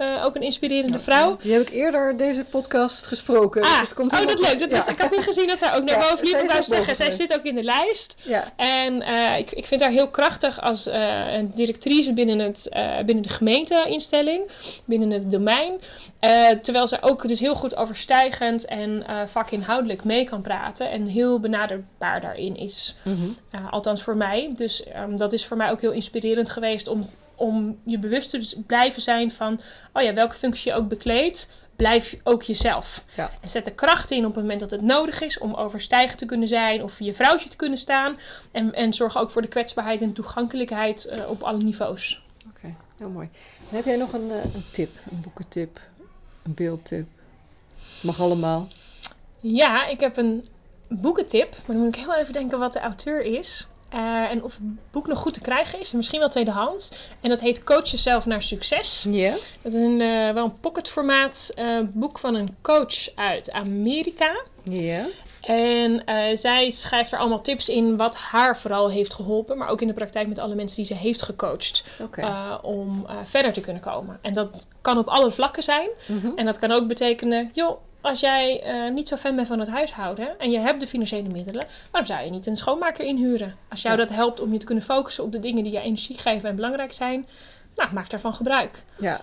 uh, 0.00 0.24
ook 0.24 0.34
een 0.34 0.42
inspirerende 0.42 0.98
ja, 0.98 1.04
vrouw. 1.04 1.36
Die 1.40 1.52
heb 1.52 1.60
ik 1.62 1.70
eerder 1.70 2.16
deze 2.16 2.44
podcast 2.44 3.06
gesproken. 3.06 3.62
Ah, 3.62 3.70
dus 3.70 3.80
het 3.80 3.94
komt 3.94 4.12
oh, 4.12 4.18
dat 4.18 4.40
leuk. 4.40 4.58
Dat 4.58 4.70
ja. 4.70 4.76
was, 4.76 4.86
ik 4.86 4.98
had 4.98 5.10
niet 5.10 5.24
gezien 5.24 5.46
dat 5.46 5.58
zij 5.58 5.74
ook 5.74 5.84
naar 5.84 5.98
Ja, 5.98 6.10
boven 6.10 6.24
liep. 6.24 6.48
zij 6.48 6.58
Ik 6.58 6.64
zeggen, 6.64 6.96
zij 6.96 7.10
zit 7.10 7.34
ook 7.34 7.42
in 7.42 7.54
de 7.54 7.62
lijst. 7.62 8.16
Ja. 8.22 8.52
En 8.56 9.02
uh, 9.02 9.38
ik, 9.38 9.50
ik 9.50 9.66
vind 9.66 9.80
haar 9.80 9.90
heel 9.90 10.08
krachtig 10.10 10.60
als 10.60 10.86
uh, 10.86 11.32
een 11.32 11.52
directrice 11.54 12.12
binnen, 12.12 12.38
het, 12.38 12.68
uh, 12.72 12.96
binnen 13.04 13.22
de 13.22 13.28
gemeenteinstelling, 13.28 14.50
binnen 14.84 15.10
het 15.10 15.30
domein. 15.30 15.80
Uh, 16.20 16.48
terwijl 16.48 16.86
zij 16.86 17.02
ook 17.02 17.28
dus 17.28 17.40
heel 17.40 17.54
goed 17.54 17.76
overstijgend 17.76 18.64
en 18.64 19.04
uh, 19.10 19.20
vakinhoudelijk 19.26 20.04
mee 20.04 20.24
kan 20.24 20.42
praten 20.42 20.90
en 20.90 21.06
heel 21.06 21.40
benaderbaar 21.40 22.20
daarin 22.20 22.56
is. 22.56 22.96
Mhm. 23.02 23.16
Uh, 23.54 23.72
althans 23.72 24.02
voor 24.02 24.16
mij. 24.16 24.52
Dus 24.56 24.84
um, 24.96 25.16
dat 25.16 25.32
is 25.32 25.46
voor 25.46 25.56
mij 25.56 25.70
ook 25.70 25.80
heel 25.80 25.92
inspirerend 25.92 26.50
geweest 26.50 26.88
om, 26.88 27.08
om 27.40 27.78
je 27.84 27.98
bewust 27.98 28.30
te 28.30 28.38
dus 28.38 28.56
blijven 28.66 29.02
zijn 29.02 29.32
van, 29.32 29.60
oh 29.92 30.02
ja, 30.02 30.14
welke 30.14 30.34
functie 30.34 30.70
je 30.70 30.76
ook 30.76 30.88
bekleedt, 30.88 31.50
blijf 31.76 32.16
ook 32.22 32.42
jezelf. 32.42 33.04
Ja. 33.16 33.30
En 33.40 33.48
zet 33.48 33.64
de 33.64 33.74
kracht 33.74 34.10
in 34.10 34.26
op 34.26 34.34
het 34.34 34.42
moment 34.42 34.60
dat 34.60 34.70
het 34.70 34.82
nodig 34.82 35.20
is 35.20 35.38
om 35.38 35.54
overstijgend 35.54 36.18
te 36.18 36.26
kunnen 36.26 36.48
zijn 36.48 36.82
of 36.82 36.98
je 36.98 37.14
vrouwtje 37.14 37.48
te 37.48 37.56
kunnen 37.56 37.78
staan. 37.78 38.18
En, 38.52 38.74
en 38.74 38.94
zorg 38.94 39.16
ook 39.16 39.30
voor 39.30 39.42
de 39.42 39.48
kwetsbaarheid 39.48 40.00
en 40.00 40.12
toegankelijkheid 40.12 41.10
uh, 41.12 41.30
op 41.30 41.42
alle 41.42 41.62
niveaus. 41.62 42.22
Oké, 42.48 42.56
okay, 42.56 42.74
heel 42.98 43.08
mooi. 43.08 43.28
En 43.70 43.76
heb 43.76 43.84
jij 43.84 43.96
nog 43.96 44.12
een, 44.12 44.28
uh, 44.28 44.54
een 44.54 44.64
tip, 44.72 44.90
een 45.10 45.20
boekentip, 45.20 45.80
een 46.42 46.54
beeldtip? 46.54 47.06
Mag 48.02 48.20
allemaal. 48.20 48.68
Ja, 49.40 49.86
ik 49.86 50.00
heb 50.00 50.16
een 50.16 50.46
boekentip, 50.88 51.50
maar 51.50 51.76
dan 51.76 51.84
moet 51.84 51.96
ik 51.96 52.02
heel 52.02 52.14
even 52.14 52.32
denken 52.32 52.58
wat 52.58 52.72
de 52.72 52.80
auteur 52.80 53.22
is. 53.22 53.66
Uh, 53.94 54.30
en 54.30 54.44
of 54.44 54.52
het 54.52 54.90
boek 54.90 55.06
nog 55.06 55.18
goed 55.18 55.34
te 55.34 55.40
krijgen 55.40 55.80
is. 55.80 55.92
Misschien 55.92 56.20
wel 56.20 56.28
tweedehands. 56.28 56.92
En 57.20 57.28
dat 57.28 57.40
heet 57.40 57.64
Coach 57.64 57.90
Jezelf 57.90 58.26
naar 58.26 58.42
Succes. 58.42 59.04
Ja. 59.08 59.10
Yeah. 59.10 59.34
Dat 59.62 59.72
is 59.72 59.80
een, 59.80 60.00
uh, 60.00 60.30
wel 60.30 60.44
een 60.44 60.60
pocketformaat 60.60 61.52
uh, 61.56 61.80
boek 61.92 62.18
van 62.18 62.34
een 62.34 62.56
coach 62.62 63.14
uit 63.14 63.52
Amerika. 63.52 64.42
Ja. 64.62 64.80
Yeah. 64.80 65.06
En 65.40 66.02
zij 66.38 66.70
schrijft 66.70 67.12
er 67.12 67.18
allemaal 67.18 67.40
tips 67.40 67.68
in 67.68 67.96
wat 67.96 68.16
haar 68.16 68.58
vooral 68.58 68.90
heeft 68.90 69.14
geholpen. 69.14 69.58
Maar 69.58 69.68
ook 69.68 69.80
in 69.80 69.86
de 69.86 69.94
praktijk 69.94 70.28
met 70.28 70.38
alle 70.38 70.54
mensen 70.54 70.76
die 70.76 70.86
ze 70.86 70.94
heeft 70.94 71.22
gecoacht. 71.22 71.84
Okay. 72.00 72.58
om 72.62 73.06
verder 73.24 73.52
te 73.52 73.60
kunnen 73.60 73.82
komen. 73.82 74.18
En 74.20 74.34
dat 74.34 74.68
kan 74.80 74.98
op 74.98 75.06
alle 75.08 75.30
vlakken 75.30 75.62
zijn. 75.62 75.88
Mm 76.06 76.20
-hmm. 76.20 76.32
En 76.36 76.44
dat 76.44 76.58
kan 76.58 76.70
ook 76.70 76.86
betekenen... 76.86 77.50
joh, 77.52 77.78
als 78.00 78.20
jij 78.20 78.62
eh, 78.62 78.92
niet 78.92 79.08
zo 79.08 79.16
fan 79.16 79.36
bent 79.36 79.48
van 79.48 79.58
het 79.58 79.68
huishouden 79.68 80.38
en 80.38 80.50
je 80.50 80.58
hebt 80.58 80.80
de 80.80 80.86
financiële 80.86 81.28
middelen, 81.28 81.66
waarom 81.90 82.10
zou 82.10 82.24
je 82.24 82.30
niet 82.30 82.46
een 82.46 82.56
schoonmaker 82.56 83.04
inhuren? 83.04 83.56
Als 83.68 83.82
jou 83.82 83.96
Ja. 83.98 84.04
dat 84.04 84.14
helpt 84.16 84.40
om 84.40 84.52
je 84.52 84.58
te 84.58 84.66
kunnen 84.66 84.84
focussen 84.84 85.24
op 85.24 85.32
de 85.32 85.40
dingen 85.40 85.62
die 85.64 85.72
je 85.72 85.80
energie 85.80 86.18
geven 86.18 86.48
en 86.48 86.56
belangrijk 86.56 86.92
zijn, 86.92 87.26
nou, 87.76 87.92
maak 87.92 88.10
daarvan 88.10 88.34
gebruik. 88.34 88.82
Ja, 88.98 89.20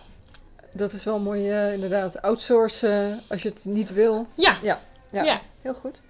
dat 0.71 0.91
is 0.91 1.03
wel 1.03 1.19
mooi 1.19 1.49
eh, 1.51 1.73
inderdaad. 1.73 2.21
Outsourcen 2.21 3.21
als 3.29 3.41
je 3.43 3.49
het 3.49 3.65
niet 3.65 3.93
wil. 3.93 4.27
Ja, 4.35 4.57
Ja, 4.61 4.79
ja, 5.11 5.23
Ja. 5.23 5.39
heel 5.61 5.73
goed. 5.73 6.01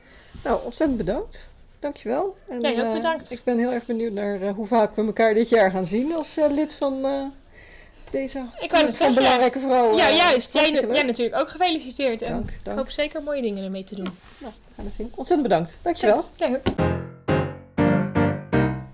Nou, 0.43 0.59
ontzettend 0.65 0.97
bedankt. 0.97 1.49
Dankjewel. 1.79 2.35
En, 2.49 2.61
Jij 2.61 2.71
ook 2.79 2.85
eh, 2.87 2.93
bedankt. 2.93 3.31
ik 3.31 3.41
ben 3.43 3.57
heel 3.57 3.71
erg 3.71 3.85
benieuwd 3.85 4.11
naar 4.11 4.39
hoe 4.49 4.65
vaak 4.65 4.95
we 4.95 5.05
elkaar 5.05 5.33
dit 5.33 5.49
jaar 5.49 5.71
gaan 5.71 5.85
zien 5.85 6.13
als 6.15 6.35
lid 6.49 6.75
van 6.75 7.05
deze 8.11 8.45
Ik 8.59 8.69
kan 8.69 8.85
het 8.85 8.97
van 8.97 9.13
belangrijke 9.13 9.59
vrouwen. 9.59 9.95
ja 9.97 10.09
juist. 10.09 10.53
Jij, 10.53 10.71
natuurlijk 11.03 11.41
ook 11.41 11.49
gefeliciteerd. 11.49 12.21
En 12.21 12.31
Dank, 12.33 12.49
ik 12.51 12.59
dank. 12.63 12.77
hoop 12.77 12.89
zeker 12.89 13.23
mooie 13.23 13.41
dingen 13.41 13.63
ermee 13.63 13.83
te 13.83 13.95
doen. 13.95 14.17
Nou, 14.37 14.53
we 14.67 14.73
gaan 14.75 14.85
het 14.85 14.93
zien. 14.93 15.11
Ontzettend 15.15 15.41
bedankt. 15.49 15.79
Dankjewel. 15.81 16.23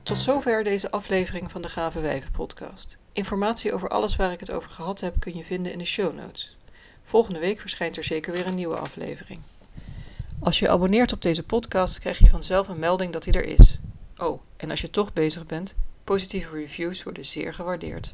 Tot 0.04 0.18
zover 0.18 0.64
deze 0.64 0.92
aflevering 0.92 1.52
van 1.52 1.62
de 1.62 1.70
Gave 1.70 2.00
Wijven 2.00 2.32
podcast. 2.32 2.98
Informatie 3.14 3.74
over 3.74 3.90
alles 3.90 4.16
waar 4.16 4.32
ik 4.32 4.40
het 4.40 4.52
over 4.52 4.70
gehad 4.70 5.00
heb 5.00 5.16
kun 5.20 5.36
je 5.36 5.44
vinden 5.44 5.72
in 5.72 5.78
de 5.78 5.86
show 5.86 6.16
notes. 6.16 6.58
Volgende 7.04 7.40
week 7.40 7.60
verschijnt 7.60 7.98
er 7.98 8.04
zeker 8.04 8.34
weer 8.34 8.48
een 8.48 8.56
nieuwe 8.56 8.76
aflevering. 8.76 9.40
Als 10.40 10.60
je 10.60 10.70
abonneert 10.70 11.14
op 11.14 11.22
deze 11.22 11.44
podcast 11.44 12.00
krijg 12.00 12.18
je 12.18 12.30
vanzelf 12.30 12.68
een 12.68 12.80
melding 12.80 13.14
dat 13.14 13.26
hij 13.26 13.34
er 13.34 13.46
is. 13.46 13.80
Oh, 14.18 14.42
en 14.58 14.70
als 14.70 14.82
je 14.82 14.90
toch 14.90 15.14
bezig 15.14 15.46
bent, 15.46 15.74
positieve 16.04 16.56
reviews 16.56 17.04
worden 17.04 17.26
zeer 17.26 17.54
gewaardeerd. 17.54 18.14